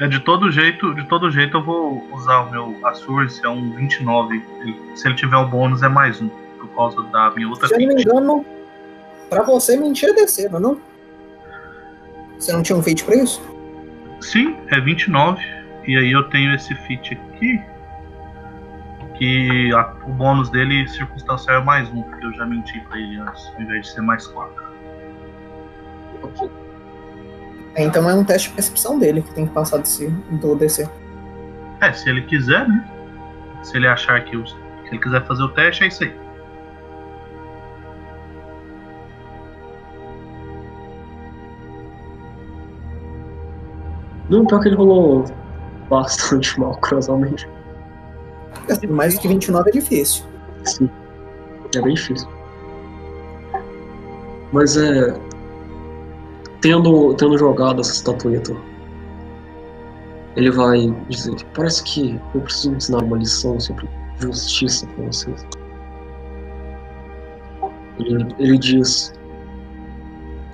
É, 0.00 0.08
de 0.08 0.18
todo 0.20 0.50
jeito, 0.50 0.92
de 0.94 1.06
todo 1.06 1.30
jeito 1.30 1.56
eu 1.58 1.62
vou 1.62 2.02
usar 2.12 2.40
o 2.40 2.50
meu 2.50 2.76
Assurance, 2.86 3.44
é 3.44 3.48
um 3.48 3.72
29. 3.76 4.42
Ele- 4.60 4.96
se 4.96 5.06
ele 5.06 5.14
tiver 5.14 5.36
o 5.36 5.46
bônus 5.46 5.82
é 5.82 5.88
mais 5.88 6.20
um, 6.20 6.28
por 6.58 6.68
causa 6.74 7.02
da 7.04 7.30
minha 7.30 7.48
outra 7.48 7.68
Se 7.68 7.74
eu 7.74 7.80
não 7.80 7.94
me 7.94 8.02
engano, 8.02 8.44
pra 9.30 9.42
você 9.44 9.76
mentir 9.76 10.08
é 10.08 10.12
DC, 10.14 10.48
não 10.48 10.58
é 10.58 10.62
não? 10.62 10.80
Você 12.38 12.52
não 12.52 12.62
tinha 12.62 12.76
um 12.76 12.82
feat 12.82 13.04
pra 13.04 13.14
isso? 13.14 13.40
Sim, 14.20 14.56
é 14.68 14.80
29. 14.80 15.40
E 15.86 15.96
aí 15.96 16.10
eu 16.10 16.24
tenho 16.28 16.54
esse 16.54 16.74
feat 16.74 17.14
aqui 17.14 17.62
que 19.14 19.72
a, 19.72 19.94
o 20.06 20.12
bônus 20.12 20.50
dele 20.50 20.86
circunstancial 20.88 21.62
é 21.62 21.64
mais 21.64 21.88
um, 21.90 22.02
porque 22.02 22.26
eu 22.26 22.32
já 22.34 22.46
menti 22.46 22.80
pra 22.80 22.98
ele 22.98 23.18
antes, 23.18 23.46
ao 23.54 23.62
invés 23.62 23.86
de 23.86 23.92
ser 23.92 24.00
mais 24.00 24.26
quatro. 24.26 24.64
É, 27.74 27.82
então 27.82 28.08
é 28.08 28.14
um 28.14 28.24
teste 28.24 28.48
de 28.48 28.54
percepção 28.54 28.98
dele 28.98 29.22
que 29.22 29.34
tem 29.34 29.46
que 29.46 29.52
passar 29.52 29.78
desse, 29.78 30.08
do 30.30 30.54
DC. 30.54 30.88
É, 31.80 31.92
se 31.92 32.08
ele 32.08 32.22
quiser, 32.22 32.66
né? 32.68 32.84
Se 33.62 33.76
ele 33.76 33.86
achar 33.86 34.22
que. 34.24 34.36
Os, 34.36 34.50
se 34.50 34.88
ele 34.88 34.98
quiser 34.98 35.24
fazer 35.26 35.42
o 35.42 35.48
teste, 35.48 35.84
é 35.84 35.88
isso 35.88 36.04
aí. 36.04 36.14
Não, 44.28 44.46
pior 44.46 44.60
que 44.60 44.68
ele 44.68 44.76
rolou 44.76 45.24
bastante 45.88 46.58
mal, 46.58 46.76
cruzalmente. 46.76 47.48
Assim, 48.68 48.86
mais 48.86 49.18
que 49.18 49.28
29 49.28 49.70
é 49.70 49.72
difícil. 49.72 50.24
Sim. 50.64 50.88
É 51.76 51.80
bem 51.80 51.94
difícil. 51.94 52.28
Mas 54.52 54.76
é. 54.76 55.14
Tendo, 56.60 57.14
tendo 57.14 57.36
jogado 57.36 57.80
essa 57.80 57.92
estatueta, 57.92 58.56
ele 60.36 60.50
vai 60.50 60.90
dizer: 61.08 61.34
Parece 61.54 61.82
que 61.84 62.20
eu 62.34 62.40
preciso 62.40 62.74
ensinar 62.74 63.02
uma 63.02 63.18
lição 63.18 63.58
sobre 63.60 63.88
justiça 64.18 64.86
para 64.86 65.06
vocês. 65.06 65.46
Ele, 67.98 68.26
ele 68.38 68.58
diz, 68.58 69.12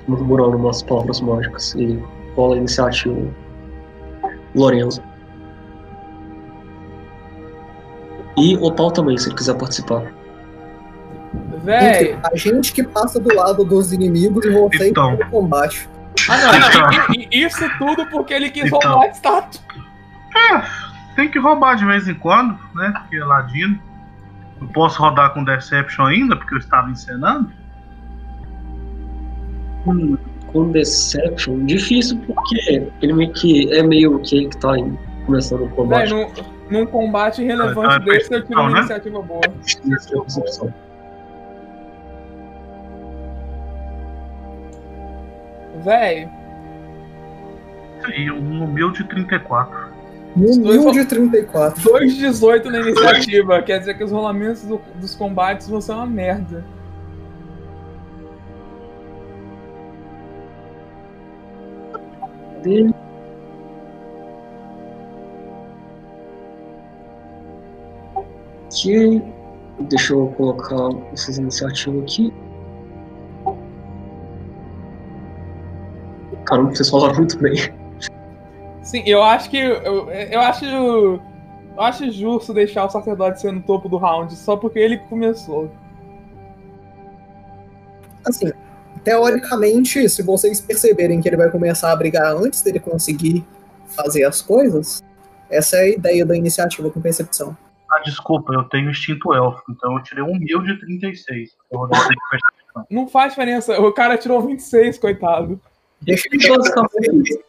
murmurando 0.06 0.56
umas 0.56 0.82
palavras 0.82 1.20
mágicas, 1.20 1.74
e 1.74 2.02
rola 2.36 2.54
a 2.54 2.58
iniciativa 2.58 3.16
Lorenzo. 4.54 5.02
E 8.38 8.56
o 8.56 8.64
Opal 8.64 8.90
também, 8.90 9.16
se 9.18 9.28
ele 9.28 9.36
quiser 9.36 9.54
participar. 9.54 10.02
Véi. 11.62 12.18
A 12.24 12.36
gente 12.36 12.72
que 12.72 12.82
passa 12.82 13.20
do 13.20 13.34
lado 13.34 13.64
dos 13.64 13.92
inimigos 13.92 14.44
e 14.44 14.50
você 14.50 14.88
Então. 14.88 15.14
então. 15.14 15.28
combate. 15.30 15.88
Ah, 16.28 16.36
não. 16.38 17.14
e- 17.14 17.28
e- 17.30 17.44
Isso 17.44 17.64
tudo 17.78 18.06
porque 18.06 18.32
ele 18.34 18.50
quis 18.50 18.64
Então. 18.66 18.78
roubar 18.80 19.06
a 19.06 19.10
estátua. 19.10 19.60
É, 20.34 20.62
tem 21.16 21.28
que 21.30 21.38
roubar 21.38 21.76
de 21.76 21.84
vez 21.84 22.08
em 22.08 22.14
quando, 22.14 22.58
né? 22.74 22.92
Porque 22.96 23.16
é 23.16 23.24
ladino. 23.24 23.78
Não 24.60 24.68
posso 24.68 25.00
rodar 25.00 25.32
com 25.32 25.42
Deception 25.44 26.04
ainda, 26.06 26.36
porque 26.36 26.54
eu 26.54 26.58
estava 26.58 26.90
encenando. 26.90 27.50
Hum, 29.86 30.16
com 30.52 30.70
Deception, 30.70 31.64
difícil 31.64 32.18
porque 32.26 32.86
ele 33.00 33.12
meio 33.12 33.32
que 33.32 33.72
é 33.72 33.82
meio 33.82 34.18
que 34.20 34.36
ele 34.36 34.48
que 34.48 34.56
tá 34.58 34.72
começando 35.24 35.62
o 35.62 35.66
Véi, 35.66 35.74
combate. 35.76 36.44
Num, 36.70 36.86
combate 36.86 37.42
Então 37.42 37.56
relevante 37.58 37.94
é 38.10 38.12
desse, 38.12 38.34
eu 38.34 38.42
tive 38.42 38.54
uma 38.54 38.70
né? 38.70 38.78
iniciativa 38.78 39.22
boa. 39.22 39.40
Véi, 45.84 46.28
E 48.16 48.30
um 48.30 48.64
humilde 48.64 49.04
34. 49.04 49.90
No 50.36 50.46
Dois- 50.62 50.84
1034. 50.84 51.82
2,18 51.82 52.70
na 52.70 52.78
iniciativa. 52.80 53.62
Quer 53.62 53.78
dizer 53.80 53.94
que 53.96 54.04
os 54.04 54.10
rolamentos 54.10 54.62
do- 54.64 54.80
dos 54.96 55.14
combates 55.14 55.68
vão 55.68 55.80
ser 55.80 55.92
uma 55.92 56.06
merda. 56.06 56.64
dele. 62.62 62.94
Ok. 68.70 69.22
Deixa 69.88 70.12
eu 70.12 70.28
colocar 70.36 70.90
essas 71.12 71.38
iniciativas 71.38 72.02
aqui. 72.02 72.32
Caramba, 76.44 76.74
vocês 76.74 76.88
falaram 76.88 77.16
muito 77.16 77.38
bem. 77.38 77.54
Sim, 78.82 79.02
eu 79.06 79.22
acho 79.22 79.50
que. 79.50 79.56
Eu, 79.56 80.10
eu 80.10 80.40
acho. 80.40 80.64
Eu 80.64 81.20
acho 81.82 82.10
justo 82.10 82.52
deixar 82.52 82.84
o 82.84 82.90
sacerdote 82.90 83.40
ser 83.40 83.52
no 83.52 83.62
topo 83.62 83.88
do 83.88 83.96
round, 83.96 84.34
só 84.36 84.56
porque 84.56 84.78
ele 84.78 84.98
começou. 84.98 85.70
Assim, 88.24 88.52
teoricamente, 89.02 90.08
se 90.08 90.22
vocês 90.22 90.60
perceberem 90.60 91.20
que 91.20 91.28
ele 91.28 91.36
vai 91.36 91.50
começar 91.50 91.90
a 91.90 91.96
brigar 91.96 92.36
antes 92.36 92.62
dele 92.62 92.78
conseguir 92.80 93.46
fazer 93.86 94.24
as 94.24 94.42
coisas, 94.42 95.02
essa 95.48 95.76
é 95.76 95.80
a 95.80 95.88
ideia 95.88 96.26
da 96.26 96.36
iniciativa 96.36 96.90
com 96.90 97.00
percepção. 97.00 97.56
Ah, 97.90 97.98
desculpa, 98.04 98.52
eu 98.52 98.64
tenho 98.64 98.90
instinto 98.90 99.34
élfico, 99.34 99.72
então 99.72 99.96
eu 99.96 100.02
tirei 100.02 100.22
um 100.22 100.30
humilde 100.30 100.78
36. 100.78 101.56
Eu 101.70 101.88
percepção. 101.88 102.86
Não 102.88 103.08
faz 103.08 103.32
diferença. 103.32 103.80
O 103.80 103.92
cara 103.92 104.16
tirou 104.16 104.40
26, 104.40 104.98
coitado. 104.98 105.60
Deixa 106.00 106.28
Ele 106.30 106.56
basicamente, 106.56 107.44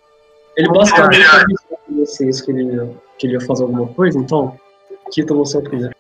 ele 0.57 0.69
basicamente 0.69 1.25
avisou 1.27 1.79
pra 1.85 1.95
vocês 1.95 2.41
que 2.41 2.51
ele, 2.51 2.63
ia, 2.63 2.95
que 3.17 3.27
ele 3.27 3.33
ia 3.33 3.41
fazer 3.41 3.63
alguma 3.63 3.87
coisa, 3.87 4.17
então, 4.17 4.59
quita 5.11 5.33
você 5.33 5.57
o 5.57 5.63
primeiro. 5.63 5.95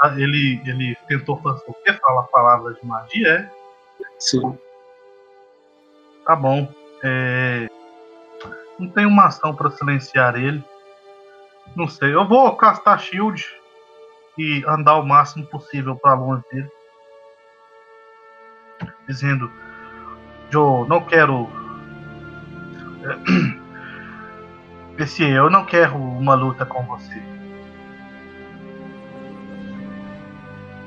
Ah, 0.00 0.14
ele, 0.18 0.60
ele 0.66 0.96
tentou 1.08 1.38
fazer 1.38 1.64
o 1.66 1.74
quê? 1.74 1.92
Falar 1.94 2.24
palavras 2.24 2.76
de 2.76 2.86
magia, 2.86 3.28
é? 3.28 3.50
Sim. 4.18 4.56
Tá 6.26 6.36
bom. 6.36 6.68
É... 7.02 7.68
Não 8.78 8.88
tem 8.88 9.06
uma 9.06 9.26
ação 9.26 9.54
pra 9.54 9.70
silenciar 9.70 10.36
ele. 10.36 10.62
Não 11.74 11.88
sei. 11.88 12.14
Eu 12.14 12.26
vou 12.26 12.54
castar 12.56 13.00
shield 13.00 13.44
e 14.38 14.64
andar 14.66 14.96
o 14.96 15.06
máximo 15.06 15.46
possível 15.46 15.96
pra 15.96 16.14
longe 16.14 16.42
dele. 16.52 16.70
Dizendo: 19.08 19.50
Joe, 20.50 20.88
não 20.88 21.00
quero. 21.00 21.48
Esse 24.98 25.24
eu 25.24 25.50
não 25.50 25.64
quero 25.64 25.94
uma 25.96 26.34
luta 26.34 26.64
com 26.64 26.82
você. 26.84 27.22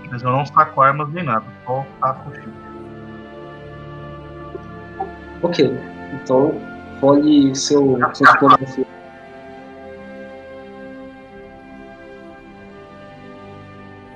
Mas 0.09 0.23
eu 0.23 0.31
não 0.31 0.43
saco 0.45 0.81
armas 0.81 1.07
nem 1.09 1.23
nada, 1.23 1.45
só 1.65 1.85
taco 2.01 2.31
shield. 2.33 2.69
Ok. 5.43 5.79
Então, 6.13 6.59
role 6.99 7.55
seu, 7.55 7.97
seu. 8.13 8.88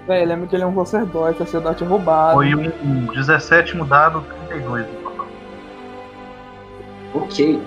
Véi, 0.07 0.25
lembra 0.25 0.47
que 0.47 0.55
ele 0.55 0.63
é 0.63 0.67
um 0.67 0.85
sacerdote, 0.85 1.37
sacerdote 1.37 1.83
roubado. 1.83 2.33
Foi 2.33 2.53
um 2.53 3.05
17 3.13 3.77
mudado 3.77 4.23
32 4.49 4.85
no 4.85 4.93
total. 5.01 5.27
Ok. 7.13 7.61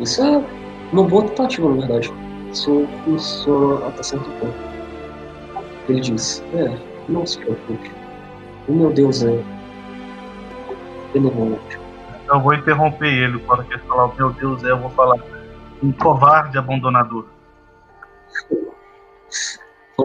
Isso 0.00 0.22
é 0.22 0.44
uma 0.92 1.02
boa 1.04 1.24
tentativa, 1.24 1.68
na 1.68 1.76
verdade. 1.76 2.12
Isso 2.52 2.86
funciona 3.04 3.88
até 3.88 4.02
certo 4.02 4.30
ponto. 4.38 4.54
Ele 5.88 6.00
diz: 6.00 6.42
É, 6.54 6.76
não 7.08 7.26
se 7.26 7.38
preocupe. 7.38 7.90
O 8.68 8.72
meu 8.72 8.92
Deus 8.92 9.24
é 9.24 9.42
benevolente. 11.12 11.78
Eu 12.28 12.40
vou 12.40 12.54
interromper 12.54 13.12
ele 13.12 13.38
quando 13.40 13.64
ele 13.70 13.78
falar, 13.80 14.10
meu 14.16 14.32
Deus, 14.32 14.62
é, 14.64 14.70
eu 14.70 14.78
vou 14.78 14.90
falar. 14.90 15.18
Um 15.82 15.92
covarde 15.92 16.56
abandonador. 16.56 17.26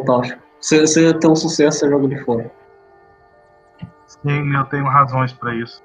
Fantástico. 0.10 0.41
Você, 0.60 0.82
você 0.82 1.14
tem 1.14 1.30
um 1.30 1.36
sucesso, 1.36 1.80
você 1.80 1.89
joga 1.89 2.05
ele 2.05 2.24
fora. 2.24 2.51
Sim, 4.07 4.55
eu 4.55 4.66
tenho 4.66 4.86
razões 4.86 5.32
pra 5.34 5.53
isso. 5.55 5.84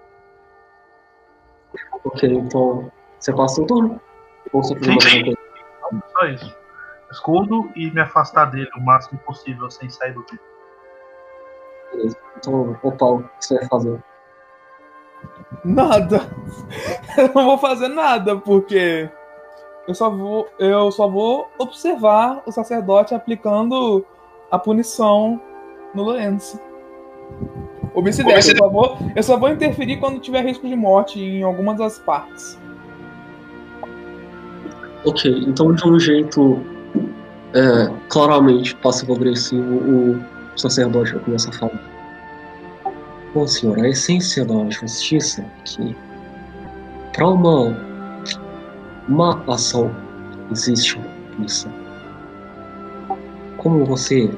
Ok, 2.04 2.28
então 2.32 2.90
você 3.18 3.32
passa 3.32 3.60
o 3.60 3.66
turno. 3.66 4.00
Ou 4.52 4.62
você 4.62 4.74
Sim, 4.82 5.00
sim. 5.00 5.34
Só 6.12 6.26
isso. 6.26 6.56
Escudo 7.10 7.70
e 7.76 7.90
me 7.90 8.00
afastar 8.00 8.46
dele 8.46 8.70
o 8.76 8.80
máximo 8.80 9.18
possível 9.20 9.70
sem 9.70 9.88
sair 9.90 10.12
do 10.12 10.22
vídeo. 10.22 10.40
Beleza. 11.92 12.16
Então, 12.36 12.78
ô 12.82 12.92
Paulo, 12.92 13.20
o 13.20 13.38
que 13.38 13.44
você 13.44 13.58
vai 13.58 13.68
fazer? 13.68 14.02
Nada. 15.64 16.20
Eu 17.16 17.32
não 17.32 17.44
vou 17.44 17.58
fazer 17.58 17.88
nada, 17.88 18.36
porque 18.36 19.08
eu 19.86 19.94
só 19.94 20.10
vou, 20.10 20.48
eu 20.58 20.90
só 20.90 21.06
vou 21.06 21.48
observar 21.58 22.42
o 22.44 22.50
sacerdote 22.50 23.14
aplicando 23.14 24.04
a 24.54 24.58
punição 24.58 25.40
no 25.94 26.02
Lourenço. 26.02 26.60
Ou 27.94 28.02
vice-versa, 28.02 28.52
eu, 28.52 28.56
só 28.56 28.68
vou- 28.68 28.98
eu 29.14 29.22
só 29.22 29.36
vou 29.38 29.48
interferir 29.50 29.98
quando 29.98 30.18
tiver 30.20 30.44
risco 30.44 30.66
de 30.66 30.74
morte 30.76 31.20
em 31.20 31.42
algumas 31.42 31.78
das 31.78 31.98
partes. 31.98 32.58
Ok, 35.04 35.44
então 35.46 35.72
de 35.74 35.86
um 35.88 35.98
jeito 35.98 36.60
é, 37.52 37.90
claramente 38.08 38.74
passivo-agressivo, 38.76 39.74
o 39.76 40.20
sacerdote 40.58 41.12
vai 41.12 41.22
começar 41.22 41.50
a 41.50 41.52
falar. 41.52 41.80
Bom, 43.34 43.46
senhor, 43.46 43.78
a 43.78 43.88
essência 43.88 44.44
da 44.44 44.70
justiça 44.70 45.42
é 45.42 45.62
que 45.64 45.96
para 47.12 47.28
uma 47.28 47.76
má 49.08 49.40
ação 49.46 49.94
existe 50.50 50.96
uma 50.96 51.06
punição. 51.36 51.72
Como 53.56 53.84
você 53.84 54.30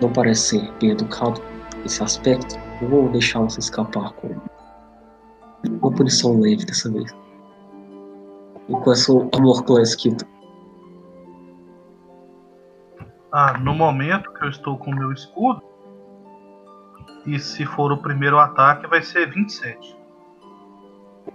não 0.00 0.12
parece 0.12 0.58
ser 0.60 0.72
bem 0.80 0.90
educado 0.90 1.40
nesse 1.82 2.02
aspecto, 2.02 2.56
eu 2.82 2.88
vou 2.88 3.08
deixar 3.10 3.40
você 3.40 3.60
escapar 3.60 4.12
com 4.14 4.34
uma 5.68 5.92
punição 5.92 6.38
leve 6.40 6.64
dessa 6.64 6.90
vez. 6.90 7.10
E 8.68 8.72
com 8.72 8.92
esse 8.92 9.10
amor 9.34 9.64
clássico 9.64 10.16
Ah, 13.32 13.58
no 13.58 13.74
momento 13.74 14.32
que 14.32 14.44
eu 14.44 14.48
estou 14.48 14.78
com 14.78 14.90
o 14.90 14.94
meu 14.94 15.12
escudo, 15.12 15.60
e 17.26 17.38
se 17.38 17.64
for 17.66 17.90
o 17.90 17.96
primeiro 17.98 18.38
ataque, 18.38 18.86
vai 18.86 19.02
ser 19.02 19.30
27. 19.30 19.96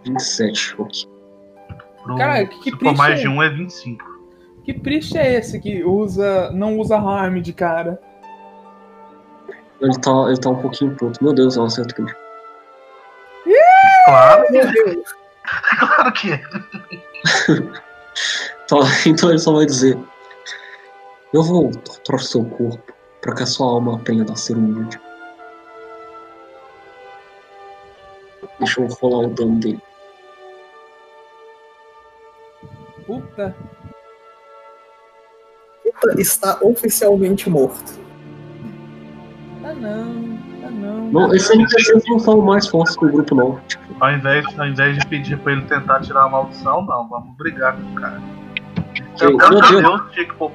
27, 0.06 0.76
ok. 0.80 1.10
Pro, 2.04 2.16
Cara, 2.16 2.46
que- 2.46 2.72
se 2.72 2.78
for 2.78 2.96
mais 2.96 3.14
triste, 3.20 3.24
de 3.24 3.28
um 3.28 3.44
é 3.44 3.50
25. 3.50 4.06
Que 4.64 4.74
triste 4.74 5.18
é 5.18 5.34
esse 5.36 5.60
que 5.60 5.84
usa, 5.84 6.52
não 6.52 6.78
usa 6.78 6.96
harm 6.98 7.42
de 7.42 7.52
cara? 7.52 8.00
Ele 9.82 10.00
tá, 10.00 10.12
ele 10.28 10.38
tá 10.38 10.50
um 10.50 10.62
pouquinho 10.62 10.96
puto. 10.96 11.24
Meu 11.24 11.34
Deus, 11.34 11.58
é 11.58 11.62
um 11.62 11.66
acerto 11.66 11.96
crítico. 11.96 12.20
Claro, 14.06 14.52
Meu 14.52 14.72
Deus. 14.72 15.16
claro 15.80 16.14
que 16.14 16.34
é. 16.34 16.42
Tá, 18.68 18.78
então 19.08 19.30
ele 19.30 19.40
só 19.40 19.52
vai 19.52 19.66
dizer: 19.66 19.98
Eu 21.34 21.42
vou 21.42 21.72
torturar 21.72 22.22
seu 22.22 22.46
corpo 22.46 22.94
para 23.20 23.34
que 23.34 23.44
a 23.44 23.46
sua 23.46 23.66
alma 23.66 23.96
aprenda 23.96 24.32
a 24.32 24.36
ser 24.36 24.56
humilde. 24.56 25.00
Deixa 28.60 28.82
eu 28.82 28.88
rolar 28.88 29.28
o 29.28 29.34
dano 29.34 29.60
dele. 29.60 29.82
Puta. 33.08 33.56
Puta 35.84 36.22
está 36.22 36.60
oficialmente 36.62 37.50
morto. 37.50 38.09
Ah 39.70 39.74
não, 39.74 40.38
ah 40.66 40.70
não. 40.72 41.12
Não, 41.12 41.34
esses 41.36 41.50
NPCs 41.52 42.04
não 42.08 42.18
são 42.20 42.42
mais 42.42 42.68
fortes 42.68 42.96
que 42.96 43.06
o 43.06 43.12
grupo, 43.12 43.36
não. 43.36 43.60
Tipo, 43.68 43.84
Ao 44.00 44.12
invés, 44.12 44.46
ao 44.60 44.68
invés 44.68 44.98
de 44.98 45.06
pedir 45.08 45.38
pra 45.38 45.54
ele 45.54 45.62
tentar 45.64 46.00
tirar 46.02 46.24
a 46.24 46.30
maldição, 46.30 46.82
não, 46.86 47.08
vamos 47.08 47.36
brigar 47.38 47.76
com 47.76 47.84
o 47.92 47.96
cara. 47.96 48.20
Eu- 49.22 49.30
Eu, 49.32 49.38
meu 49.38 49.50
meu 49.50 49.62
Deus. 49.62 49.82
Deus, 49.82 50.02
tinha 50.14 50.26
que 50.26 50.34
pôr, 50.34 50.52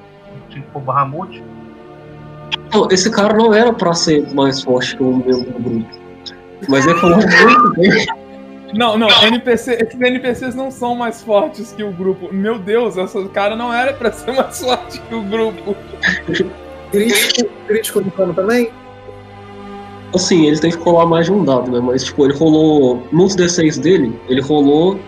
tinha 0.48 0.62
que 0.64 0.70
pôr 0.70 0.80
Bahamut. 0.80 1.42
Não, 2.72 2.88
esse 2.90 3.10
cara 3.10 3.34
não 3.36 3.52
era 3.54 3.72
pra 3.72 3.92
ser 3.94 4.32
mais 4.34 4.62
forte 4.62 4.96
que 4.96 5.02
o 5.02 5.16
membro 5.16 5.52
do 5.52 5.60
grupo. 5.60 5.88
Mas 6.68 6.86
ele 6.86 6.98
falou 6.98 7.16
muito 7.18 7.70
bem. 7.74 8.06
Não, 8.74 8.98
não, 8.98 9.08
NPC, 9.22 9.74
esses 9.80 10.00
NPCs 10.00 10.54
não 10.56 10.68
são 10.70 10.96
mais 10.96 11.22
fortes 11.22 11.70
que 11.72 11.84
o 11.84 11.92
grupo. 11.92 12.32
Meu 12.34 12.58
Deus, 12.58 12.96
esse 12.96 13.28
cara 13.28 13.54
não 13.54 13.72
era 13.72 13.92
pra 13.92 14.10
ser 14.10 14.32
mais 14.32 14.60
forte 14.60 15.00
que 15.00 15.14
o 15.14 15.22
grupo. 15.22 15.76
Crítico, 16.90 17.50
crítico 17.68 18.00
no 18.00 18.10
plano 18.10 18.34
também? 18.34 18.70
Assim, 20.14 20.46
ele 20.46 20.58
teve 20.58 20.76
que 20.76 20.82
rolar 20.84 21.06
mais 21.06 21.26
de 21.26 21.32
um 21.32 21.44
dado, 21.44 21.70
né? 21.72 21.80
Mas, 21.80 22.04
tipo, 22.04 22.24
ele 22.24 22.34
rolou. 22.34 23.06
Nos 23.10 23.34
D6 23.36 23.80
dele, 23.80 24.18
ele 24.28 24.40
rolou 24.40 24.98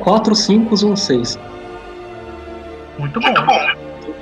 4, 0.00 0.34
5 0.34 0.74
e 0.74 0.84
um 0.84 0.94
6. 0.96 1.38
Muito 2.98 3.18
bom. 3.20 3.32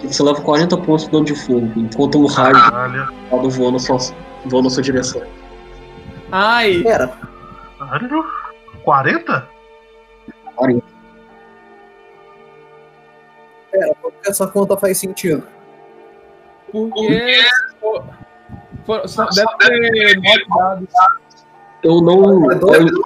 Você 0.03 0.23
leva 0.23 0.41
40 0.41 0.77
pontos 0.79 1.05
de 1.07 1.11
dano 1.11 1.25
de 1.25 1.35
fogo, 1.35 1.71
enquanto 1.77 2.19
um 2.19 2.27
raio 2.27 2.55
Caralho. 2.55 3.09
voa 3.51 3.73
na 3.73 3.79
sua, 3.79 3.99
voa 4.47 4.63
na 4.63 4.71
sua 4.71 4.83
direção. 4.83 5.23
Ai, 6.33 6.83
Era. 6.87 7.13
Caralho. 7.79 8.25
40? 8.85 9.49
Era, 13.73 13.95
porque 14.01 14.29
essa 14.31 14.47
conta 14.47 14.77
faz 14.77 14.99
sentido. 14.99 15.43
porque. 16.73 17.41
for- 17.81 18.05
só 19.07 19.27
deve 19.27 19.91
ter 19.91 20.17
nove 20.17 20.89
dados. 20.89 20.89
Eu 21.83 22.01
não. 22.03 22.51
É 22.51 22.55
doido? 22.55 23.05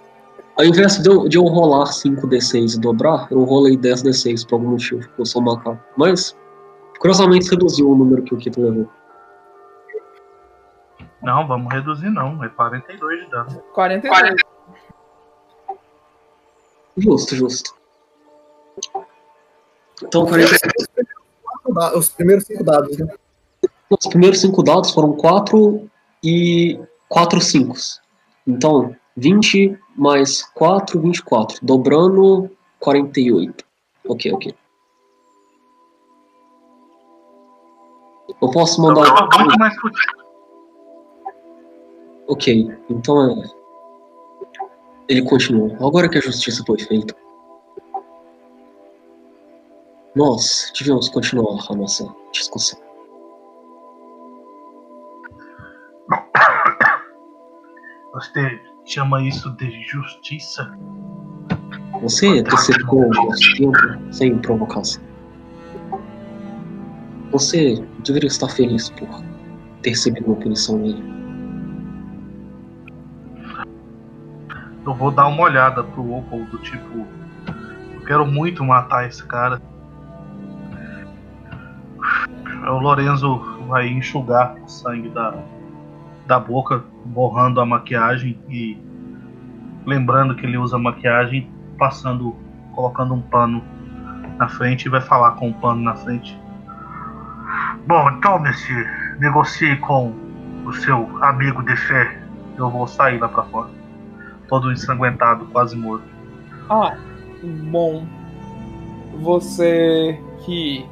Ao, 0.56 0.64
ao 0.64 0.64
invés 0.64 0.98
de 0.98 1.08
eu, 1.08 1.28
de 1.28 1.36
eu 1.36 1.44
rolar 1.44 1.86
5d6 1.86 2.76
e 2.76 2.80
dobrar, 2.80 3.28
eu 3.30 3.44
rolei 3.44 3.76
10d6 3.76 4.48
por 4.48 4.56
algum 4.56 4.70
motivo, 4.70 5.00
porque 5.00 5.22
eu 5.22 5.26
sou 5.26 5.42
um 5.42 5.46
macaco. 5.46 5.78
Mas, 5.96 6.36
curiosamente, 6.98 7.50
reduziu 7.50 7.90
o 7.90 7.96
número 7.96 8.22
que 8.22 8.34
o 8.34 8.38
Kito 8.38 8.60
levou. 8.60 8.88
Não, 11.22 11.46
vamos 11.46 11.72
reduzir 11.72 12.10
não. 12.10 12.42
É 12.44 12.48
42 12.48 13.24
de 13.24 13.30
dano. 13.30 13.62
42. 13.72 14.36
Justo, 16.98 17.34
justo. 17.34 17.74
Então, 20.02 20.26
46. 20.26 20.60
Os 21.96 22.10
primeiros 22.10 22.44
cinco 22.44 22.62
dados, 22.62 22.96
né? 22.98 23.06
Os 23.90 24.06
primeiros 24.08 24.40
5 24.40 24.62
dados 24.62 24.90
foram 24.92 25.12
4 25.12 25.88
e 26.22 26.78
4 27.08 27.40
5. 27.40 27.74
Então, 28.46 28.94
20 29.16 29.78
mais 29.96 30.42
4, 30.42 31.00
24. 31.00 31.58
Dobrando 31.62 32.50
48. 32.80 33.64
Ok, 34.08 34.32
ok. 34.32 34.54
Eu 38.40 38.50
posso 38.50 38.82
mandar. 38.82 39.06
Então, 39.06 39.44
muito 39.44 39.58
mais. 39.58 39.74
Ok, 42.26 42.68
então 42.90 43.30
é. 43.30 43.64
Ele 45.08 45.22
continua. 45.22 45.74
Agora 45.76 46.08
que 46.08 46.18
a 46.18 46.20
justiça 46.20 46.64
foi 46.66 46.78
feita. 46.78 47.14
Nós 50.14 50.72
devemos 50.78 51.08
continuar 51.08 51.64
a 51.68 51.74
nossa 51.74 52.08
discussão. 52.32 52.83
Você 58.14 58.60
chama 58.84 59.22
isso 59.22 59.50
de 59.52 59.82
justiça? 59.86 60.76
Você 62.02 62.40
antecipou 62.40 63.08
o 63.08 63.28
tempo 63.56 64.12
sem 64.12 64.38
provocação. 64.38 65.02
Você 67.30 67.84
deveria 68.04 68.28
estar 68.28 68.48
feliz 68.48 68.90
por 68.90 69.08
ter 69.82 69.90
recebido 69.90 70.26
uma 70.26 70.36
punição 70.36 70.78
minha. 70.78 71.14
Eu 74.86 74.94
vou 74.94 75.10
dar 75.10 75.26
uma 75.26 75.42
olhada 75.42 75.82
pro 75.82 76.12
Opal 76.12 76.40
do 76.44 76.58
tipo. 76.58 77.06
Eu 77.94 78.00
quero 78.06 78.26
muito 78.26 78.62
matar 78.62 79.08
esse 79.08 79.24
cara. 79.24 79.60
O 82.66 82.78
Lorenzo 82.78 83.38
vai 83.66 83.88
enxugar 83.88 84.54
o 84.62 84.68
sangue 84.68 85.08
da, 85.08 85.34
da 86.26 86.38
boca, 86.38 86.82
borrando 87.04 87.60
a 87.60 87.66
maquiagem 87.66 88.38
e 88.48 88.78
lembrando 89.86 90.34
que 90.34 90.46
ele 90.46 90.56
usa 90.56 90.78
maquiagem, 90.78 91.50
passando, 91.78 92.34
colocando 92.74 93.14
um 93.14 93.20
pano 93.20 93.62
na 94.38 94.48
frente 94.48 94.86
e 94.86 94.88
vai 94.88 95.00
falar 95.00 95.32
com 95.32 95.50
o 95.50 95.54
pano 95.54 95.82
na 95.82 95.94
frente. 95.94 96.38
Bom, 97.86 98.10
então, 98.10 98.38
Messi, 98.38 98.72
negocie 99.18 99.76
com 99.76 100.12
o 100.64 100.72
seu 100.72 101.22
amigo 101.22 101.62
de 101.62 101.76
fé. 101.76 102.22
Eu 102.56 102.70
vou 102.70 102.86
sair 102.86 103.18
lá 103.18 103.28
pra 103.28 103.42
fora 103.44 103.84
todo 104.48 104.70
ensanguentado, 104.70 105.46
quase 105.46 105.76
morto. 105.76 106.04
Ah, 106.68 106.96
bom. 107.70 108.06
Você 109.20 110.20
que 110.44 110.86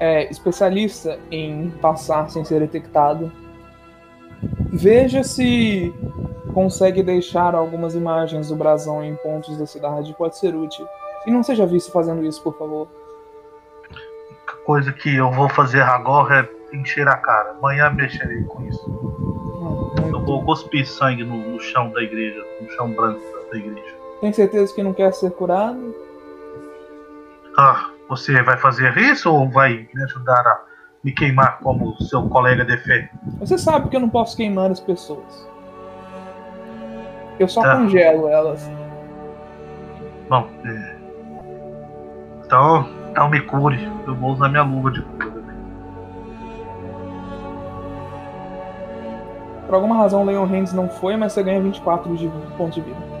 é 0.00 0.30
especialista 0.30 1.18
em 1.30 1.70
passar 1.82 2.28
sem 2.28 2.44
ser 2.44 2.60
detectado, 2.60 3.30
veja 4.72 5.22
se 5.22 5.94
consegue 6.54 7.02
deixar 7.02 7.54
algumas 7.54 7.94
imagens 7.94 8.48
do 8.48 8.56
brasão 8.56 9.02
em 9.04 9.14
pontos 9.16 9.56
da 9.58 9.66
cidade. 9.66 10.14
Pode 10.16 10.38
ser 10.38 10.54
útil. 10.54 10.86
E 11.26 11.30
não 11.30 11.42
seja 11.42 11.66
visto 11.66 11.90
fazendo 11.92 12.24
isso, 12.24 12.42
por 12.42 12.56
favor. 12.56 12.88
A 14.46 14.52
coisa 14.64 14.92
que 14.92 15.14
eu 15.16 15.30
vou 15.30 15.48
fazer 15.48 15.82
agora 15.82 16.48
é 16.72 16.76
encher 16.76 17.06
a 17.08 17.16
cara. 17.16 17.50
Amanhã 17.58 17.90
mexerei 17.90 18.42
com 18.44 18.62
isso. 18.64 19.94
Ah, 20.02 20.08
Eu 20.08 20.24
vou 20.24 20.44
cuspir 20.44 20.86
sangue 20.86 21.24
no, 21.24 21.36
no 21.36 21.60
chão 21.60 21.90
da 21.90 22.02
igreja, 22.02 22.42
no 22.60 22.70
chão 22.70 22.90
branco 22.90 23.20
da- 23.20 23.50
da 23.50 23.56
igreja. 23.58 23.94
Tem 24.20 24.32
certeza 24.32 24.74
que 24.74 24.82
não 24.82 24.92
quer 24.94 25.12
ser 25.12 25.30
curado? 25.32 25.94
Ah, 27.58 27.90
você 28.08 28.42
vai 28.42 28.56
fazer 28.56 28.96
isso 28.98 29.30
ou 29.32 29.48
vai 29.48 29.88
me 29.94 30.02
ajudar 30.04 30.46
a 30.46 30.62
me 31.06 31.12
queimar 31.12 31.60
como 31.60 31.96
seu 32.02 32.28
colega 32.28 32.64
de 32.64 32.76
fé? 32.78 33.08
Você 33.38 33.56
sabe 33.56 33.88
que 33.88 33.94
eu 33.94 34.00
não 34.00 34.08
posso 34.08 34.36
queimar 34.36 34.72
as 34.72 34.80
pessoas. 34.80 35.48
Eu 37.38 37.46
só 37.46 37.62
Tá. 37.62 37.76
congelo 37.76 38.28
elas. 38.28 38.68
Bom, 40.28 40.48
é... 40.64 40.96
então, 42.44 42.88
então 43.08 43.30
me 43.30 43.40
cure. 43.40 43.88
Eu 44.04 44.16
vou 44.16 44.32
usar 44.32 44.48
minha 44.48 44.64
luva 44.64 44.90
de 44.90 45.00
cura. 45.02 45.44
Por 49.66 49.74
alguma 49.76 49.98
razão, 49.98 50.24
Leon 50.24 50.44
Hands 50.44 50.72
não 50.72 50.88
foi, 50.88 51.16
mas 51.16 51.32
você 51.32 51.42
ganha 51.44 51.60
24 51.60 52.16
de 52.16 52.28
pontos 52.56 52.74
de 52.74 52.80
vida. 52.80 53.16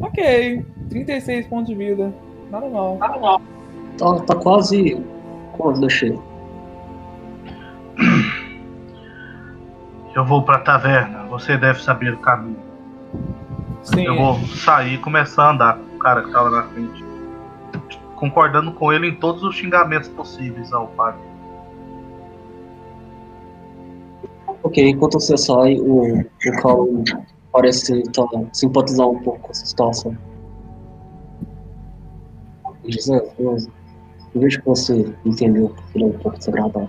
Ok, 0.00 0.64
36 0.88 1.46
pontos 1.46 1.68
de 1.68 1.74
vida. 1.74 2.12
Nada 2.50 2.68
mal. 2.68 2.98
Tá, 3.98 4.20
tá 4.20 4.34
quase. 4.34 5.02
Quase 5.56 5.80
deixei. 5.80 6.18
Eu 10.14 10.24
vou 10.24 10.42
pra 10.42 10.58
taverna. 10.60 11.24
Você 11.24 11.56
deve 11.56 11.82
saber 11.82 12.14
o 12.14 12.18
caminho. 12.18 12.56
Sim, 13.82 14.04
Eu 14.04 14.16
vou 14.16 14.38
sair 14.48 14.94
e 14.94 14.98
começar 14.98 15.44
a 15.44 15.50
andar 15.52 15.78
com 15.78 15.96
o 15.96 15.98
cara 15.98 16.22
que 16.22 16.32
tava 16.32 16.50
na 16.50 16.62
frente. 16.64 17.04
Concordando 18.16 18.72
com 18.72 18.92
ele 18.92 19.08
em 19.08 19.14
todos 19.14 19.42
os 19.42 19.54
xingamentos 19.54 20.08
possíveis 20.08 20.72
ao 20.72 20.88
padre. 20.88 21.20
Ok, 24.62 24.88
enquanto 24.88 25.20
você 25.20 25.36
sai, 25.36 25.78
o, 25.78 26.20
o 26.20 26.62
Carl 26.62 27.04
parece 27.52 28.02
tá, 28.12 28.24
simpatizar 28.52 29.08
um 29.08 29.18
pouco 29.20 29.40
com 29.40 29.50
essa 29.50 29.64
situação. 29.64 30.16
Ele 32.88 32.96
diz, 32.96 33.08
é, 33.10 33.16
eu, 33.38 33.56
eu 34.34 34.40
vejo 34.40 34.60
que 34.60 34.66
você 34.66 35.14
entendeu 35.24 35.68
que 35.68 35.98
ele 35.98 36.04
é 36.04 36.06
um 36.08 36.18
pouco 36.18 36.38
desagradável. 36.38 36.88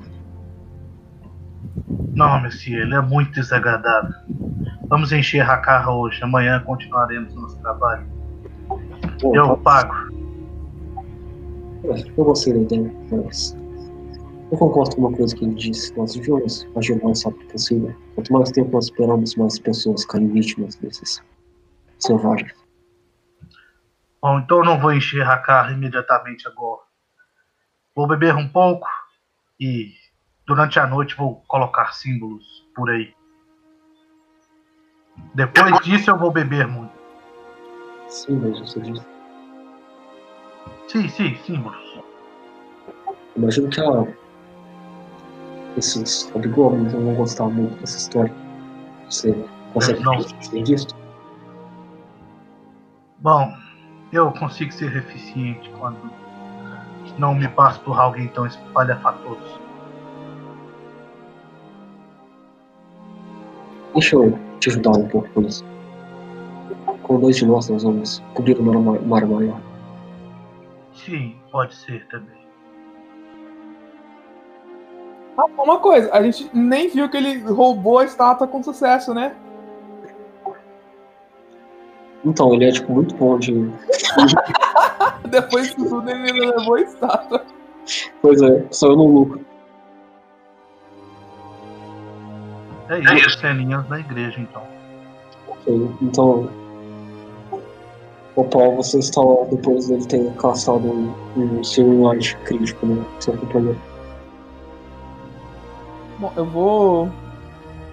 Não, 2.16 2.41
Monsieur, 2.41 2.82
ele 2.84 2.95
é 2.95 3.02
muito 3.02 3.34
desagradável. 3.34 4.10
Vamos 4.89 5.12
encher 5.12 5.41
a 5.47 5.58
carra 5.58 5.93
hoje. 5.93 6.24
Amanhã 6.24 6.64
continuaremos 6.66 7.36
nosso 7.36 7.60
trabalho. 7.60 8.08
Bom, 9.22 9.36
Eu 9.36 9.47
tá- 9.47 9.58
pago. 9.58 9.93
Eu 11.84 12.24
gostei 12.26 12.54
da 12.54 12.60
ideia, 12.62 12.93
mas 13.12 13.56
eu 14.52 14.58
concordo 14.58 14.95
com 14.95 15.02
uma 15.02 15.12
coisa 15.16 15.36
que 15.36 15.43
ele 15.43 15.54
disse. 15.56 15.95
Nós 15.97 16.14
devemos 16.14 16.66
agir 16.78 16.93
o 16.93 17.04
mais 17.04 17.24
rápido 17.24 17.45
possível. 17.52 17.93
Quanto 18.16 18.34
mais 18.34 18.52
tempo 18.52 18.72
nós 18.72 18.86
esperamos, 18.86 19.36
mais 19.36 19.60
pessoas 19.60 20.06
caem 20.06 20.28
vítimas 20.30 20.76
desses 20.78 21.22
selvagens. 22.00 22.59
Bom, 24.22 24.39
então 24.39 24.59
eu 24.59 24.65
não 24.65 24.80
vou 24.80 24.93
encher 24.93 25.26
a 25.26 25.38
carra 25.38 25.72
imediatamente 25.72 26.47
agora. 26.47 26.82
Vou 27.95 28.07
beber 28.07 28.36
um 28.36 28.47
pouco 28.47 28.88
e 29.59 29.93
durante 30.45 30.80
a 30.80 30.88
noite 30.88 31.15
vou 31.15 31.43
colocar 31.47 31.93
símbolos 31.93 32.67
por 32.76 32.89
aí. 32.89 33.13
Depois 35.34 35.80
disso 35.82 36.11
eu 36.11 36.17
vou 36.17 36.32
beber 36.32 36.67
muito. 36.67 36.93
Sim, 38.07 38.39
mas 38.39 38.59
você 38.59 38.80
disse. 38.82 39.05
Sim, 40.88 41.07
sim, 41.09 41.36
símbolos. 41.45 42.01
Imagino 43.36 43.70
que 43.70 43.80
esses 45.78 46.30
hobgoblins 46.32 46.93
não 46.93 47.05
vão 47.05 47.15
gostar 47.15 47.45
muito 47.45 47.80
dessa 47.80 47.97
história. 47.97 48.34
Você 49.09 49.34
consegue 49.74 50.03
Não. 50.03 50.17
visto? 50.63 50.95
Bom, 53.20 53.53
eu 54.12 54.32
consigo 54.32 54.72
ser 54.72 54.95
eficiente 54.95 55.70
quando 55.80 55.97
não 57.18 57.36
me 57.36 57.47
passo 57.49 57.80
por 57.82 57.99
alguém 57.99 58.28
tão 58.30 58.45
espalhafatoso. 58.45 59.60
Deixa 63.93 64.16
eu 64.16 64.39
te 64.60 64.70
ajudar 64.70 64.91
um 64.91 65.07
pouco 65.07 65.28
com 65.30 65.41
isso. 65.41 65.66
Com 67.03 67.20
dois 67.20 67.36
de 67.38 67.45
nós, 67.45 67.70
nós 67.70 67.84
vamos 67.84 68.24
cobrir 68.34 68.57
o 68.57 68.64
mar 68.64 68.78
ma- 68.80 68.99
mar 68.99 69.26
maior. 69.26 69.60
Sim, 70.93 71.36
pode 71.51 71.76
ser 71.76 72.07
também. 72.07 72.38
Ah, 75.38 75.45
uma 75.62 75.80
coisa, 75.80 76.14
a 76.14 76.22
gente 76.22 76.49
nem 76.53 76.88
viu 76.89 77.10
que 77.10 77.18
ele 77.18 77.39
roubou 77.39 77.99
a 77.99 78.05
estátua 78.05 78.47
com 78.47 78.62
sucesso, 78.62 79.14
né? 79.14 79.36
Então, 82.26 82.53
ele 82.53 82.65
é 82.65 82.72
tipo 82.72 82.91
muito 82.91 83.15
bom 83.15 83.39
de. 83.39 83.53
Depois 85.30 85.70
de 85.70 85.76
tudo, 85.76 86.09
ele 86.09 86.32
levou 86.32 86.76
a 86.76 86.82
estátua. 86.82 87.45
Pois 88.22 88.41
é, 88.41 88.65
saiu 88.72 88.95
no 88.95 89.07
lucro. 89.07 89.45
É 92.89 92.99
isso, 93.15 93.39
ceninhas 93.39 93.88
na 93.88 93.99
igreja 93.99 94.39
então. 94.39 94.63
Ok, 95.47 95.91
Então. 96.01 96.49
O 98.36 98.43
Paul, 98.45 98.78
você 98.78 98.99
está 98.99 99.22
lá 99.22 99.43
depois 99.51 99.89
dele 99.89 100.05
ter 100.05 100.34
caçado 100.36 100.88
um, 100.88 101.13
um 101.36 101.63
celular 101.63 102.15
crítico 102.45 103.05
seu 103.20 103.36
companheiro. 103.38 103.78
Bom, 106.20 106.32
eu 106.38 106.45
vou. 106.45 107.09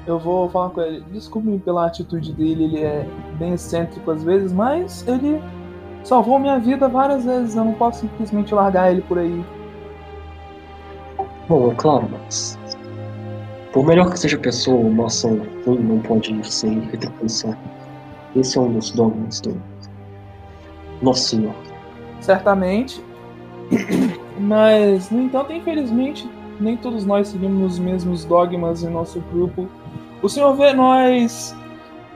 Eu 0.07 0.18
vou 0.18 0.48
falar 0.48 0.70
com 0.70 0.80
ele. 0.80 1.04
Desculpe 1.11 1.59
pela 1.59 1.86
atitude 1.86 2.32
dele, 2.32 2.64
ele 2.64 2.82
é 2.82 3.07
bem 3.38 3.54
excêntrico 3.54 4.11
às 4.11 4.22
vezes, 4.22 4.52
mas 4.52 5.07
ele 5.07 5.42
salvou 6.04 6.38
minha 6.38 6.59
vida 6.59 6.88
várias 6.88 7.24
vezes. 7.24 7.57
Eu 7.57 7.64
não 7.64 7.74
posso 7.74 8.00
simplesmente 8.00 8.54
largar 8.54 8.92
ele 8.92 9.02
por 9.02 9.18
aí. 9.18 9.44
Bom, 11.48 11.72
é 11.72 11.74
claro, 11.74 12.09
mas. 12.11 12.59
Por 13.72 13.84
melhor 13.84 14.11
que 14.11 14.18
seja 14.18 14.36
a 14.36 14.40
pessoa, 14.40 14.78
uma 14.78 15.07
ação 15.07 15.40
ruim 15.66 15.80
não 15.80 15.98
pode 16.00 16.32
ir 16.32 16.44
sem 16.44 16.80
retribuição. 16.80 17.54
Esse 18.34 18.59
é 18.59 18.61
um 18.61 18.72
dos 18.72 18.90
dogmas 18.90 19.40
do 19.40 19.61
Nosso 21.02 21.28
Senhor. 21.30 21.54
Certamente. 22.20 23.04
Mas, 24.38 25.11
no 25.11 25.22
entanto, 25.22 25.52
infelizmente, 25.52 26.28
nem 26.61 26.76
todos 26.76 27.04
nós 27.04 27.28
seguimos 27.28 27.74
os 27.74 27.78
mesmos 27.78 28.24
dogmas 28.24 28.82
em 28.82 28.90
nosso 28.90 29.20
grupo. 29.32 29.68
O 30.26 30.28
Senhor 30.28 30.52
vê, 30.56 30.72
nós 30.72 31.54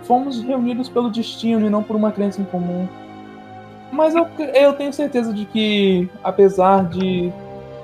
fomos 0.03 0.43
reunidos 0.43 0.89
pelo 0.89 1.09
destino 1.09 1.65
e 1.65 1.71
não 1.71 1.81
por 1.81 1.95
uma 1.95 2.11
crença 2.11 2.41
em 2.41 2.45
comum. 2.45 2.89
Mas 3.93 4.17
eu, 4.17 4.27
eu 4.53 4.73
tenho 4.73 4.93
certeza 4.93 5.33
de 5.33 5.45
que, 5.45 6.11
apesar 6.25 6.89
de 6.89 7.33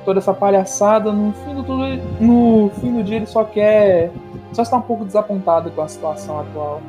toda 0.05 0.19
essa 0.19 0.35
palhaçada, 0.35 1.13
no 1.13 1.33
fim 1.33 1.55
do, 1.55 1.63
tudo, 1.63 1.85
no 2.21 2.71
fim 2.81 2.93
do 2.93 3.05
dia 3.05 3.19
ele 3.19 3.27
só 3.27 3.45
quer. 3.45 4.11
só 4.53 4.63
está 4.63 4.77
um 4.77 4.83
pouco 4.83 5.05
desapontado 5.05 5.71
com 5.71 5.81
a 5.83 5.87
situação 5.87 6.41
atual. 6.41 6.83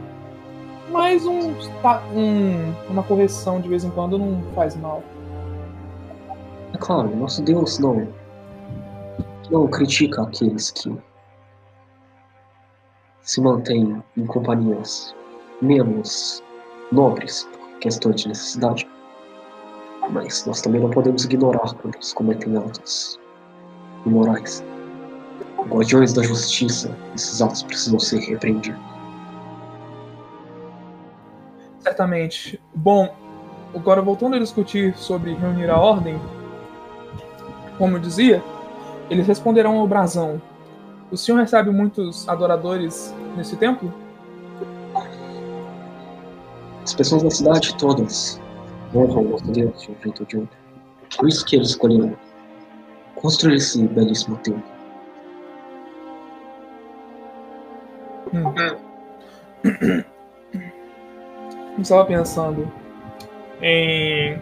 Mas 0.89 1.23
um, 1.27 1.53
tá- 1.83 2.01
um- 2.15 2.73
uma 2.89 3.03
correção 3.03 3.61
de 3.61 3.69
vez 3.69 3.83
em 3.83 3.91
quando 3.91 4.17
não 4.17 4.41
faz 4.55 4.75
mal. 4.75 5.03
É 6.73 6.77
claro, 6.79 7.15
nosso 7.15 7.43
Deus 7.43 7.77
não. 7.77 8.07
Não 9.51 9.67
critica 9.67 10.23
aqueles 10.23 10.71
que 10.71 10.91
se 13.27 13.41
mantêm 13.41 14.01
em 14.15 14.25
companhias 14.25 15.13
menos 15.61 16.41
nobres 16.91 17.43
por 17.43 17.79
questões 17.79 18.21
de 18.21 18.29
necessidade. 18.29 18.87
Mas 20.09 20.45
nós 20.45 20.61
também 20.61 20.79
não 20.79 20.89
podemos 20.89 21.25
ignorar 21.25 21.73
quando 21.75 21.95
eles 21.95 22.13
cometem 22.13 22.57
atos 22.57 23.19
imorais. 24.05 24.63
Guardiões 25.67 26.13
da 26.13 26.23
justiça, 26.23 26.97
esses 27.13 27.41
atos 27.41 27.63
precisam 27.63 27.99
ser 27.99 28.19
repreendidos. 28.19 28.79
Certamente. 31.81 32.61
Bom, 32.73 33.13
agora 33.75 34.01
voltando 34.01 34.37
a 34.37 34.39
discutir 34.39 34.95
sobre 34.95 35.33
reunir 35.33 35.69
a 35.69 35.77
ordem, 35.77 36.17
como 37.77 37.97
eu 37.97 37.99
dizia, 37.99 38.41
eles 39.09 39.27
responderão 39.27 39.77
ao 39.77 39.87
brasão. 39.87 40.41
O 41.11 41.17
senhor 41.17 41.39
recebe 41.39 41.69
muitos 41.69 42.27
adoradores 42.27 43.15
nesse 43.35 43.55
templo? 43.55 43.93
As 46.83 46.93
pessoas 46.93 47.23
da 47.23 47.29
cidade 47.29 47.75
todas 47.77 48.41
honram 48.93 49.21
o 49.21 49.29
nosso 49.29 49.51
Deus 49.51 49.81
de 49.81 49.91
um 49.91 49.95
jeito 50.01 50.19
ou 50.21 50.25
de 50.25 50.37
outro. 50.37 50.57
Por 51.17 51.27
isso 51.27 51.45
que 51.45 51.55
eles 51.55 51.69
escolheram 51.69 52.15
construir 53.15 53.55
esse 53.55 53.87
belíssimo 53.87 54.37
templo. 54.37 54.63
Eu 61.77 61.81
estava 61.81 62.05
pensando 62.05 62.71
em 63.61 64.41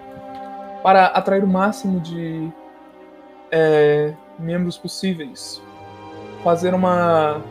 para 0.82 1.08
atrair 1.08 1.44
o 1.44 1.48
máximo 1.48 2.00
de 2.00 2.48
é, 3.52 4.14
membros 4.38 4.78
possíveis, 4.78 5.60
fazer 6.46 6.76
uma 6.76 7.42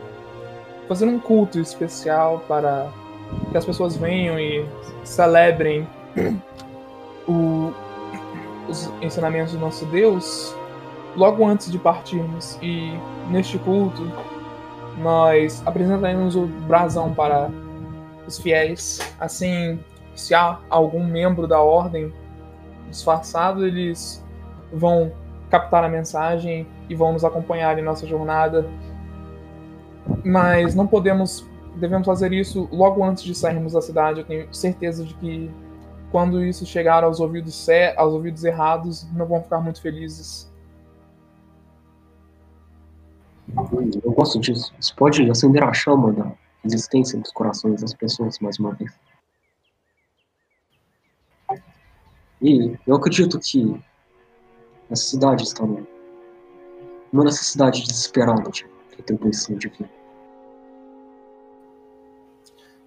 fazer 0.87 1.05
um 1.05 1.19
culto 1.19 1.59
especial 1.59 2.39
para 2.47 2.87
que 3.51 3.57
as 3.57 3.65
pessoas 3.65 3.97
venham 3.97 4.39
e 4.39 4.65
celebrem 5.03 5.85
o- 7.27 7.73
os 8.69 8.89
ensinamentos 9.01 9.51
do 9.51 9.59
nosso 9.59 9.85
Deus 9.87 10.55
logo 11.17 11.45
antes 11.45 11.69
de 11.69 11.77
partirmos 11.77 12.57
e 12.61 12.97
neste 13.29 13.57
culto 13.59 14.09
nós 14.97 15.61
apresentaremos 15.65 16.37
o 16.37 16.45
brasão 16.45 17.13
para 17.13 17.49
os 18.25 18.39
fiéis. 18.39 18.99
Assim, 19.19 19.77
se 20.15 20.33
há 20.33 20.57
algum 20.69 21.03
membro 21.03 21.47
da 21.47 21.59
ordem 21.59 22.13
disfarçado, 22.89 23.65
eles 23.65 24.23
vão 24.71 25.11
captar 25.49 25.83
a 25.83 25.89
mensagem 25.89 26.67
e 26.89 26.95
vão 26.95 27.13
nos 27.13 27.23
acompanhar 27.23 27.77
em 27.77 27.81
nossa 27.81 28.05
jornada. 28.05 28.67
Mas 30.23 30.75
não 30.75 30.85
podemos, 30.85 31.47
devemos 31.75 32.05
fazer 32.05 32.31
isso 32.33 32.67
logo 32.71 33.03
antes 33.03 33.23
de 33.23 33.33
sairmos 33.33 33.73
da 33.73 33.81
cidade. 33.81 34.19
Eu 34.19 34.25
tenho 34.25 34.53
certeza 34.53 35.03
de 35.03 35.13
que 35.15 35.51
quando 36.11 36.43
isso 36.43 36.65
chegar 36.65 37.03
aos 37.03 37.19
ouvidos, 37.19 37.67
aos 37.97 38.13
ouvidos 38.13 38.43
errados, 38.43 39.07
não 39.13 39.25
vão 39.25 39.41
ficar 39.41 39.59
muito 39.59 39.81
felizes. 39.81 40.51
Eu 44.03 44.11
gosto 44.11 44.39
disso. 44.39 44.73
Isso 44.79 44.95
pode 44.95 45.29
acender 45.29 45.63
a 45.63 45.73
chama 45.73 46.11
da 46.13 46.31
existência 46.63 47.19
dos 47.19 47.31
corações 47.31 47.81
das 47.81 47.93
pessoas 47.93 48.39
mais 48.39 48.57
uma 48.59 48.73
vez. 48.73 48.91
E 52.41 52.77
eu 52.85 52.95
acredito 52.95 53.39
que 53.39 53.79
essa 54.89 55.03
cidade 55.03 55.43
está 55.43 55.65
num- 55.65 55.85
numa 57.11 57.25
necessidade 57.25 57.83
desesperada 57.83 58.49
de 58.49 58.65
retribuição 58.97 59.55
divina. 59.57 59.89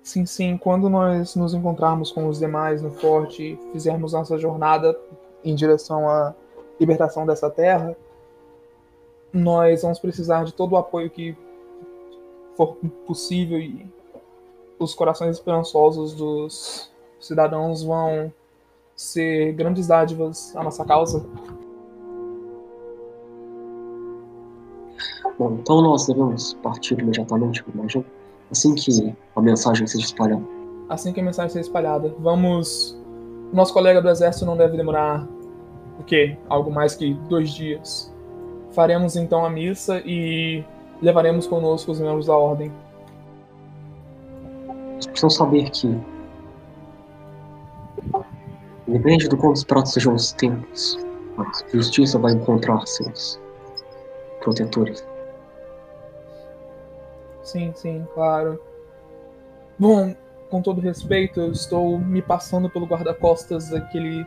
Sim, 0.03 0.25
sim. 0.25 0.57
Quando 0.57 0.89
nós 0.89 1.37
nos 1.37 1.53
encontrarmos 1.53 2.11
com 2.11 2.29
os 2.29 2.39
demais 2.39 2.81
no 2.81 2.91
forte 2.91 3.43
e 3.43 3.73
fizermos 3.73 4.13
nossa 4.15 4.39
jornada 4.39 4.99
em 5.45 5.55
direção 5.55 6.09
à 6.09 6.35
libertação 6.81 7.27
dessa 7.27 7.51
terra, 7.51 7.95
nós 9.33 9.83
vamos 9.83 9.99
precisar 9.99 10.45
de 10.45 10.55
todo 10.55 10.73
o 10.73 10.77
apoio 10.77 11.11
que 11.11 11.37
for 12.57 12.77
possível 13.07 13.59
e 13.61 13.87
os 14.79 14.95
corações 14.95 15.37
esperançosos 15.37 16.15
dos 16.15 16.91
cidadãos 17.21 17.83
vão 17.83 18.33
ser 18.97 19.53
grandes 19.53 19.87
dádivas 19.87 20.57
à 20.57 20.63
nossa 20.63 20.85
causa. 20.85 21.25
Bom, 25.39 25.59
então 25.61 25.81
nós 25.81 26.07
devemos 26.07 26.55
partir 26.55 26.99
imediatamente, 26.99 27.65
imagino, 27.73 28.05
assim 28.51 28.75
que 28.75 29.15
a 29.37 29.41
mensagem 29.41 29.87
seja 29.87 30.05
espalhada. 30.05 30.43
Assim 30.89 31.13
que 31.13 31.21
a 31.21 31.23
mensagem 31.23 31.51
seja 31.51 31.67
espalhada, 31.67 32.15
vamos. 32.19 32.99
Nosso 33.53 33.73
colega 33.73 34.03
do 34.03 34.09
exército 34.09 34.45
não 34.45 34.57
deve 34.57 34.77
demorar 34.77 35.27
o 35.99 36.05
quê? 36.05 36.37
Algo 36.49 36.71
mais 36.71 36.95
que 36.95 37.15
dois 37.29 37.51
dias. 37.51 38.13
Faremos 38.73 39.17
então 39.17 39.45
a 39.45 39.51
missa 39.51 40.03
e 40.05 40.65
levaremos 41.01 41.47
conosco 41.47 41.93
os 41.93 42.01
membros 42.01 42.27
da 42.27 42.37
ordem. 42.37 42.73
Vocês 44.99 45.07
precisam 45.07 45.31
saber 45.31 45.71
que 45.71 45.97
Depende 48.89 49.29
do 49.29 49.37
quantos 49.37 49.65
pratos 49.65 49.93
sejam 49.93 50.15
os 50.15 50.33
tempos, 50.33 50.99
a 51.37 51.77
justiça 51.77 52.19
vai 52.19 52.33
encontrar 52.33 52.87
seus 52.87 53.39
protetores. 54.41 55.07
Sim, 57.49 57.73
sim, 57.75 58.07
claro. 58.13 58.61
Bom, 59.79 60.15
com 60.51 60.61
todo 60.61 60.83
respeito, 60.83 61.41
eu 61.41 61.51
estou 61.51 61.99
me 61.99 62.21
passando 62.21 62.69
pelo 62.69 62.85
guarda-costas 62.87 63.71
daquele. 63.71 64.27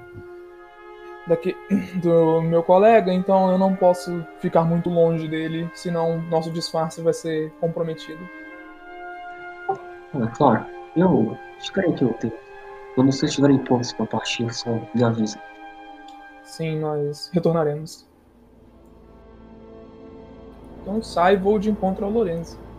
Daqui, 1.27 1.55
do 2.01 2.41
meu 2.41 2.63
colega, 2.63 3.13
então 3.13 3.51
eu 3.51 3.59
não 3.59 3.75
posso 3.75 4.25
ficar 4.39 4.63
muito 4.63 4.89
longe 4.89 5.27
dele, 5.27 5.69
senão 5.75 6.19
nosso 6.23 6.49
disfarce 6.49 6.99
vai 6.99 7.13
ser 7.13 7.51
comprometido. 7.59 8.27
É 9.69 10.27
claro, 10.35 10.65
eu 10.95 11.37
ficarei 11.59 11.91
aqui 11.91 12.03
um 12.03 12.13
tempo. 12.13 12.37
Quando 12.95 13.11
vocês 13.11 13.29
estiverem 13.29 13.59
prontos 13.59 13.93
para 13.93 14.07
partir, 14.07 14.51
só 14.51 14.81
me 14.95 15.03
avisa. 15.03 15.39
Sim, 16.43 16.79
nós 16.79 17.29
retornaremos. 17.31 18.03
Então 20.81 21.03
sai 21.03 21.35
e 21.35 21.37
vou 21.37 21.59
de 21.59 21.69
encontro 21.69 22.03
ao 22.03 22.11
Lorenzo. 22.11 22.70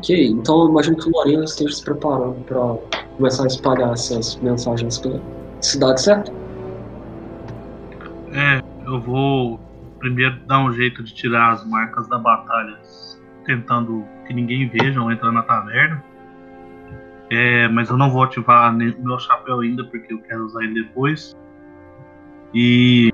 Ok, 0.00 0.28
então 0.28 0.62
eu 0.62 0.70
imagino 0.70 0.96
que 0.96 1.10
o 1.10 1.12
Lorenzo 1.12 1.44
esteja 1.44 1.74
se 1.74 1.84
preparando 1.84 2.42
para 2.44 2.58
começar 3.18 3.44
a 3.44 3.46
espalhar 3.48 3.92
essas 3.92 4.34
mensagens 4.36 4.96
pela 4.96 5.20
cidade, 5.60 6.00
certo? 6.00 6.32
É, 8.32 8.62
eu 8.86 8.98
vou 8.98 9.60
primeiro 9.98 10.40
dar 10.46 10.60
um 10.60 10.72
jeito 10.72 11.02
de 11.02 11.12
tirar 11.12 11.52
as 11.52 11.68
marcas 11.68 12.08
da 12.08 12.16
batalha, 12.16 12.78
tentando 13.44 14.02
que 14.26 14.32
ninguém 14.32 14.70
veja 14.70 15.02
ou 15.02 15.12
entrar 15.12 15.32
na 15.32 15.42
taverna. 15.42 16.02
É, 17.28 17.68
mas 17.68 17.90
eu 17.90 17.98
não 17.98 18.10
vou 18.10 18.22
ativar 18.22 18.72
meu 18.72 19.18
chapéu 19.18 19.60
ainda 19.60 19.84
porque 19.84 20.14
eu 20.14 20.22
quero 20.22 20.46
usar 20.46 20.64
ele 20.64 20.82
depois. 20.82 21.36
E 22.54 23.12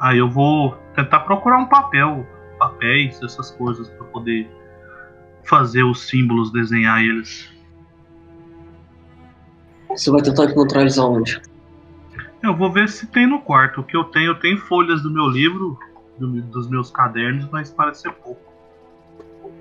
aí 0.00 0.16
eu 0.16 0.30
vou 0.30 0.74
tentar 0.94 1.20
procurar 1.20 1.58
um 1.58 1.66
papel, 1.66 2.26
papéis, 2.58 3.22
essas 3.22 3.50
coisas 3.50 3.90
para 3.90 4.06
poder 4.06 4.48
fazer 5.44 5.82
os 5.82 6.08
símbolos, 6.08 6.50
desenhar 6.50 7.02
eles. 7.02 7.52
Você 9.90 10.10
vai 10.10 10.22
tentar 10.22 10.46
encontrar 10.46 10.82
eles 10.82 10.98
aonde? 10.98 11.40
Eu 12.42 12.56
vou 12.56 12.70
ver 12.70 12.88
se 12.88 13.06
tem 13.06 13.26
no 13.26 13.40
quarto. 13.40 13.80
O 13.80 13.84
que 13.84 13.96
eu 13.96 14.04
tenho, 14.04 14.32
eu 14.32 14.40
tenho 14.40 14.58
folhas 14.58 15.02
do 15.02 15.10
meu 15.10 15.26
livro, 15.28 15.78
do, 16.18 16.42
dos 16.42 16.68
meus 16.68 16.90
cadernos, 16.90 17.48
mas 17.50 17.70
parece 17.70 18.02
ser 18.02 18.12
pouco. 18.12 18.40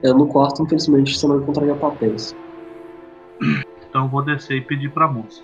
É, 0.01 0.11
no 0.11 0.27
quarto, 0.27 0.64
infelizmente, 0.64 1.18
você 1.18 1.27
não 1.27 1.38
encontraria 1.38 1.76
papéis. 1.76 2.35
Então 3.89 4.05
eu 4.05 4.10
vou 4.10 4.22
descer 4.22 4.57
e 4.57 4.61
pedir 4.61 4.91
pra 4.91 5.07
moça. 5.07 5.41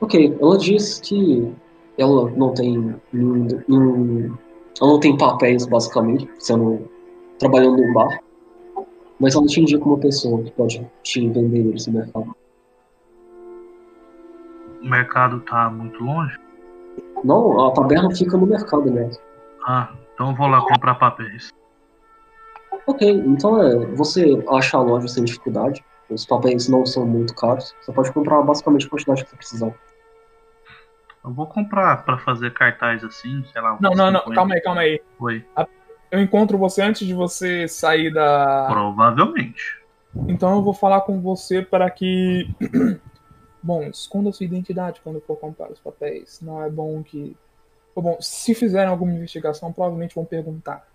Ok, 0.00 0.36
ela 0.40 0.58
diz 0.58 0.98
que 1.00 1.52
ela 1.96 2.30
não 2.30 2.52
tem 2.52 2.94
nenhum, 3.12 3.46
nenhum, 3.68 4.34
ela 4.80 4.90
não 4.90 5.00
tem 5.00 5.16
papéis 5.16 5.66
basicamente, 5.66 6.28
sendo 6.38 6.88
trabalhando 7.38 7.76
num 7.76 7.92
bar, 7.92 8.20
mas 9.20 9.34
ela 9.34 9.46
te 9.46 9.60
indica 9.60 9.84
uma 9.84 9.98
pessoa 9.98 10.42
que 10.42 10.50
pode 10.52 10.84
te 11.02 11.28
vender 11.28 11.62
no 11.62 11.92
mercado. 11.92 12.34
O 14.82 14.88
mercado 14.88 15.40
tá 15.40 15.68
muito 15.68 16.02
longe? 16.02 16.36
Não, 17.22 17.68
a 17.68 17.72
taberna 17.72 18.10
fica 18.16 18.36
no 18.36 18.46
mercado 18.46 18.90
né? 18.90 19.10
Ah, 19.64 19.92
então 20.14 20.30
eu 20.30 20.36
vou 20.36 20.46
lá 20.46 20.62
comprar 20.62 20.94
papéis. 20.94 21.50
Ok, 22.86 23.08
então 23.10 23.62
é, 23.62 23.76
você 23.94 24.42
acha 24.48 24.78
a 24.78 24.80
loja 24.80 25.06
sem 25.06 25.24
dificuldade. 25.24 25.84
Os 26.08 26.24
papéis 26.24 26.66
não 26.66 26.84
são 26.86 27.06
muito 27.06 27.34
caros. 27.34 27.74
Você 27.82 27.92
pode 27.92 28.10
comprar 28.10 28.42
basicamente 28.42 28.86
a 28.86 28.90
quantidade 28.90 29.22
que 29.22 29.30
você 29.30 29.36
precisar. 29.36 29.74
Eu 31.22 31.30
vou 31.30 31.46
comprar 31.46 32.04
para 32.04 32.16
fazer 32.18 32.52
cartaz 32.54 33.04
assim, 33.04 33.44
sei 33.52 33.60
lá. 33.60 33.76
Não, 33.80 33.92
não, 33.92 34.10
não. 34.10 34.22
Calma 34.34 34.54
aí, 34.54 34.60
calma 34.62 34.80
aí. 34.80 35.00
Oi. 35.20 35.44
Eu 36.10 36.20
encontro 36.20 36.58
você 36.58 36.82
antes 36.82 37.06
de 37.06 37.14
você 37.14 37.68
sair 37.68 38.12
da. 38.12 38.66
Provavelmente. 38.68 39.78
Então 40.28 40.56
eu 40.56 40.62
vou 40.62 40.74
falar 40.74 41.02
com 41.02 41.20
você 41.20 41.62
para 41.62 41.88
que. 41.88 42.48
bom, 43.62 43.82
esconda 43.84 44.32
sua 44.32 44.46
identidade 44.46 45.00
quando 45.02 45.20
for 45.20 45.36
comprar 45.36 45.70
os 45.70 45.78
papéis. 45.78 46.40
Não 46.42 46.62
é 46.62 46.68
bom 46.68 47.02
que. 47.02 47.36
Bom, 47.94 48.16
se 48.20 48.54
fizerem 48.54 48.88
alguma 48.88 49.12
investigação, 49.12 49.72
provavelmente 49.72 50.14
vão 50.14 50.24
perguntar 50.24 50.86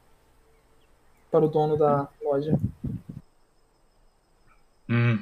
para 1.30 1.46
o 1.46 1.50
dono 1.50 1.78
da 1.78 2.08
loja. 2.24 2.58
Hum. 4.90 5.20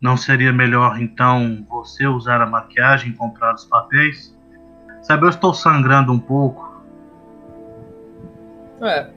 Não 0.00 0.16
seria 0.16 0.52
melhor 0.52 1.00
então 1.00 1.66
você 1.68 2.06
usar 2.06 2.40
a 2.40 2.46
maquiagem 2.46 3.10
e 3.10 3.14
comprar 3.14 3.54
os 3.54 3.64
papéis? 3.64 4.35
Sabe, 5.06 5.24
eu 5.24 5.28
estou 5.30 5.54
sangrando 5.54 6.10
um 6.10 6.18
pouco. 6.18 6.82
É. 8.82 9.08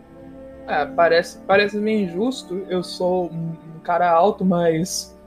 É, 0.67 0.85
parece, 0.85 1.39
parece 1.47 1.77
meio 1.77 2.05
injusto. 2.07 2.63
Eu 2.69 2.83
sou 2.83 3.25
um 3.25 3.79
cara 3.83 4.11
alto, 4.11 4.45
mas. 4.45 5.17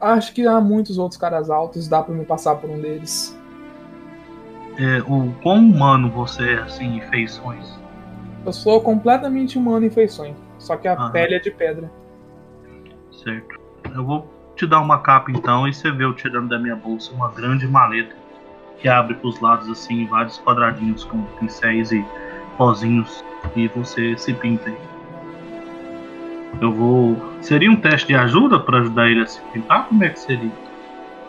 Acho 0.00 0.32
que 0.32 0.46
há 0.46 0.62
muitos 0.62 0.96
outros 0.96 1.20
caras 1.20 1.50
altos, 1.50 1.88
dá 1.88 2.02
para 2.02 2.14
me 2.14 2.24
passar 2.24 2.56
por 2.56 2.70
um 2.70 2.80
deles. 2.80 3.38
É, 4.78 5.02
o 5.02 5.30
quão 5.42 5.58
humano 5.58 6.10
você 6.10 6.54
é, 6.54 6.58
assim, 6.60 6.96
em 6.96 7.00
feições? 7.02 7.78
Eu 8.46 8.54
sou 8.54 8.80
completamente 8.80 9.58
humano 9.58 9.84
em 9.84 9.90
feições. 9.90 10.36
Só 10.58 10.78
que 10.78 10.88
a 10.88 10.94
Aham. 10.94 11.10
pele 11.10 11.34
é 11.34 11.38
de 11.38 11.50
pedra. 11.50 11.92
Certo. 13.22 13.60
Eu 13.94 14.06
vou 14.06 14.26
te 14.54 14.66
dar 14.66 14.80
uma 14.80 15.00
capa 15.00 15.30
então 15.30 15.68
e 15.68 15.74
você 15.74 15.90
vê 15.90 16.04
eu 16.04 16.14
tirando 16.14 16.48
da 16.48 16.58
minha 16.58 16.76
bolsa 16.76 17.12
uma 17.12 17.30
grande 17.30 17.68
maleta 17.68 18.25
que 18.78 18.88
abre 18.88 19.14
para 19.14 19.28
os 19.28 19.40
lados 19.40 19.68
assim, 19.70 20.06
vários 20.06 20.38
quadradinhos 20.38 21.04
com 21.04 21.22
pincéis 21.38 21.92
e 21.92 22.04
pozinhos 22.56 23.24
e 23.54 23.68
você 23.68 24.16
se 24.16 24.32
pinta 24.32 24.68
aí. 24.68 24.76
Eu 26.60 26.72
vou. 26.72 27.16
Seria 27.42 27.70
um 27.70 27.76
teste 27.76 28.08
de 28.08 28.14
ajuda 28.14 28.58
para 28.58 28.78
ajudar 28.78 29.08
ele 29.08 29.22
a 29.22 29.26
se 29.26 29.40
pintar? 29.52 29.86
Como 29.86 30.02
é 30.02 30.08
que 30.08 30.20
seria? 30.20 30.50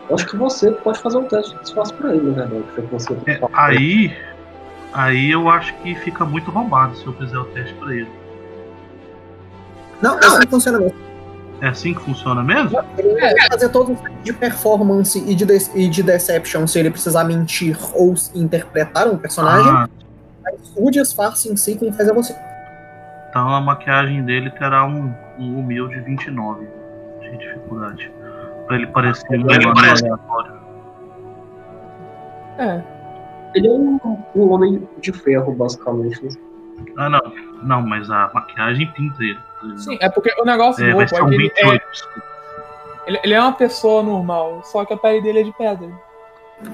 Eu 0.08 0.14
acho 0.14 0.26
que 0.26 0.36
você 0.36 0.70
pode 0.70 0.98
fazer 1.00 1.18
um 1.18 1.24
teste 1.24 1.54
de 1.54 1.62
disfarce 1.62 1.92
para 1.94 2.14
ele, 2.14 2.30
na 2.30 2.44
verdade. 2.44 2.64
Você 2.90 3.12
é, 3.26 3.40
aí, 3.52 4.16
aí 4.92 5.30
eu 5.30 5.50
acho 5.50 5.74
que 5.76 5.94
fica 5.96 6.24
muito 6.24 6.50
roubado 6.50 6.96
se 6.96 7.06
eu 7.06 7.12
fizer 7.12 7.38
o 7.38 7.44
teste 7.46 7.74
para 7.74 7.94
ele. 7.94 8.08
Não, 10.00 10.18
é 10.18 10.24
assim 10.24 10.40
que 10.40 10.48
funciona 10.48 10.78
mesmo. 10.78 11.07
É 11.60 11.68
assim 11.68 11.92
que 11.92 12.00
funciona 12.00 12.42
mesmo? 12.42 12.78
Ele 12.96 13.20
vai 13.20 13.34
fazer 13.50 13.68
todo 13.70 13.92
um 13.92 14.22
de 14.22 14.32
performance 14.32 15.18
e 15.18 15.34
de, 15.34 15.44
de, 15.44 15.58
e 15.74 15.88
de 15.88 16.02
deception 16.02 16.66
se 16.66 16.78
ele 16.78 16.90
precisar 16.90 17.24
mentir 17.24 17.76
ou 17.94 18.14
interpretar 18.34 19.08
um 19.08 19.18
personagem. 19.18 19.70
Ah. 19.70 19.88
Mas 20.44 20.72
o 20.76 20.90
disfarce 20.90 21.52
em 21.52 21.56
si 21.56 21.76
quem 21.76 21.92
faz 21.92 22.08
é 22.08 22.14
você. 22.14 22.36
Então 23.28 23.48
a 23.48 23.60
maquiagem 23.60 24.24
dele 24.24 24.50
terá 24.50 24.86
um, 24.86 25.12
um 25.38 25.58
humilde 25.58 25.98
29 26.00 26.66
de 27.20 27.36
dificuldade. 27.36 28.10
Pra 28.66 28.76
ele 28.76 28.86
parecer 28.86 29.26
um 29.30 29.50
ele 29.50 29.74
parece... 29.74 30.04
aleatório. 30.04 30.52
É. 32.58 32.82
Ele 33.54 33.66
é 33.66 33.70
um, 33.70 34.00
um 34.36 34.52
homem 34.52 34.88
de 35.00 35.12
ferro, 35.12 35.52
basicamente. 35.54 36.38
Ah, 36.96 37.08
não. 37.08 37.20
Não, 37.62 37.82
mas 37.82 38.10
a 38.10 38.30
maquiagem 38.32 38.86
pinta 38.92 39.22
ele. 39.22 39.38
Sim, 39.76 39.98
é 40.00 40.08
porque 40.08 40.30
o 40.40 40.44
negócio 40.44 40.84
é, 40.84 40.92
louco 40.92 41.14
é 41.14 41.28
que 41.28 41.34
ele 41.34 41.52
é, 41.56 41.80
ele, 43.06 43.20
ele, 43.24 43.34
é 43.34 43.40
uma 43.40 43.52
pessoa 43.52 44.02
normal, 44.02 44.62
só 44.64 44.84
que 44.84 44.92
a 44.92 44.96
pele 44.96 45.20
dele 45.20 45.40
é 45.40 45.42
de 45.42 45.52
pedra. 45.52 45.90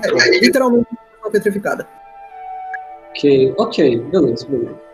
É, 0.02 0.40
literalmente 0.40 0.89
uma 1.20 1.31
petrificada. 1.31 1.89
Ok, 3.11 3.55
ok, 3.56 4.01
beleza, 4.01 4.47
beleza. 4.48 4.85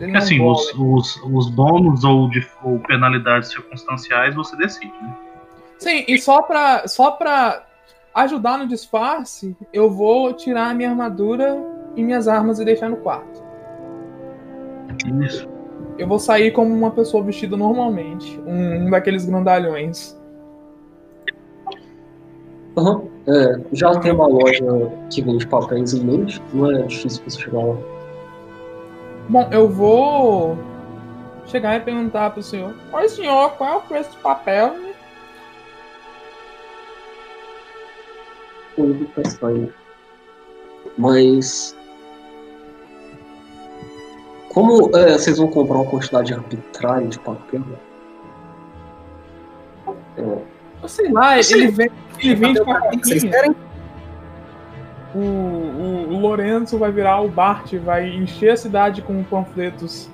Ele 0.00 0.16
Assim, 0.16 0.38
bola. 0.38 0.52
os, 0.52 0.74
os, 0.74 1.22
os 1.24 1.50
bônus 1.50 2.04
ou, 2.04 2.30
de, 2.30 2.46
ou 2.62 2.78
penalidades 2.80 3.50
circunstanciais 3.50 4.34
você 4.34 4.56
decide, 4.56 4.92
né? 5.02 5.16
Sim, 5.78 6.04
e 6.06 6.18
só 6.18 6.42
pra, 6.42 6.86
só 6.86 7.10
pra 7.10 7.64
ajudar 8.14 8.58
no 8.58 8.66
disfarce, 8.66 9.56
eu 9.72 9.90
vou 9.90 10.32
tirar 10.32 10.70
a 10.70 10.74
minha 10.74 10.90
armadura 10.90 11.58
e 11.96 12.02
minhas 12.02 12.28
armas 12.28 12.58
e 12.58 12.64
deixar 12.64 12.88
no 12.88 12.96
quarto. 12.98 13.42
Isso. 15.24 15.57
Eu 15.98 16.06
vou 16.06 16.18
sair 16.18 16.52
como 16.52 16.72
uma 16.72 16.90
pessoa 16.90 17.22
vestida 17.22 17.56
normalmente. 17.56 18.38
Um, 18.46 18.86
um 18.86 18.90
daqueles 18.90 19.24
grandalhões. 19.24 20.16
Aham. 22.76 23.02
É, 23.26 23.60
já 23.72 23.98
tem 23.98 24.12
uma 24.12 24.26
loja 24.26 24.64
que 25.12 25.20
vende 25.20 25.46
papéis 25.46 25.92
em 25.92 26.02
mente, 26.02 26.40
não 26.54 26.70
é 26.70 26.82
difícil 26.82 27.22
você 27.26 27.40
chegar 27.40 27.62
lá. 27.62 27.76
Bom, 29.28 29.46
eu 29.52 29.68
vou 29.68 30.56
chegar 31.46 31.76
e 31.76 31.80
perguntar 31.80 32.30
pro 32.30 32.42
senhor: 32.42 32.74
Oi, 32.90 33.08
senhor, 33.10 33.50
qual 33.58 33.70
é 33.70 33.76
o 33.76 33.80
preço 33.82 34.10
do 34.12 34.22
papel? 34.22 34.74
Tudo 38.74 39.04
tá 39.14 39.22
estranho. 39.22 39.74
Mas. 40.96 41.76
Como 44.52 44.96
é, 44.96 45.12
vocês 45.12 45.38
vão 45.38 45.48
comprar 45.48 45.76
uma 45.76 45.84
quantidade 45.84 46.32
arbitrária 46.32 47.06
de 47.06 47.18
papel? 47.18 47.62
É, 50.16 50.22
Eu 50.82 50.88
sei 50.88 51.10
lá, 51.12 51.38
ele 51.38 51.68
vende, 51.68 51.92
ele 52.18 52.34
vende 52.34 52.64
com 52.64 52.72
a 52.72 52.78
O 52.78 52.90
que 52.90 53.06
vocês 53.06 53.24
querem? 53.24 53.54
O, 55.14 55.18
o, 55.18 56.08
o 56.10 56.20
Lorenzo 56.20 56.78
vai 56.78 56.92
virar 56.92 57.20
o 57.20 57.28
Bart, 57.28 57.74
vai 57.74 58.08
encher 58.08 58.50
a 58.50 58.56
cidade 58.56 59.02
com 59.02 59.22
panfletos 59.24 60.10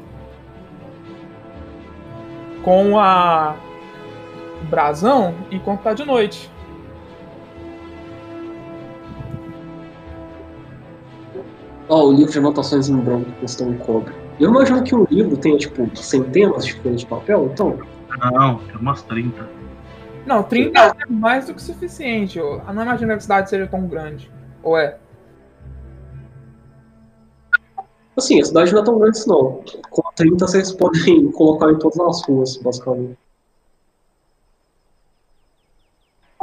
com 2.64 2.98
a 2.98 3.56
o 4.62 4.66
brasão 4.66 5.34
e 5.50 5.58
quando 5.58 5.80
tá 5.80 5.92
de 5.92 6.04
noite. 6.04 6.50
Ó, 11.88 12.06
o 12.06 12.12
livro 12.12 12.32
de 12.32 12.38
anotações 12.38 12.88
em 12.88 12.96
branco 12.96 13.30
custa 13.40 13.62
um 13.64 13.76
cobre. 13.76 14.23
Eu 14.38 14.50
imagino 14.50 14.82
que 14.82 14.94
um 14.94 15.04
livro 15.04 15.36
tenha, 15.36 15.56
tipo, 15.56 15.88
centenas 15.96 16.66
de 16.66 16.74
folhas 16.80 17.00
de 17.00 17.06
papel, 17.06 17.50
então. 17.52 17.78
Não, 18.32 18.58
tem 18.58 18.76
umas 18.76 19.02
30. 19.02 19.48
Não, 20.26 20.42
30 20.42 20.80
é 20.80 20.94
mais 21.08 21.46
do 21.46 21.54
que 21.54 21.62
suficiente. 21.62 22.38
Eu 22.38 22.62
eu 22.66 22.74
não 22.74 22.82
imagino 22.82 23.08
que 23.12 23.18
a 23.18 23.20
cidade 23.20 23.50
seja 23.50 23.66
tão 23.66 23.86
grande. 23.86 24.30
Ou 24.62 24.76
é? 24.76 24.98
Assim, 28.16 28.40
a 28.40 28.44
cidade 28.44 28.72
não 28.72 28.80
é 28.80 28.84
tão 28.84 28.98
grande 28.98 29.18
assim, 29.18 29.30
não. 29.30 29.62
Com 29.90 30.02
30 30.14 30.46
vocês 30.46 30.72
podem 30.72 31.30
colocar 31.32 31.70
em 31.70 31.78
todas 31.78 32.00
as 32.00 32.26
ruas, 32.26 32.56
basicamente. 32.56 33.18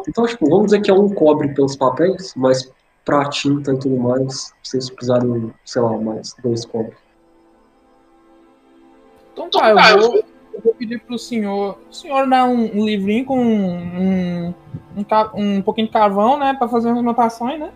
Então, 0.07 0.25
tipo, 0.25 0.49
vamos 0.49 0.65
dizer 0.65 0.81
que 0.81 0.89
é 0.89 0.93
um 0.93 1.09
cobre 1.09 1.53
pelos 1.53 1.75
papéis, 1.75 2.33
mas 2.35 2.71
pra 3.05 3.29
tinta 3.29 3.73
e 3.73 3.79
tudo 3.79 3.97
mais, 3.97 4.53
vocês 4.63 4.89
precisarem, 4.89 5.53
sei 5.65 5.81
lá, 5.81 5.97
mais 5.97 6.35
dois 6.43 6.65
cobres. 6.65 6.97
Então 9.33 9.49
tá, 9.49 9.71
eu 9.71 9.99
vou, 9.99 10.15
eu 10.53 10.61
vou 10.63 10.73
pedir 10.75 10.99
pro 10.99 11.17
senhor. 11.17 11.77
O 11.89 11.93
senhor 11.93 12.29
dá 12.29 12.45
um, 12.45 12.79
um 12.79 12.85
livrinho 12.85 13.25
com 13.25 13.39
um, 13.39 14.53
um, 14.95 15.05
um 15.35 15.61
pouquinho 15.61 15.87
de 15.87 15.93
carvão, 15.93 16.37
né? 16.37 16.53
Pra 16.53 16.67
fazer 16.67 16.89
umas 16.89 16.99
anotações, 16.99 17.59
né? 17.59 17.71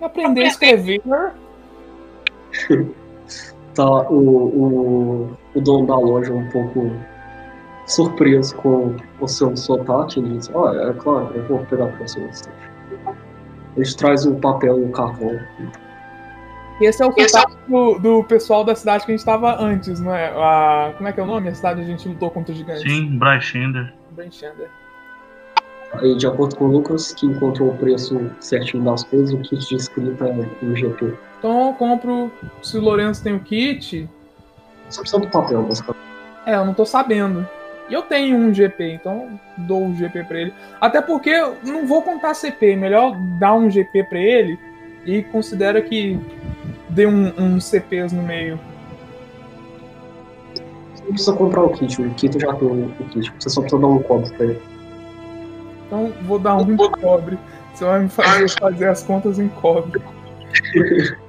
E 0.00 0.04
aprender 0.04 0.42
a 0.42 0.48
escrever. 0.48 1.02
Tá, 3.74 3.88
o, 4.10 4.14
o, 4.14 5.38
o 5.54 5.60
dono 5.62 5.86
da 5.86 5.96
loja 5.96 6.30
um 6.30 6.46
pouco 6.50 6.92
surpreso 7.86 8.54
com 8.56 8.94
o 9.18 9.26
seu 9.26 9.56
sotaque, 9.56 10.20
ele 10.20 10.36
diz, 10.36 10.50
ah, 10.50 10.90
é 10.90 10.92
claro, 10.92 11.30
eu 11.34 11.42
vou 11.44 11.58
pegar 11.66 11.86
pra 11.86 12.06
vocês. 12.06 12.42
Ele 13.76 13.94
traz 13.96 14.26
o 14.26 14.34
papel 14.34 14.78
e 14.78 14.84
o 14.84 14.92
carvão. 14.92 15.38
Esse 16.80 17.02
é 17.02 17.06
o 17.06 17.12
sotaque 17.12 17.56
do, 17.68 17.98
do 17.98 18.24
pessoal 18.24 18.64
da 18.64 18.74
cidade 18.74 19.04
que 19.04 19.12
a 19.12 19.16
gente 19.16 19.24
tava 19.24 19.60
antes, 19.60 20.00
não 20.00 20.14
é? 20.14 20.28
A, 20.28 20.92
como 20.96 21.08
é 21.08 21.12
que 21.12 21.20
é 21.20 21.22
o 21.22 21.26
nome? 21.26 21.48
A 21.48 21.54
cidade 21.54 21.80
onde 21.80 21.92
a 21.92 21.96
gente 21.96 22.08
lutou 22.08 22.30
contra 22.30 22.52
os 22.52 22.58
gigantes. 22.58 22.82
Sim, 22.82 23.18
Brashender. 23.18 23.92
Brandchander. 24.10 24.68
Aí, 25.94 26.16
de 26.16 26.26
acordo 26.26 26.56
com 26.56 26.64
o 26.64 26.68
Lucas, 26.68 27.12
que 27.12 27.26
encontrou 27.26 27.70
o 27.70 27.76
preço 27.76 28.30
certinho 28.40 28.82
das 28.82 29.04
coisas, 29.04 29.32
o 29.32 29.38
kit 29.38 29.68
de 29.68 29.76
escrita 29.76 30.26
é 30.26 30.64
um 30.64 30.74
GP. 30.74 31.14
Então 31.38 31.68
eu 31.68 31.74
compro. 31.74 32.32
Se 32.62 32.78
o 32.78 32.80
Lourenço 32.80 33.22
tem 33.22 33.34
o 33.34 33.40
kit. 33.40 34.08
Você 34.88 35.00
precisa 35.00 35.20
do 35.20 35.28
papel, 35.28 35.62
basicamente. 35.62 36.02
É, 36.46 36.56
eu 36.56 36.64
não 36.64 36.74
tô 36.74 36.84
sabendo. 36.84 37.46
E 37.88 37.94
eu 37.94 38.02
tenho 38.02 38.38
um 38.38 38.54
GP, 38.54 38.92
então 38.92 39.38
dou 39.58 39.88
o 39.88 39.94
GP 39.94 40.24
pra 40.24 40.40
ele. 40.40 40.54
Até 40.80 41.02
porque 41.02 41.30
eu 41.30 41.56
não 41.62 41.86
vou 41.86 42.00
contar 42.00 42.32
CP, 42.34 42.76
melhor 42.76 43.14
dar 43.38 43.54
um 43.54 43.70
GP 43.70 44.04
pra 44.04 44.18
ele 44.18 44.58
e 45.04 45.22
considera 45.24 45.82
que 45.82 46.18
dê 46.92 47.06
um, 47.06 47.32
uns 47.38 47.64
CPs 47.64 48.12
no 48.12 48.22
meio. 48.22 48.58
Você 50.94 51.02
não 51.02 51.10
precisa 51.10 51.32
comprar 51.32 51.62
o 51.62 51.70
kit, 51.70 52.00
o 52.00 52.14
kit 52.14 52.38
já 52.38 52.54
tem 52.54 52.68
o 52.68 53.04
kit. 53.10 53.32
Você 53.38 53.50
só 53.50 53.60
precisa 53.60 53.80
dar 53.80 53.88
um 53.88 54.02
cobre 54.02 54.30
pra 54.30 54.46
ele. 54.46 54.62
Então 55.86 56.12
vou 56.22 56.38
dar 56.38 56.56
um 56.56 56.76
de 56.76 56.90
cobre. 56.90 57.38
Você 57.74 57.84
vai 57.84 58.00
me 58.00 58.08
fazer 58.08 58.48
fazer 58.60 58.88
as 58.88 59.02
contas 59.02 59.38
em 59.38 59.48
cobre. 59.48 60.00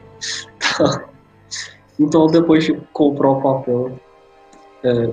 Tá. 0.78 1.04
Então, 2.00 2.26
depois 2.28 2.64
de 2.64 2.74
comprar 2.92 3.30
o 3.30 3.42
papel, 3.42 4.00
é, 4.84 5.12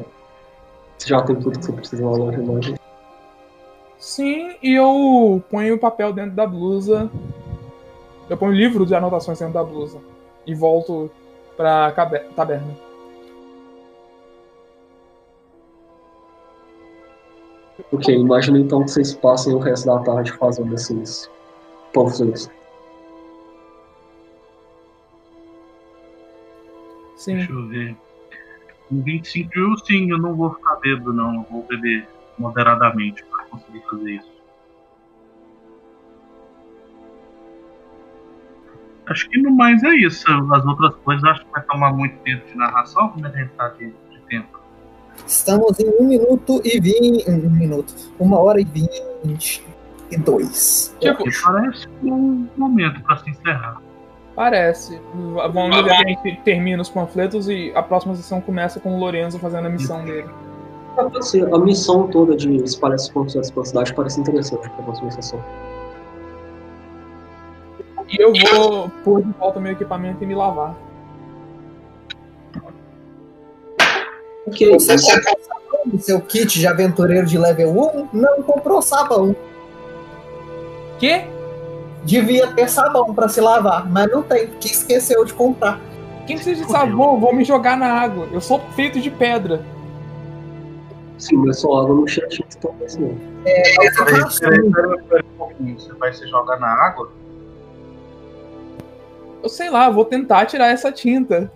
você 0.97 1.09
já 1.09 1.20
tem 1.22 1.36
tudo 1.36 1.59
que 1.59 1.66
você 1.66 1.72
precisa 1.72 2.02
na 2.02 2.10
loja, 2.10 2.39
imagina. 2.39 2.78
Sim, 3.98 4.56
e 4.62 4.74
eu 4.74 5.43
ponho 5.51 5.74
o 5.74 5.78
papel 5.78 6.12
dentro 6.12 6.32
da 6.32 6.47
blusa. 6.47 7.10
Eu 8.31 8.36
ponho 8.36 8.52
o 8.52 8.55
livro 8.55 8.86
de 8.86 8.94
anotações 8.94 9.39
dentro 9.39 9.55
da 9.55 9.64
blusa. 9.64 9.98
E 10.46 10.54
volto 10.54 11.10
pra 11.56 11.92
taberna. 12.34 12.76
Ok, 17.92 18.14
imagina 18.14 18.58
então 18.58 18.84
que 18.84 18.90
vocês 18.90 19.14
passem 19.14 19.54
o 19.54 19.58
resto 19.58 19.86
da 19.86 19.98
tarde 20.00 20.32
fazendo 20.32 20.74
esses 20.74 21.30
panfletos. 21.92 22.50
Sim. 27.16 27.36
Deixa 27.36 27.52
eu 27.52 27.66
ver. 27.68 27.96
Em 28.90 29.00
25 29.02 29.58
eu 29.58 29.78
sim, 29.78 30.10
eu 30.10 30.18
não 30.18 30.34
vou 30.34 30.54
ficar 30.54 30.76
bêbado, 30.76 31.12
não. 31.12 31.34
Eu 31.34 31.46
vou 31.50 31.62
beber 31.64 32.08
moderadamente 32.38 33.24
para 33.24 33.44
conseguir 33.44 33.82
fazer 33.90 34.12
isso. 34.12 34.39
Acho 39.11 39.28
que 39.28 39.43
no 39.43 39.51
mais 39.51 39.82
é 39.82 39.91
isso. 39.91 40.24
As 40.31 40.65
outras 40.65 40.95
coisas 41.05 41.24
acho 41.24 41.45
que 41.45 41.51
vai 41.51 41.62
tomar 41.65 41.93
muito 41.93 42.16
tempo 42.19 42.47
de 42.47 42.57
narração, 42.57 43.09
como 43.09 43.27
é 43.27 43.31
que 43.31 43.37
a 43.37 43.41
gente 43.41 43.53
tá 43.53 43.69
de, 43.70 43.87
de 43.87 44.20
tempo? 44.28 44.61
Estamos 45.27 45.78
em 45.81 45.89
um 46.01 46.07
minuto 46.07 46.62
e 46.65 46.81
vinte. 46.81 47.28
Um 47.28 47.51
minuto. 47.51 47.93
Uma 48.19 48.39
hora 48.39 48.61
e 48.61 48.65
vinte 48.65 49.62
e 50.11 50.16
dois. 50.16 50.97
Tipo, 51.01 51.16
Porque 51.16 51.31
parece 51.45 51.89
um 52.03 52.49
momento 52.57 53.03
para 53.03 53.16
se 53.19 53.31
encerrar. 53.31 53.82
Parece. 54.37 55.01
Vamos 55.53 55.77
ver 55.77 55.85
que 55.85 55.91
a 55.91 56.09
gente 56.09 56.41
termina 56.45 56.81
os 56.81 56.89
panfletos 56.89 57.49
e 57.49 57.73
a 57.74 57.82
próxima 57.82 58.15
sessão 58.15 58.41
começa 58.41 58.78
com 58.81 58.95
o 58.95 58.99
Lorenzo 58.99 59.39
fazendo 59.39 59.66
a 59.66 59.70
missão 59.70 60.05
dele. 60.05 60.31
A 61.53 61.59
missão 61.59 62.09
toda 62.09 62.37
de 62.37 62.55
espalhar 62.57 62.95
esses 62.95 63.09
panfletos 63.09 63.51
pela 63.51 63.66
cidade 63.66 63.93
parece 63.95 64.20
interessante 64.20 64.70
pra 64.70 64.85
próxima 64.85 65.11
sessão. 65.11 65.43
E 68.11 68.20
eu 68.20 68.32
vou 68.32 68.89
pôr 69.05 69.23
de 69.23 69.31
volta 69.32 69.61
meu 69.61 69.73
equipamento 69.73 70.23
e 70.24 70.27
me 70.27 70.35
lavar. 70.35 70.74
Ok, 74.47 74.73
Você 74.73 74.97
comprou 74.97 75.45
sabão 75.45 75.81
no 75.87 75.99
seu 76.01 76.20
kit 76.20 76.59
de 76.59 76.66
aventureiro 76.66 77.27
de 77.27 77.39
level 77.39 77.70
1? 77.70 78.09
Não 78.12 78.43
comprou 78.43 78.82
sabão. 78.82 79.35
Quê? 80.99 81.24
Devia 82.05 82.49
ter 82.49 82.69
sabão 82.69 83.15
pra 83.15 83.28
se 83.28 83.41
lavar, 83.41 83.89
mas 83.89 84.11
não 84.11 84.23
tem, 84.23 84.49
que 84.49 84.69
esqueceu 84.69 85.24
de 85.24 85.32
comprar. 85.32 85.78
Quem 86.27 86.37
precisa 86.37 86.65
de 86.65 86.70
sabão? 86.70 87.15
Eu 87.15 87.20
Vou 87.20 87.35
me 87.35 87.45
jogar 87.45 87.77
na 87.77 87.93
água. 87.93 88.27
Eu 88.32 88.41
sou 88.41 88.61
feito 88.74 89.01
de 89.01 89.11
pedra. 89.11 89.62
sim, 91.16 91.37
mas 91.37 91.61
só 91.61 91.82
água 91.82 91.95
não 91.95 92.05
tinta, 92.07 92.59
talvez 92.61 92.97
não. 92.97 93.16
Peraí, 93.45 94.31
peraí, 94.41 95.03
peraí 95.09 95.24
um 95.35 95.39
pouquinho. 95.39 95.78
Você 95.78 95.93
vai 95.93 96.12
se 96.12 96.27
jogar 96.27 96.59
na 96.59 96.69
água? 96.69 97.11
Eu 99.42 99.48
sei 99.48 99.70
lá, 99.70 99.88
vou 99.88 100.04
tentar 100.04 100.46
tirar 100.46 100.68
essa 100.68 100.92
tinta. 100.92 101.50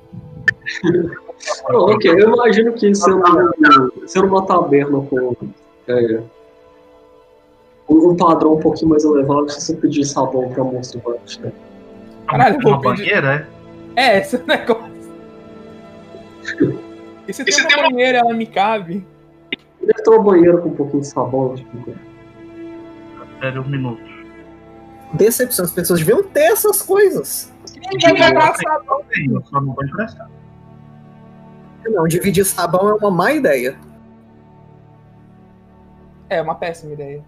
Não, 1.68 1.80
ok, 1.80 2.10
eu 2.10 2.32
imagino 2.32 2.72
que 2.72 2.94
sendo, 2.94 3.22
sendo 4.06 4.26
uma 4.28 4.46
taberna 4.46 5.00
com 5.02 5.36
é, 5.86 6.20
um 7.88 8.16
padrão 8.16 8.54
um 8.54 8.60
pouquinho 8.60 8.90
mais 8.90 9.04
elevado, 9.04 9.50
se 9.50 9.60
você 9.60 9.76
pedir 9.76 10.04
sabão 10.04 10.48
pra 10.50 10.62
vai 10.64 10.80
te 11.26 11.40
dar. 11.40 11.52
Caralho, 12.26 12.58
uma 12.66 12.80
pedir- 12.80 12.96
banheira, 12.96 13.48
é? 13.96 14.14
É, 14.14 14.18
esse 14.20 14.36
é 14.36 14.38
o 14.42 14.46
negócio. 14.46 14.94
E 17.28 17.32
se 17.32 17.44
tem 17.44 17.78
uma 17.78 17.90
banheira, 17.90 18.18
ela 18.18 18.34
me 18.34 18.46
cabe? 18.46 19.06
Deve 19.80 20.02
ter 20.02 20.10
uma 20.10 20.22
banheira 20.22 20.58
com 20.58 20.68
um 20.70 20.74
pouquinho 20.74 21.02
de 21.02 21.08
sabão, 21.08 21.54
tipo. 21.54 21.94
Espere 23.34 23.58
um 23.58 23.68
minuto. 23.68 24.02
Decepção, 25.12 25.64
as 25.66 25.72
pessoas 25.72 26.00
deviam 26.00 26.22
ter 26.22 26.52
essas 26.52 26.80
coisas. 26.82 27.52
Quem 27.90 27.98
vai 28.00 28.14
pegar 28.14 28.54
sabão? 28.54 29.04
Eu 29.30 29.42
só 29.44 29.60
não 29.60 29.74
vou 29.74 29.84
emprestar. 29.84 30.30
Não, 31.86 32.08
dividir 32.08 32.44
sabão 32.44 32.88
é 32.88 32.94
uma 32.94 33.10
má 33.10 33.32
ideia. 33.32 33.78
É 36.30 36.40
uma 36.40 36.54
péssima 36.54 36.94
ideia. 36.94 37.22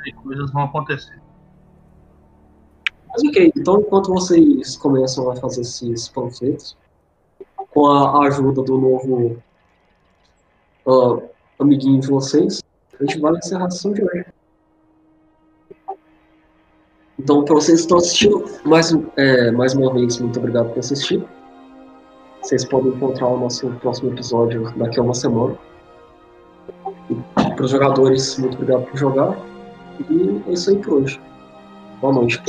Aí 0.00 0.12
coisas 0.12 0.50
vão 0.52 0.64
acontecer. 0.64 1.20
Mas 3.08 3.22
ok, 3.24 3.52
então 3.56 3.80
enquanto 3.80 4.12
vocês 4.12 4.76
começam 4.76 5.30
a 5.30 5.36
fazer 5.36 5.62
esses 5.62 6.08
panfletos, 6.08 6.76
com 7.70 7.86
a 7.86 8.26
ajuda 8.26 8.62
do 8.62 8.78
novo 8.78 9.42
ah, 10.86 11.20
amiguinho 11.58 12.00
de 12.00 12.08
vocês, 12.08 12.62
a 12.98 13.04
gente 13.04 13.18
vai 13.18 13.32
encerrar 13.34 13.66
a 13.66 13.70
sessão 13.70 13.92
de 13.92 14.02
hoje. 14.04 14.26
Então, 17.18 17.44
para 17.44 17.54
vocês 17.54 17.80
que 17.80 17.82
estão 17.82 17.98
assistindo, 17.98 18.44
mais, 18.64 18.96
é, 19.16 19.50
mais 19.50 19.74
uma 19.74 19.92
vez, 19.92 20.18
muito 20.18 20.38
obrigado 20.38 20.70
por 20.70 20.78
assistir. 20.78 21.22
Vocês 22.42 22.64
podem 22.64 22.92
encontrar 22.92 23.26
o 23.26 23.38
nosso 23.38 23.68
próximo 23.80 24.12
episódio 24.12 24.72
daqui 24.76 25.00
a 25.00 25.02
uma 25.02 25.14
semana. 25.14 25.56
Para 27.34 27.64
os 27.64 27.70
jogadores, 27.70 28.38
muito 28.38 28.54
obrigado 28.54 28.84
por 28.84 28.96
jogar. 28.96 29.36
E 30.08 30.42
é 30.46 30.52
isso 30.52 30.70
aí 30.70 30.76
por 30.76 30.94
hoje. 30.94 31.20
Boa 32.00 32.14
noite. 32.14 32.40